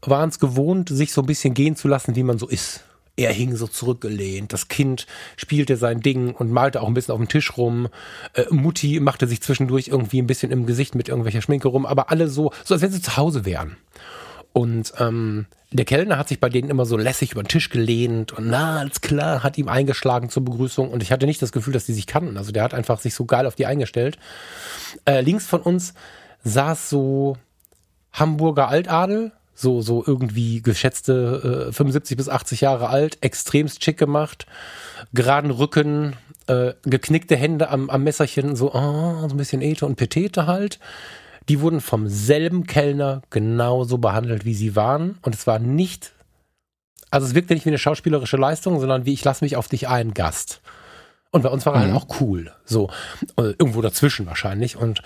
[0.00, 2.84] waren es gewohnt, sich so ein bisschen gehen zu lassen, wie man so ist.
[3.14, 5.06] Er hing so zurückgelehnt, das Kind
[5.36, 7.88] spielte sein Ding und malte auch ein bisschen auf dem Tisch rum.
[8.32, 12.10] Äh, Mutti machte sich zwischendurch irgendwie ein bisschen im Gesicht mit irgendwelcher Schminke rum, aber
[12.10, 13.76] alle so, so als wenn sie zu Hause wären.
[14.52, 18.32] Und ähm, der Kellner hat sich bei denen immer so lässig über den Tisch gelehnt
[18.32, 21.72] und na, alles klar, hat ihm eingeschlagen zur Begrüßung und ich hatte nicht das Gefühl,
[21.72, 22.36] dass die sich kannten.
[22.36, 24.18] Also der hat einfach sich so geil auf die eingestellt.
[25.06, 25.94] Äh, links von uns
[26.44, 27.38] saß so
[28.12, 34.46] Hamburger Altadel, so, so irgendwie geschätzte äh, 75 bis 80 Jahre alt, extremst schick gemacht,
[35.14, 36.16] geraden Rücken,
[36.48, 40.78] äh, geknickte Hände am, am Messerchen, so, oh, so ein bisschen Ete und Petete halt
[41.48, 45.18] die wurden vom selben Kellner genauso behandelt, wie sie waren.
[45.22, 46.12] Und es war nicht,
[47.10, 49.88] also es wirkte nicht wie eine schauspielerische Leistung, sondern wie ich lasse mich auf dich
[49.88, 50.60] ein, Gast.
[51.30, 51.94] Und bei uns war er halt mhm.
[51.94, 52.52] halt auch cool.
[52.64, 52.90] So,
[53.36, 54.76] äh, irgendwo dazwischen wahrscheinlich.
[54.76, 55.02] Und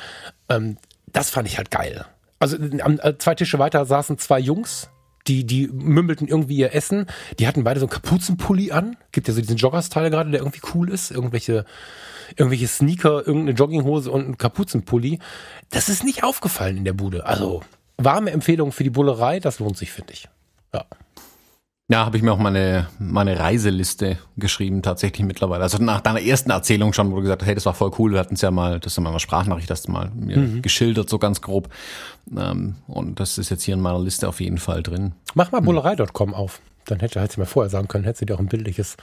[0.49, 0.77] ähm,
[1.07, 2.05] das fand ich halt geil.
[2.39, 4.91] Also äh, zwei Tische weiter saßen zwei Jungs,
[5.27, 7.07] die, die mümmelten irgendwie ihr Essen.
[7.39, 8.97] Die hatten beide so einen Kapuzenpulli an.
[9.13, 11.11] Gibt ja so diesen Jogger-Style gerade, der irgendwie cool ist.
[11.11, 11.65] Irgendwelche
[12.31, 15.19] irgendwelche Sneaker, irgendeine Jogginghose und ein Kapuzenpulli.
[15.71, 17.27] Das ist nicht aufgefallen in der Bude.
[17.27, 17.63] Also
[17.99, 20.29] warme Empfehlung für die Bullerei, das lohnt sich, finde ich.
[20.75, 20.85] Ja.
[21.89, 25.63] Ja, habe ich mir auch meine, meine Reiseliste geschrieben, tatsächlich mittlerweile.
[25.63, 28.13] Also nach deiner ersten Erzählung schon, wo du gesagt hast, hey, das war voll cool,
[28.13, 30.63] wir hatten es ja mal, das ist ja mal eine Sprachnachricht, du mal mir mhm.
[30.63, 31.69] geschildert, so ganz grob.
[32.37, 35.13] Ähm, und das ist jetzt hier in meiner Liste auf jeden Fall drin.
[35.35, 36.61] Mach mal bullerei.com auf.
[36.87, 38.97] Dann hätte, hätte sie mir vorher sagen können, hätte sie dir auch ein bildliches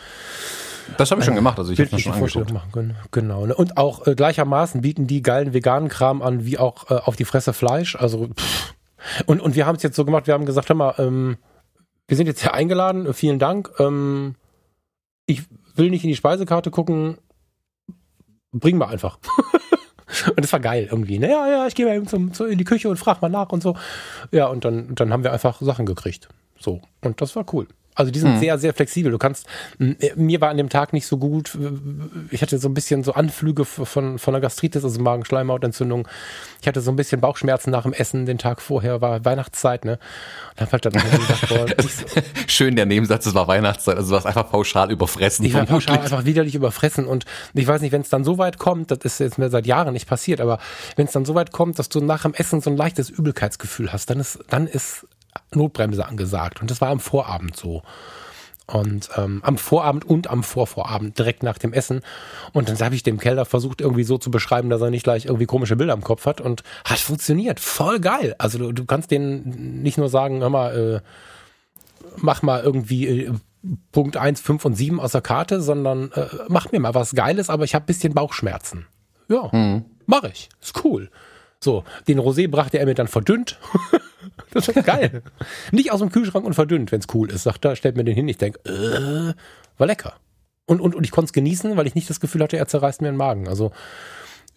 [0.97, 2.51] das habe ich schon gemacht, also ich habe das schon angeschaut.
[2.51, 2.95] Machen können.
[3.11, 3.45] Genau.
[3.45, 3.55] Ne?
[3.55, 7.25] Und auch äh, gleichermaßen bieten die geilen veganen Kram an, wie auch äh, auf die
[7.25, 7.95] Fresse Fleisch.
[7.95, 8.73] Also pff.
[9.25, 10.27] und und wir haben es jetzt so gemacht.
[10.27, 11.37] Wir haben gesagt, hör mal, ähm,
[12.07, 13.13] wir sind jetzt hier eingeladen.
[13.13, 13.71] Vielen Dank.
[13.79, 14.35] Ähm,
[15.25, 15.43] ich
[15.75, 17.17] will nicht in die Speisekarte gucken.
[18.51, 19.17] Bring mal einfach.
[20.27, 21.19] und das war geil irgendwie.
[21.19, 21.29] Ne?
[21.29, 23.49] Ja, ja, ich gehe mal eben zum, zum, in die Küche und frag mal nach
[23.49, 23.75] und so.
[24.31, 26.29] Ja, und dann, dann haben wir einfach Sachen gekriegt.
[26.59, 26.81] So.
[27.01, 27.67] Und das war cool.
[27.95, 28.39] Also die sind mhm.
[28.39, 29.11] sehr, sehr flexibel.
[29.11, 29.45] Du kannst,
[29.77, 31.57] mir war an dem Tag nicht so gut.
[32.31, 36.07] Ich hatte so ein bisschen so Anflüge von, von einer Gastritis, also Magenschleimhautentzündung.
[36.61, 39.99] Ich hatte so ein bisschen Bauchschmerzen nach dem Essen den Tag vorher, war Weihnachtszeit, ne?
[40.55, 42.21] Und hab halt dann gesagt, boah, so.
[42.47, 45.45] Schön der Nebensatz, es war Weihnachtszeit, also du warst einfach pauschal überfressen.
[45.45, 48.57] Ich war pauschal einfach widerlich überfressen und ich weiß nicht, wenn es dann so weit
[48.57, 50.59] kommt, das ist jetzt mir seit Jahren nicht passiert, aber
[50.95, 53.91] wenn es dann so weit kommt, dass du nach dem Essen so ein leichtes Übelkeitsgefühl
[53.91, 55.05] hast, dann ist, dann ist
[55.51, 56.61] Notbremse angesagt.
[56.61, 57.83] Und das war am Vorabend so.
[58.65, 62.01] Und ähm, am Vorabend und am Vorvorabend, direkt nach dem Essen.
[62.53, 65.25] Und dann habe ich dem Keller versucht, irgendwie so zu beschreiben, dass er nicht gleich
[65.25, 66.39] irgendwie komische Bilder im Kopf hat.
[66.39, 67.59] Und hat funktioniert.
[67.59, 68.35] Voll geil.
[68.37, 71.01] Also du, du kannst denen nicht nur sagen, hör mal, äh,
[72.17, 73.33] mach mal irgendwie äh,
[73.91, 77.49] Punkt 1, 5 und 7 aus der Karte, sondern äh, mach mir mal was Geiles,
[77.49, 78.87] aber ich habe bisschen Bauchschmerzen.
[79.29, 79.85] Ja, mhm.
[80.05, 80.49] mach ich.
[80.61, 81.09] Ist cool.
[81.63, 83.57] So, den Rosé brachte er mir dann verdünnt.
[84.53, 85.23] das ist geil.
[85.71, 87.43] Nicht aus dem Kühlschrank und verdünnt, wenn es cool ist.
[87.43, 88.27] Sagt er, stellt mir den hin.
[88.27, 89.33] Ich denke, äh,
[89.77, 90.15] war lecker.
[90.65, 93.01] Und, und, und ich konnte es genießen, weil ich nicht das Gefühl hatte, er zerreißt
[93.01, 93.47] mir den Magen.
[93.47, 93.71] Also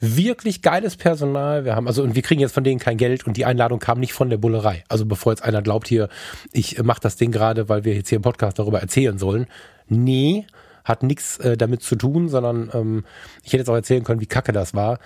[0.01, 1.65] wirklich geiles Personal.
[1.65, 3.99] Wir haben also und wir kriegen jetzt von denen kein Geld und die Einladung kam
[3.99, 4.85] nicht von der Bullerei.
[4.89, 6.09] Also bevor jetzt einer glaubt hier,
[6.53, 9.47] ich mache das Ding gerade, weil wir jetzt hier im Podcast darüber erzählen sollen.
[9.89, 10.47] Nee,
[10.85, 13.05] hat nichts äh, damit zu tun, sondern ähm,
[13.43, 14.99] ich hätte jetzt auch erzählen können, wie kacke das war.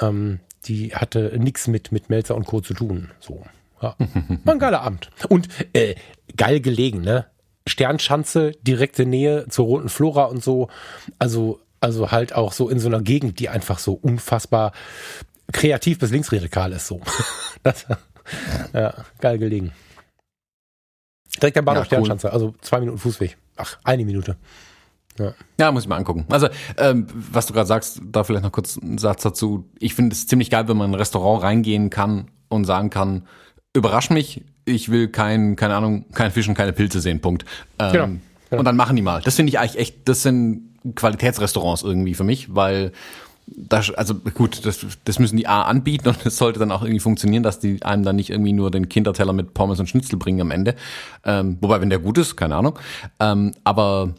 [0.00, 2.60] Ähm, die hatte nichts mit, mit Melzer und Co.
[2.60, 3.10] zu tun.
[3.20, 3.44] So.
[3.82, 3.96] Ja.
[4.44, 5.10] War ein geiler Abend.
[5.28, 5.94] Und äh,
[6.36, 7.26] geil gelegen, ne?
[7.66, 10.68] Sternschanze, direkte Nähe zur roten Flora und so.
[11.18, 14.72] Also, also halt auch so in so einer Gegend, die einfach so unfassbar
[15.52, 17.00] kreativ bis linksradikal ist so.
[17.62, 17.86] das,
[18.72, 19.72] ja, geil gelegen.
[21.40, 22.04] Direkt am Bahnhof ja, cool.
[22.04, 23.36] Sternschanze, also zwei Minuten Fußweg.
[23.56, 24.36] Ach, eine Minute.
[25.18, 25.32] Ja.
[25.60, 26.24] ja, muss ich mal angucken.
[26.28, 29.64] Also, ähm, was du gerade sagst, da vielleicht noch kurz einen Satz dazu.
[29.78, 33.22] Ich finde es ziemlich geil, wenn man in ein Restaurant reingehen kann und sagen kann,
[33.74, 37.44] überrasch mich, ich will kein, keine Ahnung, kein Fisch und keine Pilze sehen, Punkt.
[37.78, 38.06] Ähm, genau.
[38.06, 38.20] genau.
[38.58, 39.20] Und dann machen die mal.
[39.22, 42.92] Das finde ich eigentlich echt, das sind Qualitätsrestaurants irgendwie für mich, weil
[43.46, 47.00] das, also gut, das, das müssen die A anbieten und es sollte dann auch irgendwie
[47.00, 50.40] funktionieren, dass die einem dann nicht irgendwie nur den Kinderteller mit Pommes und Schnitzel bringen
[50.40, 50.74] am Ende.
[51.24, 52.78] Ähm, wobei, wenn der gut ist, keine Ahnung.
[53.20, 54.14] Ähm, aber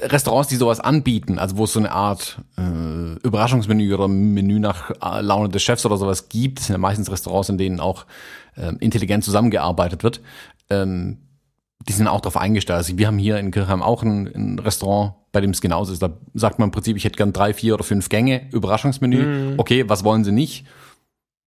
[0.00, 4.90] Restaurants, die sowas anbieten, also wo es so eine Art äh, Überraschungsmenü oder Menü nach
[4.90, 8.06] äh, Laune des Chefs oder sowas gibt, das sind ja meistens Restaurants, in denen auch
[8.56, 10.22] äh, intelligent zusammengearbeitet wird,
[10.70, 11.18] ähm,
[11.86, 12.78] die sind auch darauf eingestellt.
[12.78, 16.00] Also wir haben hier in Kirchheim auch ein, ein, Restaurant, bei dem es genauso ist.
[16.00, 19.26] Da sagt man im Prinzip, ich hätte gern drei, vier oder fünf Gänge, Überraschungsmenü.
[19.26, 19.54] Mhm.
[19.58, 20.64] Okay, was wollen Sie nicht?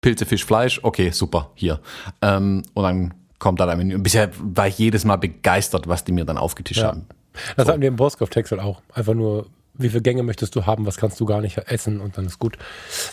[0.01, 0.79] Pilze, Fisch, Fleisch.
[0.83, 1.79] Okay, super, hier.
[2.21, 3.95] Ähm, und dann kommt da ein Menü.
[3.95, 6.89] Und bisher war ich jedes Mal begeistert, was die mir dann aufgetischt ja.
[6.89, 7.07] haben.
[7.55, 7.71] Das so.
[7.71, 8.81] hatten wir im Boskov-Text auch.
[8.93, 12.17] Einfach nur, wie viele Gänge möchtest du haben, was kannst du gar nicht essen und
[12.17, 12.57] dann ist gut.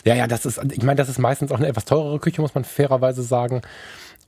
[0.05, 2.55] Ja, ja, das ist, ich meine, das ist meistens auch eine etwas teurere Küche, muss
[2.55, 3.61] man fairerweise sagen.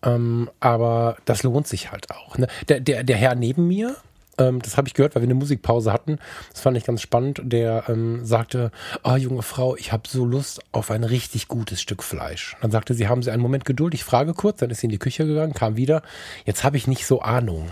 [0.02, 2.38] Ähm, aber das lohnt sich halt auch.
[2.38, 2.48] Ne?
[2.70, 3.98] Der, der, der Herr neben mir,
[4.38, 6.20] ähm, das habe ich gehört, weil wir eine Musikpause hatten,
[6.52, 8.72] das fand ich ganz spannend, der ähm, sagte,
[9.04, 12.56] ah, oh, junge Frau, ich habe so Lust auf ein richtig gutes Stück Fleisch.
[12.62, 14.92] Dann sagte sie, haben Sie einen Moment Geduld, ich frage kurz, dann ist sie in
[14.92, 16.02] die Küche gegangen, kam wieder,
[16.46, 17.70] jetzt habe ich nicht so Ahnung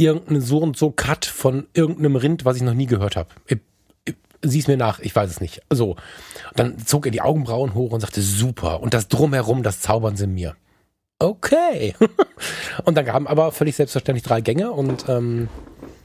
[0.00, 3.28] irgendeinen so und so Cut von irgendeinem Rind, was ich noch nie gehört habe.
[4.42, 5.62] Sieh's mir nach, ich weiß es nicht.
[5.70, 5.96] So.
[6.54, 8.80] Dann zog er die Augenbrauen hoch und sagte, super.
[8.80, 10.56] Und das drumherum, das zaubern sie mir.
[11.18, 11.94] Okay.
[12.84, 15.48] und dann gaben aber völlig selbstverständlich drei Gänge und ähm,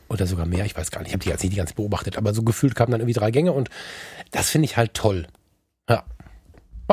[0.10, 2.18] oder sogar mehr, ich weiß gar nicht, ich habe die jetzt nicht die ganze beobachtet,
[2.18, 3.70] aber so gefühlt kamen dann irgendwie drei Gänge und
[4.32, 5.28] das finde ich halt toll.
[5.90, 6.04] Ja.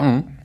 [0.01, 0.39] Mhm.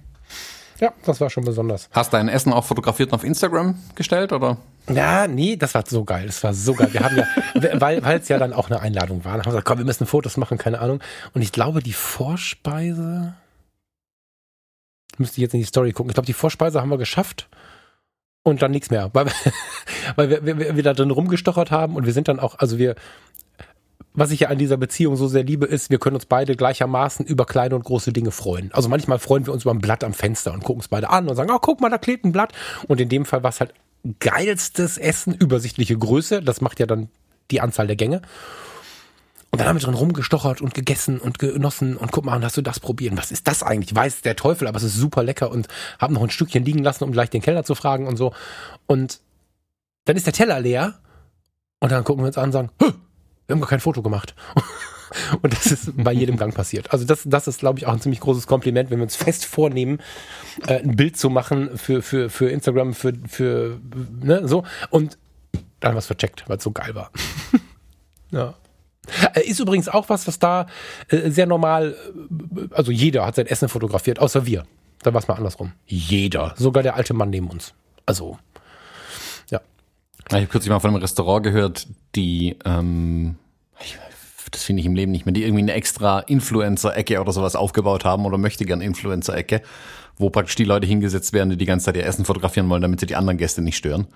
[0.80, 1.90] Ja, das war schon besonders.
[1.92, 4.58] Hast du dein Essen auch fotografiert und auf Instagram gestellt, oder?
[4.90, 6.28] Ja, nee, das war so geil.
[6.28, 6.90] Das war so geil.
[6.92, 7.26] Wir haben ja,
[7.82, 10.06] weil weil es ja dann auch eine Einladung war, haben wir gesagt, komm, wir müssen
[10.06, 11.02] Fotos machen, keine Ahnung.
[11.34, 13.34] Und ich glaube, die Vorspeise
[15.18, 16.12] müsste ich jetzt in die Story gucken.
[16.12, 17.50] Ich glaube, die Vorspeise haben wir geschafft
[18.44, 19.28] und dann nichts mehr, weil,
[20.16, 22.96] weil wir, wir, wir da drin rumgestochert haben und wir sind dann auch, also wir
[24.18, 27.24] was ich ja an dieser Beziehung so sehr liebe, ist, wir können uns beide gleichermaßen
[27.24, 28.72] über kleine und große Dinge freuen.
[28.74, 31.30] Also manchmal freuen wir uns über ein Blatt am Fenster und gucken es beide an
[31.30, 32.52] und sagen, oh, guck mal, da klebt ein Blatt.
[32.88, 33.76] Und in dem Fall war es halt
[34.20, 36.42] geilstes Essen, übersichtliche Größe.
[36.42, 37.10] Das macht ja dann
[37.52, 38.24] die Anzahl der Gänge.
[39.52, 42.64] Und dann haben wir drin rumgestochert und gegessen und genossen und guck mal, hast du
[42.64, 43.18] das probieren?
[43.20, 43.94] Was ist das eigentlich?
[43.94, 45.68] Weiß der Teufel, aber es ist super lecker und
[46.00, 48.34] haben noch ein Stückchen liegen lassen, um gleich den Keller zu fragen und so.
[48.88, 49.22] Und
[50.06, 50.96] dann ist der Teller leer
[51.80, 52.92] und dann gucken wir uns an und sagen, Hö!
[53.48, 54.36] Wir haben gar kein Foto gemacht.
[55.42, 56.92] Und das ist bei jedem Gang passiert.
[56.92, 59.46] Also das, das ist, glaube ich, auch ein ziemlich großes Kompliment, wenn wir uns fest
[59.46, 60.00] vornehmen,
[60.68, 63.80] äh, ein Bild zu machen für, für, für Instagram, für, für
[64.22, 64.64] ne, so.
[64.90, 65.18] Und
[65.80, 67.12] dann es vercheckt, weil es so geil war.
[68.32, 68.56] ja.
[69.34, 70.68] Äh, ist übrigens auch was, was da
[71.08, 71.96] äh, sehr normal,
[72.56, 74.66] äh, also jeder hat sein Essen fotografiert, außer wir.
[75.04, 75.72] Da war es mal andersrum.
[75.86, 76.54] Jeder.
[76.58, 77.74] Sogar der alte Mann neben uns.
[78.06, 78.40] Also
[80.30, 83.36] ich habe kürzlich mal von einem Restaurant gehört, die, ähm,
[84.52, 88.06] das finde ich im Leben nicht mehr, die irgendwie eine extra Influencer-Ecke oder sowas aufgebaut
[88.06, 89.62] haben oder möchte gern Influencer-Ecke,
[90.18, 93.00] wo praktisch die Leute hingesetzt werden, die die ganze Zeit ihr Essen fotografieren wollen, damit
[93.00, 94.08] sie die anderen Gäste nicht stören.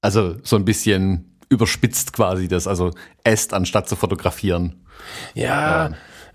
[0.00, 2.92] Also so ein bisschen überspitzt quasi das, also
[3.24, 4.86] esst anstatt zu fotografieren.
[5.34, 5.90] Ja,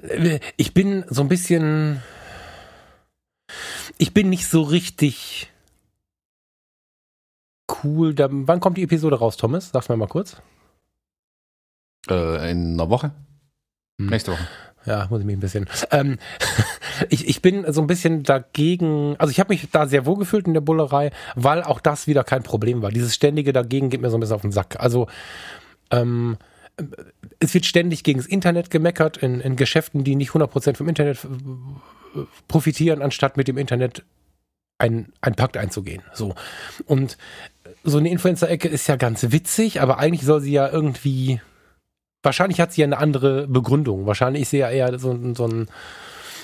[0.08, 0.40] ähm.
[0.58, 2.04] ich bin so ein bisschen,
[3.98, 5.50] ich bin nicht so richtig
[7.86, 8.14] cool.
[8.14, 9.70] Da, wann kommt die Episode raus, Thomas?
[9.72, 10.38] Sag's mir mal kurz.
[12.10, 13.12] Äh, in einer Woche.
[14.00, 14.08] Hm.
[14.08, 14.48] Nächste Woche.
[14.86, 15.68] Ja, muss ich mich ein bisschen.
[15.92, 16.20] Ähm,
[17.10, 20.48] ich, ich bin so ein bisschen dagegen, also ich habe mich da sehr wohl gefühlt
[20.48, 22.92] in der Bullerei, weil auch das wieder kein Problem war.
[22.92, 24.80] Dieses ständige dagegen geht mir so ein bisschen auf den Sack.
[24.80, 25.08] Also
[25.90, 26.38] ähm,
[27.40, 31.26] es wird ständig gegen das Internet gemeckert in, in Geschäften, die nicht 100% vom Internet
[32.48, 34.04] profitieren, anstatt mit dem Internet
[34.78, 36.04] ein, ein Pakt einzugehen.
[36.14, 36.36] So.
[36.86, 37.18] Und
[37.84, 41.42] so eine Influencer-Ecke ist ja ganz witzig, aber eigentlich soll sie ja irgendwie.
[42.24, 44.06] Wahrscheinlich hat sie ja eine andere Begründung.
[44.08, 45.68] Wahrscheinlich ist sie ja eher so, so, ein,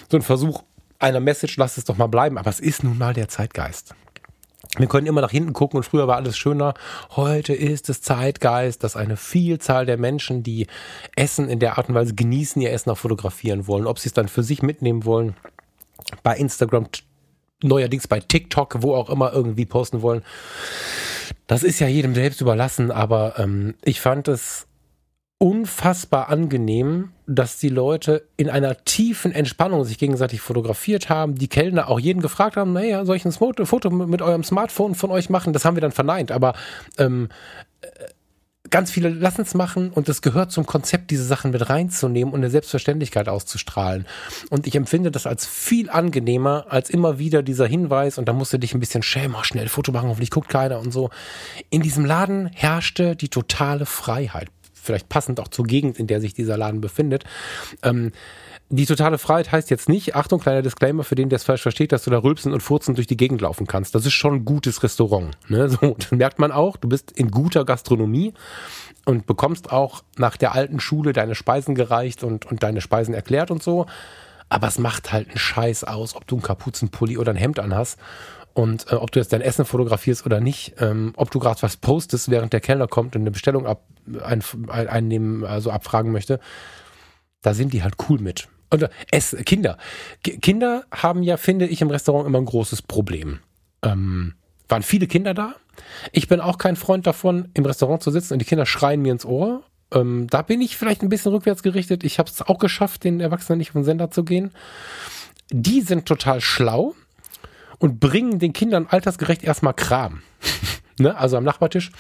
[0.09, 0.63] so ein Versuch
[0.99, 2.37] einer Message, lass es doch mal bleiben.
[2.37, 3.95] Aber es ist nun mal der Zeitgeist.
[4.77, 6.75] Wir können immer nach hinten gucken und früher war alles schöner.
[7.15, 10.67] Heute ist es Zeitgeist, dass eine Vielzahl der Menschen, die
[11.15, 13.85] Essen in der Art und Weise genießen, ihr Essen auch fotografieren wollen.
[13.85, 15.35] Ob sie es dann für sich mitnehmen wollen,
[16.23, 16.87] bei Instagram
[17.63, 20.23] neuerdings bei TikTok, wo auch immer irgendwie posten wollen.
[21.47, 24.67] Das ist ja jedem selbst überlassen, aber ähm, ich fand es
[25.41, 31.89] unfassbar angenehm, dass die Leute in einer tiefen Entspannung sich gegenseitig fotografiert haben, die Kellner
[31.89, 35.51] auch jeden gefragt haben, naja, soll ich ein Foto mit eurem Smartphone von euch machen?
[35.51, 36.53] Das haben wir dann verneint, aber
[36.99, 37.70] ähm, äh,
[38.71, 42.39] ganz viele lassen es machen und es gehört zum Konzept, diese Sachen mit reinzunehmen und
[42.39, 44.07] eine Selbstverständlichkeit auszustrahlen.
[44.49, 48.53] Und ich empfinde das als viel angenehmer, als immer wieder dieser Hinweis, und da musst
[48.53, 51.09] du dich ein bisschen schämen, oh, schnell Foto machen, hoffentlich guckt keiner und so.
[51.69, 54.47] In diesem Laden herrschte die totale Freiheit
[54.81, 57.23] vielleicht passend auch zur Gegend, in der sich dieser Laden befindet.
[57.83, 58.11] Ähm,
[58.73, 61.91] die totale Freiheit heißt jetzt nicht, Achtung, kleiner Disclaimer für den, der es falsch versteht,
[61.91, 63.93] dass du da rülpsen und furzen durch die Gegend laufen kannst.
[63.95, 65.31] Das ist schon ein gutes Restaurant.
[65.49, 65.67] Ne?
[65.67, 65.77] So,
[66.09, 68.33] dann merkt man auch, du bist in guter Gastronomie
[69.05, 73.51] und bekommst auch nach der alten Schule deine Speisen gereicht und, und deine Speisen erklärt
[73.51, 73.87] und so.
[74.47, 77.99] Aber es macht halt einen Scheiß aus, ob du einen Kapuzenpulli oder ein Hemd anhast.
[78.53, 81.75] Und äh, ob du jetzt dein Essen fotografierst oder nicht, ähm, ob du gerade was
[81.75, 83.83] postest, während der Kellner kommt und eine Bestellung ab,
[84.23, 86.39] ein, einnehmen, also abfragen möchte,
[87.41, 88.47] da sind die halt cool mit.
[88.71, 89.77] Und es, Kinder.
[90.23, 93.39] K Kinder haben ja, finde ich, im Restaurant immer ein großes Problem.
[93.83, 94.33] Ähm,
[94.67, 95.55] waren viele Kinder da.
[96.11, 99.11] Ich bin auch kein Freund davon, im Restaurant zu sitzen und die Kinder schreien mir
[99.11, 99.63] ins Ohr.
[99.93, 102.03] Ähm, da bin ich vielleicht ein bisschen rückwärts gerichtet.
[102.03, 104.51] Ich habe es auch geschafft, den Erwachsenen nicht den Sender zu gehen.
[105.51, 106.95] Die sind total schlau
[107.77, 110.21] und bringen den Kindern altersgerecht erstmal Kram.
[110.99, 111.17] ne?
[111.17, 111.91] Also am Nachbartisch,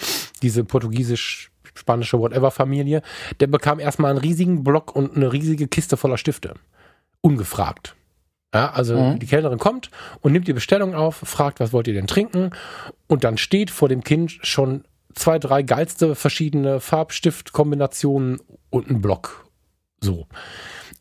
[0.41, 3.01] diese portugiesisch spanische Whatever-Familie,
[3.39, 6.55] der bekam erstmal einen riesigen Block und eine riesige Kiste voller Stifte.
[7.21, 7.95] Ungefragt.
[8.53, 9.19] Ja, also mhm.
[9.19, 9.89] die Kellnerin kommt
[10.21, 12.51] und nimmt die Bestellung auf, fragt, was wollt ihr denn trinken?
[13.07, 14.83] Und dann steht vor dem Kind schon
[15.15, 18.39] zwei, drei geilste verschiedene Farbstiftkombinationen
[18.69, 19.45] und ein Block.
[20.01, 20.27] So.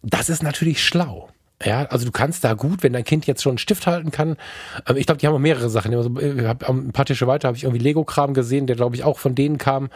[0.03, 1.31] Das ist natürlich schlau.
[1.63, 4.37] Ja, also du kannst da gut, wenn dein Kind jetzt schon einen Stift halten kann.
[4.87, 5.95] Ähm, ich glaube, die haben auch mehrere Sachen.
[5.95, 9.05] Also, ich hab, ein paar Tische weiter habe ich irgendwie Lego-Kram gesehen, der glaube ich
[9.05, 9.91] auch von denen kam.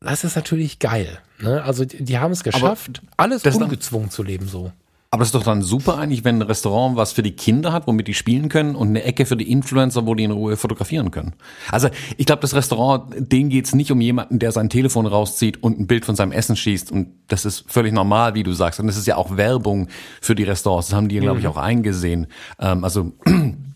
[0.00, 1.18] Das ist natürlich geil.
[1.40, 1.62] Ne?
[1.62, 4.72] Also die, die haben es geschafft, Aber alles ungezwungen zu leben so.
[5.10, 7.86] Aber das ist doch dann super eigentlich, wenn ein Restaurant was für die Kinder hat,
[7.86, 11.10] womit die spielen können und eine Ecke für die Influencer, wo die in Ruhe fotografieren
[11.10, 11.34] können.
[11.70, 15.78] Also ich glaube, das Restaurant, denen geht's nicht um jemanden, der sein Telefon rauszieht und
[15.78, 16.90] ein Bild von seinem Essen schießt.
[16.90, 18.80] Und das ist völlig normal, wie du sagst.
[18.80, 19.88] Und das ist ja auch Werbung
[20.20, 20.88] für die Restaurants.
[20.88, 21.50] Das haben die, glaube ich, mhm.
[21.52, 22.26] auch eingesehen.
[22.58, 23.12] Ähm, also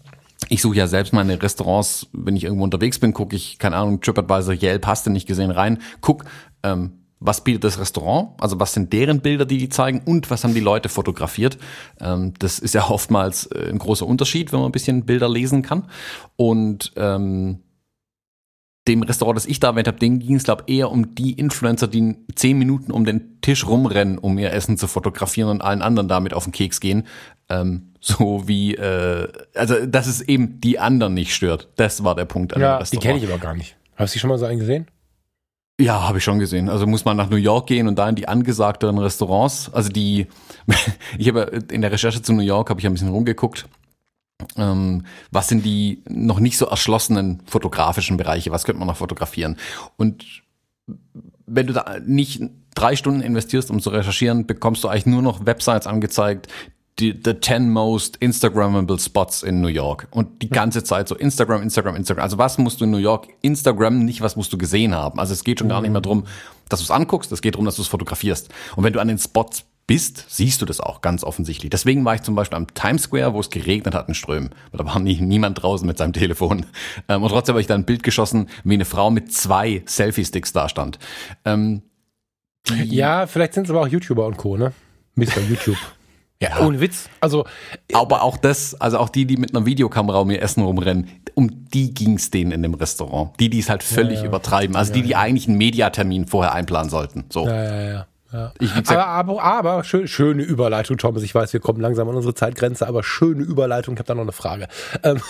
[0.50, 4.00] ich suche ja selbst meine Restaurants, wenn ich irgendwo unterwegs bin, gucke ich, keine Ahnung,
[4.00, 6.24] TripAdvisor, Yelp, hast du nicht gesehen, rein, guck,
[6.64, 10.42] ähm, was bietet das Restaurant, also was sind deren Bilder, die die zeigen und was
[10.42, 11.58] haben die Leute fotografiert.
[12.00, 15.62] Ähm, das ist ja oftmals äh, ein großer Unterschied, wenn man ein bisschen Bilder lesen
[15.62, 15.84] kann.
[16.36, 17.60] Und ähm,
[18.90, 21.86] dem Restaurant, das ich da erwähnt habe, denen ging es, glaube eher um die Influencer,
[21.86, 26.08] die zehn Minuten um den Tisch rumrennen, um ihr Essen zu fotografieren und allen anderen
[26.08, 27.06] damit auf den Keks gehen.
[27.48, 31.68] Ähm, so wie, äh, also dass es eben die anderen nicht stört.
[31.76, 33.76] Das war der Punkt an ja, Die kenne ich aber gar nicht.
[33.94, 34.86] Hast du schon mal so einen gesehen?
[35.80, 36.68] Ja, habe ich schon gesehen.
[36.68, 39.72] Also muss man nach New York gehen und da in die angesagteren Restaurants.
[39.72, 40.26] Also die,
[41.18, 43.66] ich habe in der Recherche zu New York habe ich ein bisschen rumgeguckt.
[44.56, 48.50] Ähm, was sind die noch nicht so erschlossenen fotografischen Bereiche?
[48.50, 49.56] Was könnte man noch fotografieren?
[49.96, 50.42] Und
[51.46, 52.42] wenn du da nicht
[52.74, 56.48] drei Stunden investierst, um zu recherchieren, bekommst du eigentlich nur noch Websites angezeigt,
[57.00, 60.06] die the 10 most Instagrammable Spots in New York.
[60.10, 62.22] Und die ganze Zeit so Instagram, Instagram, Instagram.
[62.22, 65.18] Also was musst du in New York Instagram, nicht was musst du gesehen haben.
[65.18, 66.24] Also es geht schon gar nicht mehr darum,
[66.68, 68.50] dass du es anguckst, es geht darum, dass du es fotografierst.
[68.76, 71.68] Und wenn du an den Spots bist, siehst du das auch ganz offensichtlich.
[71.68, 74.50] Deswegen war ich zum Beispiel am Times Square, wo es geregnet hat in Strömen.
[74.72, 76.64] Da war nie, niemand draußen mit seinem Telefon.
[77.08, 80.52] Ähm, und trotzdem habe ich da ein Bild geschossen, wie eine Frau mit zwei Selfie-Sticks
[80.52, 81.00] da stand.
[81.44, 81.82] Ähm,
[82.84, 84.72] ja, vielleicht sind es aber auch YouTuber und Co., ne?
[85.16, 85.40] Mr.
[85.48, 85.76] YouTube.
[86.42, 87.10] Ja, ohne Witz.
[87.20, 87.44] Also,
[87.92, 91.68] aber auch das, also auch die, die mit einer Videokamera um ihr Essen rumrennen, um
[91.68, 93.38] die ging's denen in dem Restaurant.
[93.38, 94.28] Die, die es halt völlig ja, ja.
[94.28, 94.74] übertreiben.
[94.74, 97.26] Also ja, die, die eigentlich einen Mediatermin vorher einplanen sollten.
[97.28, 97.46] So.
[97.46, 98.06] Ja, ja, ja.
[98.32, 98.52] Ja.
[98.60, 101.22] Ich, aber, aber, aber schön, schöne Überleitung, Thomas.
[101.22, 103.94] Ich weiß, wir kommen langsam an unsere Zeitgrenze, aber schöne Überleitung.
[103.94, 104.68] Ich habe da noch eine Frage.
[105.02, 105.20] Ähm,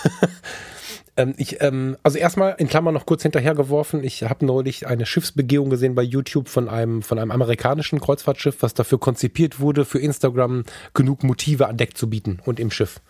[1.17, 4.03] ähm, ich, ähm, also erstmal in Klammern noch kurz hinterhergeworfen.
[4.03, 8.75] Ich habe neulich eine Schiffsbegehung gesehen bei YouTube von einem, von einem amerikanischen Kreuzfahrtschiff, was
[8.75, 10.63] dafür konzipiert wurde, für Instagram
[10.93, 13.01] genug Motive an Deck zu bieten und im Schiff.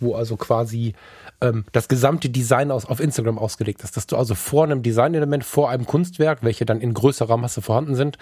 [0.00, 0.94] Wo also quasi
[1.40, 3.96] ähm, das gesamte Design aus, auf Instagram ausgelegt ist.
[3.96, 7.94] Dass du also vor einem Designelement, vor einem Kunstwerk, welche dann in größerer Masse vorhanden
[7.94, 8.18] sind,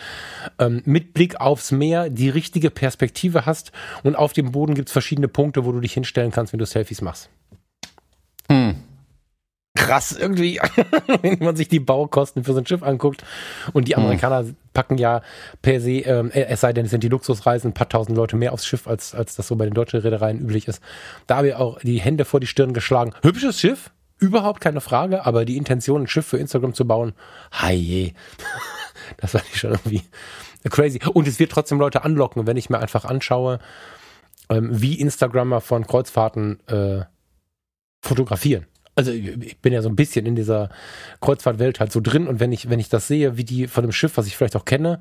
[0.59, 3.73] ähm, mit Blick aufs Meer die richtige Perspektive hast
[4.03, 6.67] und auf dem Boden gibt es verschiedene Punkte, wo du dich hinstellen kannst, wenn du
[6.67, 7.31] Selfies machst.
[8.51, 8.77] Hm.
[9.77, 10.61] Krass irgendwie,
[11.23, 13.25] wenn man sich die Baukosten für so ein Schiff anguckt.
[13.73, 14.03] Und die hm.
[14.03, 14.57] Amerikaner hm.
[14.73, 15.23] packen ja
[15.63, 18.53] per se, ähm, es sei denn, es sind die Luxusreisen, ein paar tausend Leute mehr
[18.53, 20.83] aufs Schiff, als, als das so bei den deutschen Reedereien üblich ist.
[21.27, 23.13] Da habe ich auch die Hände vor die Stirn geschlagen.
[23.23, 27.13] Hübsches Schiff, überhaupt keine Frage, aber die Intention, ein Schiff für Instagram zu bauen,
[27.71, 28.13] je.
[29.19, 30.03] das war nicht schon irgendwie
[30.71, 31.01] crazy.
[31.13, 33.59] Und es wird trotzdem Leute anlocken, wenn ich mir einfach anschaue,
[34.49, 37.05] ähm, wie Instagrammer von Kreuzfahrten äh,
[38.01, 38.67] fotografieren.
[38.97, 40.71] Also ich bin ja so ein bisschen in dieser
[41.21, 43.93] Kreuzfahrtwelt halt so drin und wenn ich, wenn ich das sehe, wie die von einem
[43.93, 45.01] Schiff, was ich vielleicht auch kenne,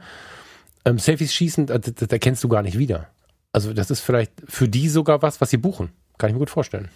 [0.84, 3.08] ähm, Selfies schießen, das, das erkennst du gar nicht wieder.
[3.54, 5.92] Also das ist vielleicht für die sogar was, was sie buchen.
[6.18, 6.90] Kann ich mir gut vorstellen.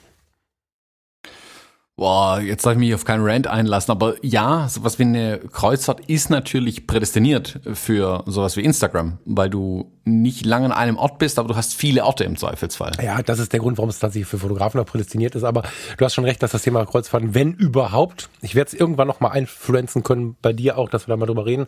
[1.96, 6.00] Boah, jetzt darf ich mich auf keinen Rant einlassen, aber ja, sowas wie eine Kreuzfahrt
[6.08, 11.40] ist natürlich prädestiniert für sowas wie Instagram, weil du nicht lange an einem Ort bist,
[11.40, 12.94] aber du hast viele Orte im Zweifelsfall.
[13.02, 15.64] Ja, das ist der Grund, warum es tatsächlich für Fotografen auch prädestiniert ist, aber
[15.98, 19.20] du hast schon recht, dass das Thema Kreuzfahrten, wenn überhaupt, ich werde es irgendwann noch
[19.20, 21.68] mal einfluenzen können, bei dir auch, dass wir da mal drüber reden,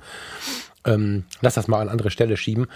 [0.85, 2.67] ähm, lass das mal an andere Stelle schieben.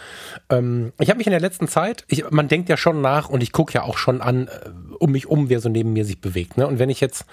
[0.49, 3.41] Ähm, ich habe mich in der letzten Zeit, ich, man denkt ja schon nach und
[3.41, 4.69] ich gucke ja auch schon an, äh,
[4.99, 6.57] um mich um, wer so neben mir sich bewegt.
[6.57, 6.67] Ne?
[6.67, 7.25] Und wenn ich jetzt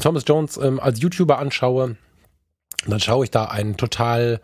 [0.00, 1.96] Thomas Jones ähm, als YouTuber anschaue,
[2.86, 4.40] dann schaue ich da einen total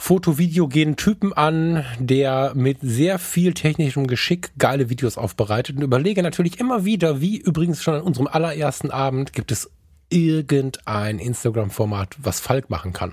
[0.00, 6.58] fotovideogenen Typen an, der mit sehr viel technischem Geschick geile Videos aufbereitet und überlege natürlich
[6.58, 9.70] immer wieder, wie übrigens schon an unserem allerersten Abend, gibt es
[10.08, 13.12] irgendein Instagram-Format, was Falk machen kann.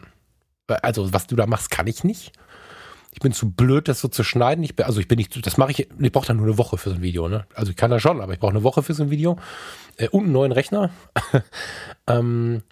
[0.82, 2.32] Also, was du da machst, kann ich nicht.
[3.12, 4.64] Ich bin zu blöd, das so zu schneiden.
[4.64, 6.78] Ich bin, also ich bin nicht, das mache ich, ich brauche dann nur eine Woche
[6.78, 7.46] für so ein Video, ne?
[7.54, 9.38] Also ich kann das schon, aber ich brauche eine Woche für so ein Video.
[9.98, 10.90] Äh, und einen neuen Rechner.
[12.08, 12.64] ähm,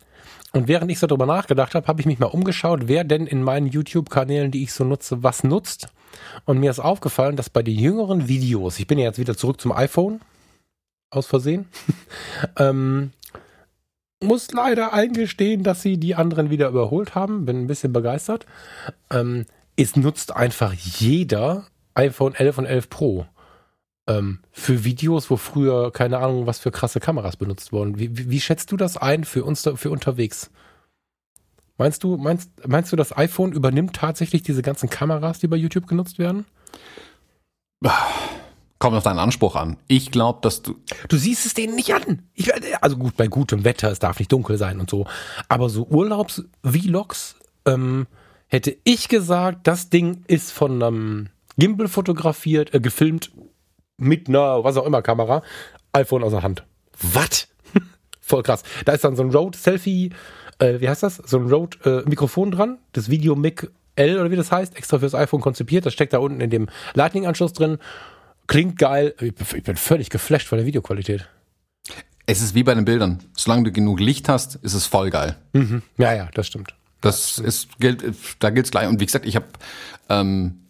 [0.56, 3.44] und während ich so drüber nachgedacht habe, habe ich mich mal umgeschaut, wer denn in
[3.44, 5.90] meinen YouTube-Kanälen, die ich so nutze, was nutzt.
[6.46, 9.60] Und mir ist aufgefallen, dass bei den jüngeren Videos, ich bin ja jetzt wieder zurück
[9.60, 10.22] zum iPhone,
[11.10, 11.66] aus Versehen,
[12.58, 13.12] ähm,
[14.24, 17.46] muss leider eingestehen, dass sie die anderen wieder überholt haben.
[17.46, 18.46] Bin ein bisschen begeistert.
[19.12, 19.46] Ähm,
[19.76, 21.66] es nutzt einfach jeder
[21.96, 23.26] iPhone 11 und 11 Pro
[24.08, 27.98] ähm, für Videos, wo früher keine Ahnung, was für krasse Kameras benutzt wurden.
[28.00, 30.52] Wie, wie, wie schätzt du das ein für uns für unterwegs?
[31.78, 35.88] Meinst du, meinst, meinst du, das iPhone übernimmt tatsächlich diese ganzen Kameras, die bei YouTube
[35.88, 36.46] genutzt werden?
[38.80, 39.78] Kommt auf deinen Anspruch an.
[39.88, 40.76] Ich glaube, dass du.
[41.10, 42.24] Du siehst es denen nicht an.
[42.34, 42.52] Ich,
[42.82, 45.06] also gut, bei gutem Wetter, es darf nicht dunkel sein und so.
[45.50, 48.08] Aber so Urlaubs-Vlogs, ähm,
[48.48, 53.32] hätte ich gesagt, das Ding ist von einem Gimbal fotografiert, äh, gefilmt
[53.98, 55.42] mit einer, was auch immer, Kamera,
[55.94, 56.64] iPhone aus der Hand.
[57.02, 57.48] Was?
[58.22, 58.64] Voll krass.
[58.86, 60.12] Da ist dann so ein Rode-Selfie,
[60.60, 61.18] äh, wie heißt das?
[61.18, 65.42] So ein Rode-Mikrofon äh, dran, das Video-Mic L oder wie das heißt, extra fürs iPhone
[65.42, 65.86] konzipiert.
[65.86, 67.78] Das steckt da unten in dem Lightning-Anschluss drin.
[68.48, 69.16] Klingt geil.
[69.20, 71.28] Ich bin völlig geflasht von der Videoqualität.
[72.26, 73.20] Es ist wie bei den Bildern.
[73.36, 75.38] Solange du genug Licht hast, ist es voll geil.
[75.54, 75.82] Mhm.
[75.98, 76.74] Ja, ja, das stimmt.
[77.02, 78.04] Das ist, gilt,
[78.40, 78.88] da gilt's gleich.
[78.88, 79.46] Und wie gesagt, ich habe,
[80.10, 80.65] ähm,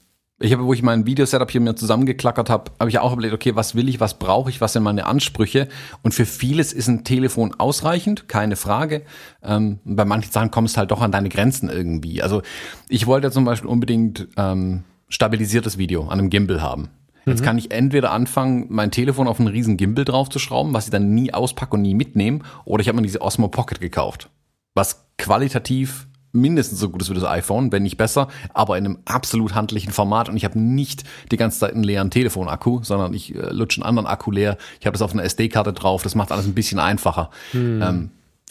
[0.46, 3.56] ich habe, wo ich mein Videosetup hier mir zusammengeklackert habe, habe ich auch überlegt, okay,
[3.56, 5.68] was will ich, was brauche ich, was sind meine Ansprüche?
[6.04, 9.04] Und für vieles ist ein Telefon ausreichend, keine Frage.
[9.44, 12.22] Ähm, bei manchen Sachen kommst du halt doch an deine Grenzen irgendwie.
[12.22, 12.42] Also
[12.90, 16.90] ich wollte zum Beispiel unbedingt ähm, stabilisiertes Video an einem Gimbal haben.
[17.26, 17.46] Jetzt mhm.
[17.46, 21.34] kann ich entweder anfangen, mein Telefon auf einen riesen Gimbal draufzuschrauben, was ich dann nie
[21.34, 24.30] auspacke und nie mitnehme, oder ich habe mir diese Osmo Pocket gekauft,
[24.76, 28.98] was qualitativ mindestens so gut ist wie das iPhone, wenn nicht besser, aber in einem
[29.06, 33.34] absolut handlichen Format und ich habe nicht die ganze Zeit einen leeren Telefonakku, sondern ich
[33.34, 34.58] äh, lutsche einen anderen Akku leer.
[34.80, 37.30] Ich habe das auf einer SD-Karte drauf, das macht alles ein bisschen einfacher.
[37.52, 37.82] Hm.
[37.82, 38.10] Ähm,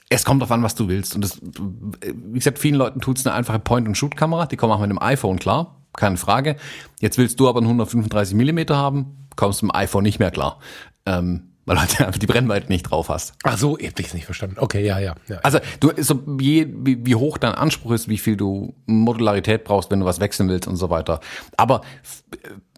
[0.08, 1.14] es kommt auf an, was du willst.
[1.14, 4.98] Und das, wie gesagt, vielen Leuten tut's eine einfache Point-and-Shoot-Kamera, die kommen auch mit einem
[5.00, 6.56] iPhone klar keine Frage.
[7.00, 10.30] Jetzt willst du aber einen 135 Millimeter haben, kommst du mit dem iPhone nicht mehr
[10.30, 10.58] klar.
[11.06, 13.34] Ähm, weil du halt einfach die Brennweite nicht drauf hast.
[13.42, 14.56] Ach so, ich hab's nicht verstanden.
[14.58, 15.14] Okay, ja, ja.
[15.28, 15.38] ja.
[15.42, 19.90] Also du, so je, wie, wie hoch dein Anspruch ist, wie viel du Modularität brauchst,
[19.90, 21.20] wenn du was wechseln willst und so weiter.
[21.56, 21.82] Aber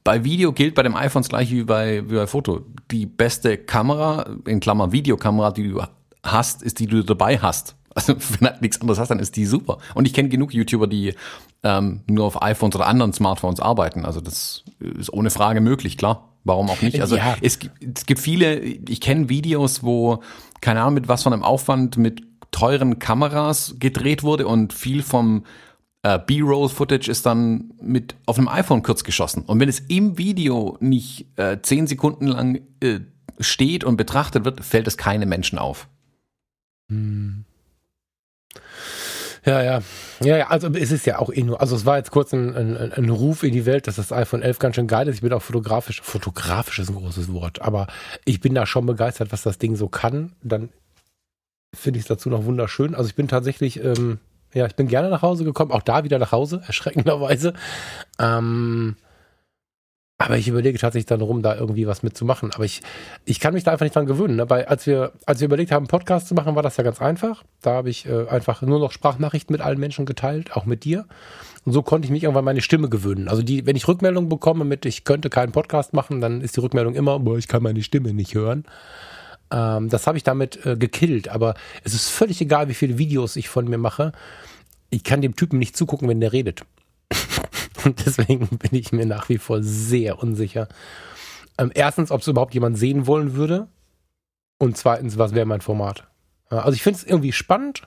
[0.05, 2.61] bei Video gilt bei dem iPhone das gleiche wie bei, wie bei Foto.
[2.91, 5.83] Die beste Kamera, in Klammer Videokamera, die du
[6.23, 7.75] hast, ist die, die du dabei hast.
[7.95, 9.79] Also wenn du halt nichts anderes hast, dann ist die super.
[9.95, 11.15] Und ich kenne genug YouTuber, die
[11.65, 14.05] ähm, nur auf iPhones oder anderen Smartphones arbeiten.
[14.05, 16.29] Also das ist ohne Frage möglich, klar.
[16.47, 17.01] Warum auch nicht?
[17.01, 17.37] Also ja.
[17.41, 20.23] es, es gibt viele, ich kenne Videos, wo,
[20.61, 25.45] keine Ahnung, mit was von einem Aufwand mit teuren Kameras gedreht wurde und viel vom
[26.03, 29.43] äh, B-Roll-Footage ist dann mit auf einem iPhone kurz geschossen.
[29.43, 33.01] Und wenn es im Video nicht äh, zehn Sekunden lang äh,
[33.41, 35.89] steht und betrachtet wird, fällt es keinem Menschen auf.
[36.89, 37.45] Hm.
[39.47, 39.81] Ja, ja.
[40.21, 42.55] Ja, ja, also es ist ja auch eh nur, also es war jetzt kurz ein,
[42.57, 45.15] ein, ein Ruf in die Welt, dass das iPhone 11 ganz schön geil ist.
[45.17, 47.87] Ich bin auch fotografisch, fotografisch ist ein großes Wort, aber
[48.25, 50.33] ich bin da schon begeistert, was das Ding so kann.
[50.43, 50.71] Dann
[51.73, 52.95] finde ich es dazu noch wunderschön.
[52.97, 54.19] Also ich bin tatsächlich, ähm,
[54.53, 57.55] ja, ich bin gerne nach Hause gekommen, auch da wieder nach Hause, erschreckenderweise.
[58.19, 58.97] Ähm,
[60.19, 62.51] aber ich überlege tatsächlich dann rum, da irgendwie was mitzumachen.
[62.55, 62.81] Aber ich,
[63.27, 64.37] ich kann mich da einfach nicht dran gewöhnen.
[64.37, 64.49] Ne?
[64.49, 67.03] Weil als wir, als wir überlegt haben, einen Podcast zu machen, war das ja ganz
[67.03, 67.45] einfach.
[67.61, 71.05] Da habe ich äh, einfach nur noch Sprachnachrichten mit allen Menschen geteilt, auch mit dir.
[71.67, 73.29] Und so konnte ich mich irgendwann meine Stimme gewöhnen.
[73.29, 76.61] Also die, wenn ich Rückmeldungen bekomme mit, ich könnte keinen Podcast machen, dann ist die
[76.61, 78.65] Rückmeldung immer, boah, ich kann meine Stimme nicht hören.
[79.51, 81.29] Ähm, das habe ich damit äh, gekillt.
[81.29, 84.13] Aber es ist völlig egal, wie viele Videos ich von mir mache.
[84.89, 86.63] Ich kann dem Typen nicht zugucken, wenn der redet.
[87.87, 90.69] Und deswegen bin ich mir nach wie vor sehr unsicher.
[91.57, 93.69] Ähm, erstens, ob es überhaupt jemand sehen wollen würde.
[94.59, 96.09] Und zweitens, was wäre mein Format?
[96.49, 97.83] Also ich finde es irgendwie spannend.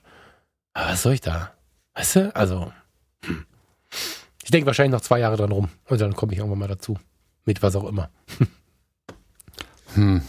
[0.73, 1.51] Aber was soll ich da?
[1.95, 2.35] Weißt du?
[2.35, 2.71] Also,
[3.25, 3.45] hm.
[4.43, 5.69] ich denke wahrscheinlich noch zwei Jahre dran rum.
[5.87, 6.97] Und dann komme ich irgendwann mal dazu.
[7.45, 8.09] Mit was auch immer.
[9.95, 10.21] Hm.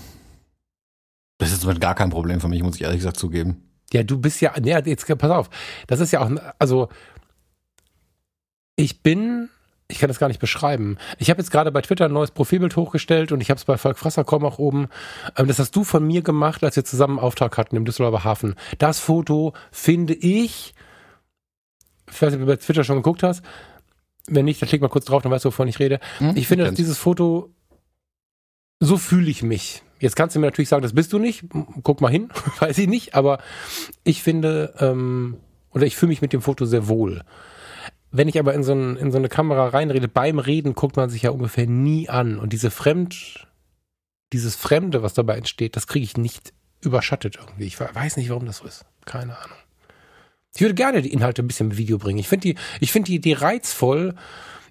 [1.36, 3.62] Das ist gar kein Problem für mich, muss ich ehrlich gesagt zugeben.
[3.92, 5.50] Ja, du bist ja, ja, jetzt pass auf.
[5.86, 6.88] Das ist ja auch, also
[8.74, 9.50] ich bin
[9.90, 10.96] ich kann das gar nicht beschreiben.
[11.18, 13.76] Ich habe jetzt gerade bei Twitter ein neues Profilbild hochgestellt und ich habe es bei
[13.76, 14.88] Volk Frasserkomm auch oben.
[15.36, 18.24] Ähm, das hast du von mir gemacht, als wir zusammen einen Auftrag hatten im Düsseldorfer
[18.24, 18.54] Hafen.
[18.78, 20.74] Das Foto finde ich,
[22.10, 23.42] ich weiß nicht, ob du bei Twitter schon geguckt hast.
[24.26, 25.98] Wenn nicht, dann klick mal kurz drauf, dann weißt du, wovon ich rede.
[26.18, 27.50] Hm, ich finde, dass dieses Foto,
[28.78, 29.82] so fühle ich mich.
[29.98, 31.44] Jetzt kannst du mir natürlich sagen, das bist du nicht.
[31.82, 32.30] Guck mal hin,
[32.60, 33.14] weiß ich nicht.
[33.14, 33.38] Aber
[34.04, 35.38] ich finde, ähm,
[35.72, 37.22] oder ich fühle mich mit dem Foto sehr wohl.
[38.12, 41.10] Wenn ich aber in so, ein, in so eine Kamera reinrede, beim Reden guckt man
[41.10, 42.38] sich ja ungefähr nie an.
[42.38, 43.46] Und diese Fremd,
[44.32, 47.66] dieses Fremde, was dabei entsteht, das kriege ich nicht überschattet irgendwie.
[47.66, 48.84] Ich weiß nicht, warum das so ist.
[49.04, 49.56] Keine Ahnung.
[50.54, 52.18] Ich würde gerne die Inhalte ein bisschen im Video bringen.
[52.18, 54.14] Ich finde die, ich finde die, die reizvoll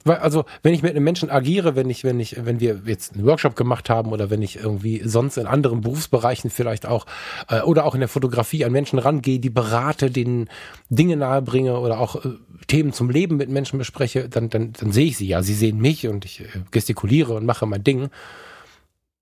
[0.05, 3.25] also, wenn ich mit einem Menschen agiere, wenn ich, wenn ich, wenn wir jetzt einen
[3.25, 7.05] Workshop gemacht haben oder wenn ich irgendwie sonst in anderen Berufsbereichen vielleicht auch
[7.49, 10.49] äh, oder auch in der Fotografie an Menschen rangehe, die berate, denen
[10.89, 12.29] Dinge nahebringe oder auch äh,
[12.67, 15.41] Themen zum Leben mit Menschen bespreche, dann, dann, dann sehe ich sie ja.
[15.43, 18.09] Sie sehen mich und ich äh, gestikuliere und mache mein Ding.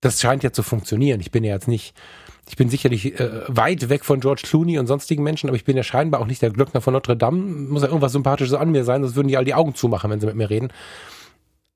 [0.00, 1.20] Das scheint ja zu funktionieren.
[1.20, 1.94] Ich bin ja jetzt nicht
[2.48, 5.76] ich bin sicherlich äh, weit weg von George Clooney und sonstigen Menschen, aber ich bin
[5.76, 7.38] ja scheinbar auch nicht der Glöckner von Notre Dame.
[7.38, 10.20] Muss ja irgendwas Sympathisches an mir sein, sonst würden die all die Augen zumachen, wenn
[10.20, 10.72] sie mit mir reden.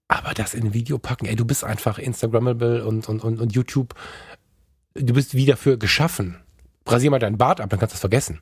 [0.09, 3.53] Aber das in ein Video packen, ey, du bist einfach Instagrammable und, und, und, und
[3.53, 3.95] YouTube.
[4.95, 6.37] Du bist wie dafür geschaffen.
[6.87, 8.41] Rasier mal deinen Bart ab, dann kannst du es vergessen.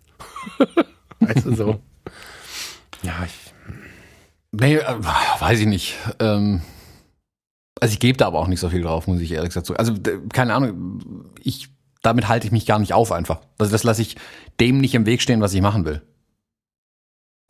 [1.20, 1.80] weißt du so.
[3.02, 3.54] Ja, ich.
[4.52, 5.04] Nee, äh,
[5.40, 5.96] weiß ich nicht.
[6.18, 6.62] Ähm,
[7.80, 9.78] also ich gebe da aber auch nicht so viel drauf, muss ich ehrlich gesagt sagen.
[9.78, 9.94] Also,
[10.32, 11.00] keine Ahnung,
[11.42, 11.70] ich
[12.02, 13.40] damit halte ich mich gar nicht auf einfach.
[13.58, 14.16] Also das lasse ich
[14.58, 16.02] dem nicht im Weg stehen, was ich machen will.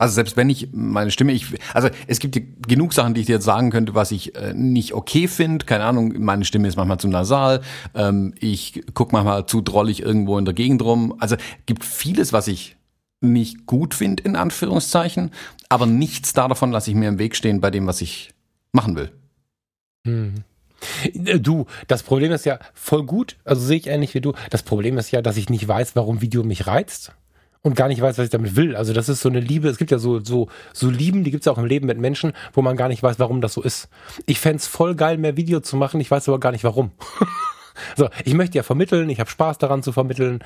[0.01, 1.45] Also selbst wenn ich meine Stimme, ich,
[1.75, 4.95] also es gibt genug Sachen, die ich dir jetzt sagen könnte, was ich äh, nicht
[4.95, 5.63] okay finde.
[5.67, 7.61] Keine Ahnung, meine Stimme ist manchmal zu nasal.
[7.93, 11.15] Ähm, ich guck manchmal zu drollig irgendwo in der Gegend rum.
[11.19, 11.35] Also
[11.67, 12.77] gibt vieles, was ich
[13.19, 15.29] nicht gut finde, in Anführungszeichen.
[15.69, 18.33] Aber nichts davon lasse ich mir im Weg stehen bei dem, was ich
[18.71, 19.11] machen will.
[20.07, 20.43] Hm.
[21.13, 24.33] Äh, du, das Problem ist ja voll gut, also sehe ich ähnlich wie du.
[24.49, 27.13] Das Problem ist ja, dass ich nicht weiß, warum Video mich reizt
[27.61, 28.75] und gar nicht weiß, was ich damit will.
[28.75, 31.41] Also das ist so eine Liebe, es gibt ja so, so, so Lieben, die gibt
[31.41, 33.61] es ja auch im Leben mit Menschen, wo man gar nicht weiß, warum das so
[33.61, 33.89] ist.
[34.25, 36.91] Ich fände voll geil, mehr Video zu machen, ich weiß aber gar nicht warum.
[37.95, 40.43] so, ich möchte ja vermitteln, ich habe Spaß daran zu vermitteln.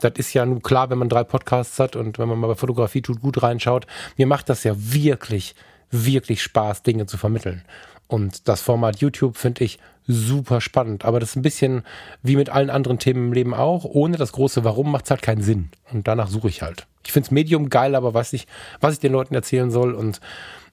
[0.00, 2.54] Das ist ja nur klar, wenn man drei Podcasts hat und wenn man mal bei
[2.54, 3.86] Fotografie tut, gut reinschaut.
[4.16, 5.54] Mir macht das ja wirklich,
[5.90, 7.62] wirklich Spaß, Dinge zu vermitteln.
[8.08, 11.04] Und das Format YouTube finde ich super spannend.
[11.04, 11.82] Aber das ist ein bisschen
[12.22, 13.84] wie mit allen anderen Themen im Leben auch.
[13.84, 15.70] Ohne das große Warum macht es halt keinen Sinn.
[15.92, 16.86] Und danach suche ich halt.
[17.04, 18.48] Ich finde das Medium geil, aber weiß nicht,
[18.80, 19.94] was ich den Leuten erzählen soll.
[19.94, 20.20] Und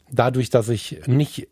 [0.10, 1.50] dadurch, dass ich nicht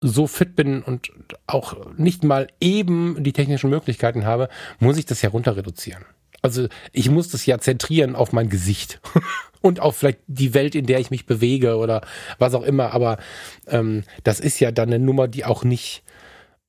[0.00, 1.10] so fit bin und
[1.46, 4.48] auch nicht mal eben die technischen Möglichkeiten habe,
[4.78, 6.04] muss ich das ja runter reduzieren.
[6.42, 9.00] Also ich muss das ja zentrieren auf mein Gesicht
[9.66, 12.02] und auf vielleicht die Welt, in der ich mich bewege oder
[12.38, 12.92] was auch immer.
[12.92, 13.18] Aber
[13.66, 16.04] ähm, das ist ja dann eine Nummer, die auch nicht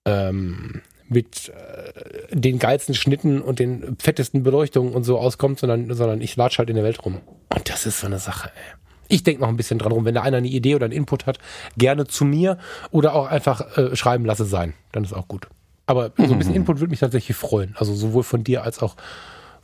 [0.05, 6.21] ähm, mit äh, den geilsten Schnitten und den fettesten Beleuchtungen und so auskommt, sondern, sondern
[6.21, 7.21] ich latsch halt in der Welt rum.
[7.53, 8.75] Und das ist so eine Sache, ey.
[9.09, 10.03] Ich denke noch ein bisschen dran rum.
[10.03, 11.37] Wenn da einer eine Idee oder einen Input hat,
[11.77, 12.57] gerne zu mir
[12.91, 14.73] oder auch einfach äh, schreiben lasse sein.
[14.91, 15.47] Dann ist auch gut.
[15.85, 17.73] Aber so ein bisschen Input würde mich tatsächlich freuen.
[17.77, 18.97] Also sowohl von dir als auch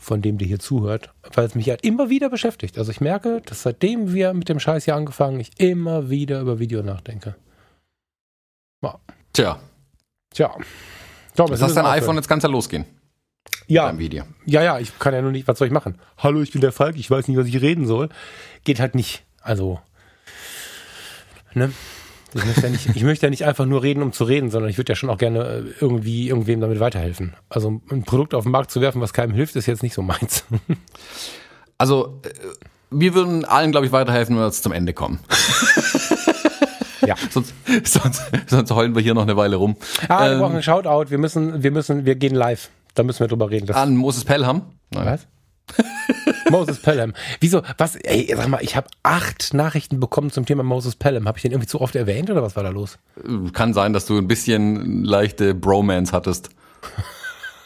[0.04, 2.78] von dem, der hier zuhört, weil es mich halt immer wieder beschäftigt.
[2.78, 6.60] Also ich merke, dass seitdem wir mit dem Scheiß hier angefangen, ich immer wieder über
[6.60, 7.36] Video nachdenke.
[8.82, 9.00] Ja.
[9.32, 9.60] Tja.
[10.34, 10.56] Tja.
[11.36, 12.86] So, das heißt, dein iPhone, jetzt kann es ja losgehen.
[13.68, 13.98] Ja.
[13.98, 14.26] Video.
[14.46, 15.98] Ja, ja, ich kann ja nur nicht, was soll ich machen?
[16.18, 18.10] Hallo, ich bin der Falk, ich weiß nicht, was ich reden soll.
[18.66, 19.24] Geht halt nicht.
[19.42, 19.80] Also,
[21.54, 21.72] ne?
[22.36, 24.70] Ich möchte, ja nicht, ich möchte ja nicht einfach nur reden, um zu reden, sondern
[24.70, 27.34] ich würde ja schon auch gerne äh, irgendwie irgendwem damit weiterhelfen.
[27.50, 30.02] Also ein Produkt auf den Markt zu werfen, was keinem hilft, ist jetzt nicht so
[30.02, 30.44] meins.
[31.80, 32.30] Also, äh,
[32.92, 35.20] wir würden allen, glaube ich, weiterhelfen, wenn wir jetzt zum Ende kommen.
[37.06, 37.16] Ja.
[37.32, 37.54] sonst,
[37.84, 39.76] sonst, sonst heulen wir hier noch eine Weile rum.
[40.08, 41.10] Ah, wir Ähm, brauchen einen Shoutout.
[41.12, 42.70] Wir müssen, wir müssen, wir gehen live.
[42.96, 43.70] Da müssen wir drüber reden.
[43.74, 44.62] An Moses Pelham.
[44.92, 45.06] Nein.
[45.06, 45.28] was?
[46.50, 47.14] Moses Pelham.
[47.40, 47.62] Wieso?
[47.78, 47.96] Was?
[47.96, 51.28] Ey, sag mal, ich habe acht Nachrichten bekommen zum Thema Moses Pelham.
[51.28, 53.00] Habe ich den irgendwie zu oft erwähnt oder was war da los?
[53.54, 56.50] Kann sein, dass du ein bisschen leichte Bromance hattest.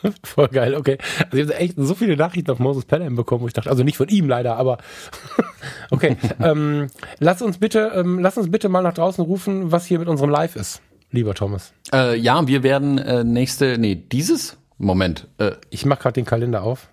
[0.23, 0.97] Voll geil, okay.
[1.25, 3.83] Also ich habe echt so viele Nachrichten auf Moses Pelham bekommen, wo ich dachte, also
[3.83, 4.77] nicht von ihm leider, aber
[5.91, 6.17] okay.
[6.39, 6.87] ähm,
[7.19, 10.29] lass uns bitte, ähm, lass uns bitte mal nach draußen rufen, was hier mit unserem
[10.29, 11.73] Live ist, lieber Thomas.
[11.91, 15.27] Äh, ja, wir werden äh, nächste, nee, dieses Moment.
[15.39, 16.89] Äh, Ich mache gerade den Kalender auf.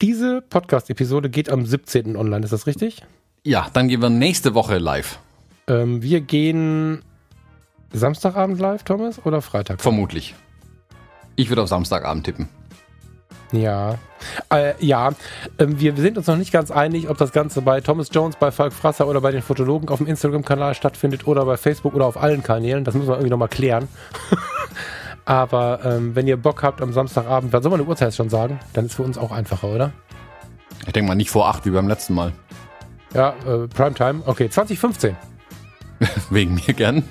[0.00, 2.16] Diese Podcast-Episode geht am 17.
[2.16, 3.02] online, ist das richtig?
[3.44, 5.18] ja, dann gehen wir nächste Woche live.
[5.66, 7.02] Ähm, wir gehen
[7.92, 9.80] Samstagabend live, Thomas, oder Freitag?
[9.80, 10.34] Vermutlich.
[11.36, 12.48] Ich würde auf Samstagabend tippen.
[13.52, 13.98] Ja.
[14.52, 15.10] Äh, ja,
[15.58, 18.50] ähm, wir sind uns noch nicht ganz einig, ob das Ganze bei Thomas Jones, bei
[18.50, 22.16] Falk Frasser oder bei den Fotologen auf dem Instagram-Kanal stattfindet oder bei Facebook oder auf
[22.16, 22.84] allen Kanälen.
[22.84, 23.88] Das müssen wir irgendwie nochmal klären.
[25.24, 28.58] Aber ähm, wenn ihr Bock habt am Samstagabend, dann soll man eine Uhrzeit schon sagen,
[28.72, 29.92] dann ist für uns auch einfacher, oder?
[30.86, 32.32] Ich denke mal nicht vor acht wie beim letzten Mal.
[33.14, 34.22] Ja, äh, Primetime.
[34.26, 35.16] Okay, 2015.
[36.30, 37.04] Wegen mir gern.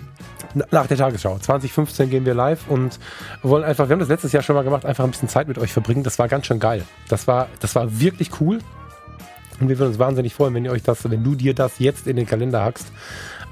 [0.55, 1.37] Na- Nach der Tagesschau.
[1.37, 2.99] 2015 gehen wir live und
[3.43, 5.59] wollen einfach, wir haben das letztes Jahr schon mal gemacht, einfach ein bisschen Zeit mit
[5.59, 6.03] euch verbringen.
[6.03, 6.83] Das war ganz schön geil.
[7.09, 8.59] Das war, das war wirklich cool.
[9.59, 12.07] Und wir würden uns wahnsinnig freuen, wenn ihr euch das, wenn du dir das jetzt
[12.07, 12.87] in den Kalender hackst.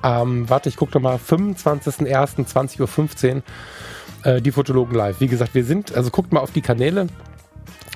[0.03, 3.41] Ähm, warte, ich gucke nochmal, 25.01.20.15 Uhr,
[4.23, 5.19] äh, die Fotologen live.
[5.19, 7.07] Wie gesagt, wir sind, also guckt mal auf die Kanäle.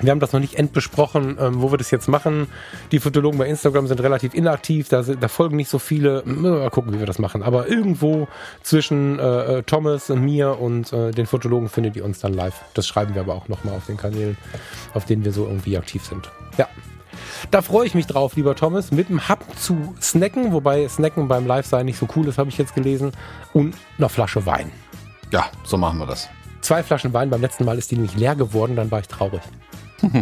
[0.00, 2.48] Wir haben das noch nicht endbesprochen, ähm, wo wir das jetzt machen.
[2.90, 6.22] Die Fotologen bei Instagram sind relativ inaktiv, da, da folgen nicht so viele.
[6.24, 7.42] Mal gucken, wie wir das machen.
[7.42, 8.26] Aber irgendwo
[8.62, 12.54] zwischen äh, äh, Thomas und mir und äh, den Fotologen findet ihr uns dann live.
[12.74, 14.36] Das schreiben wir aber auch nochmal auf den Kanälen,
[14.94, 16.30] auf denen wir so irgendwie aktiv sind.
[16.56, 16.68] Ja.
[17.50, 21.46] Da freue ich mich drauf, lieber Thomas, mit dem Hub zu snacken, wobei Snacken beim
[21.46, 23.12] Live-Sein nicht so cool ist, habe ich jetzt gelesen,
[23.52, 24.70] und einer Flasche Wein.
[25.32, 26.28] Ja, so machen wir das.
[26.60, 29.40] Zwei Flaschen Wein, beim letzten Mal ist die nämlich leer geworden, dann war ich traurig.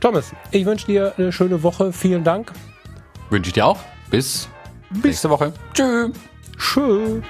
[0.00, 1.92] Thomas, ich wünsche dir eine schöne Woche.
[1.92, 2.52] Vielen Dank.
[3.30, 3.78] Wünsche ich dir auch.
[4.10, 4.48] Bis
[5.02, 5.52] nächste Woche.
[5.74, 6.10] Tschüss.
[6.56, 7.22] Tschüss.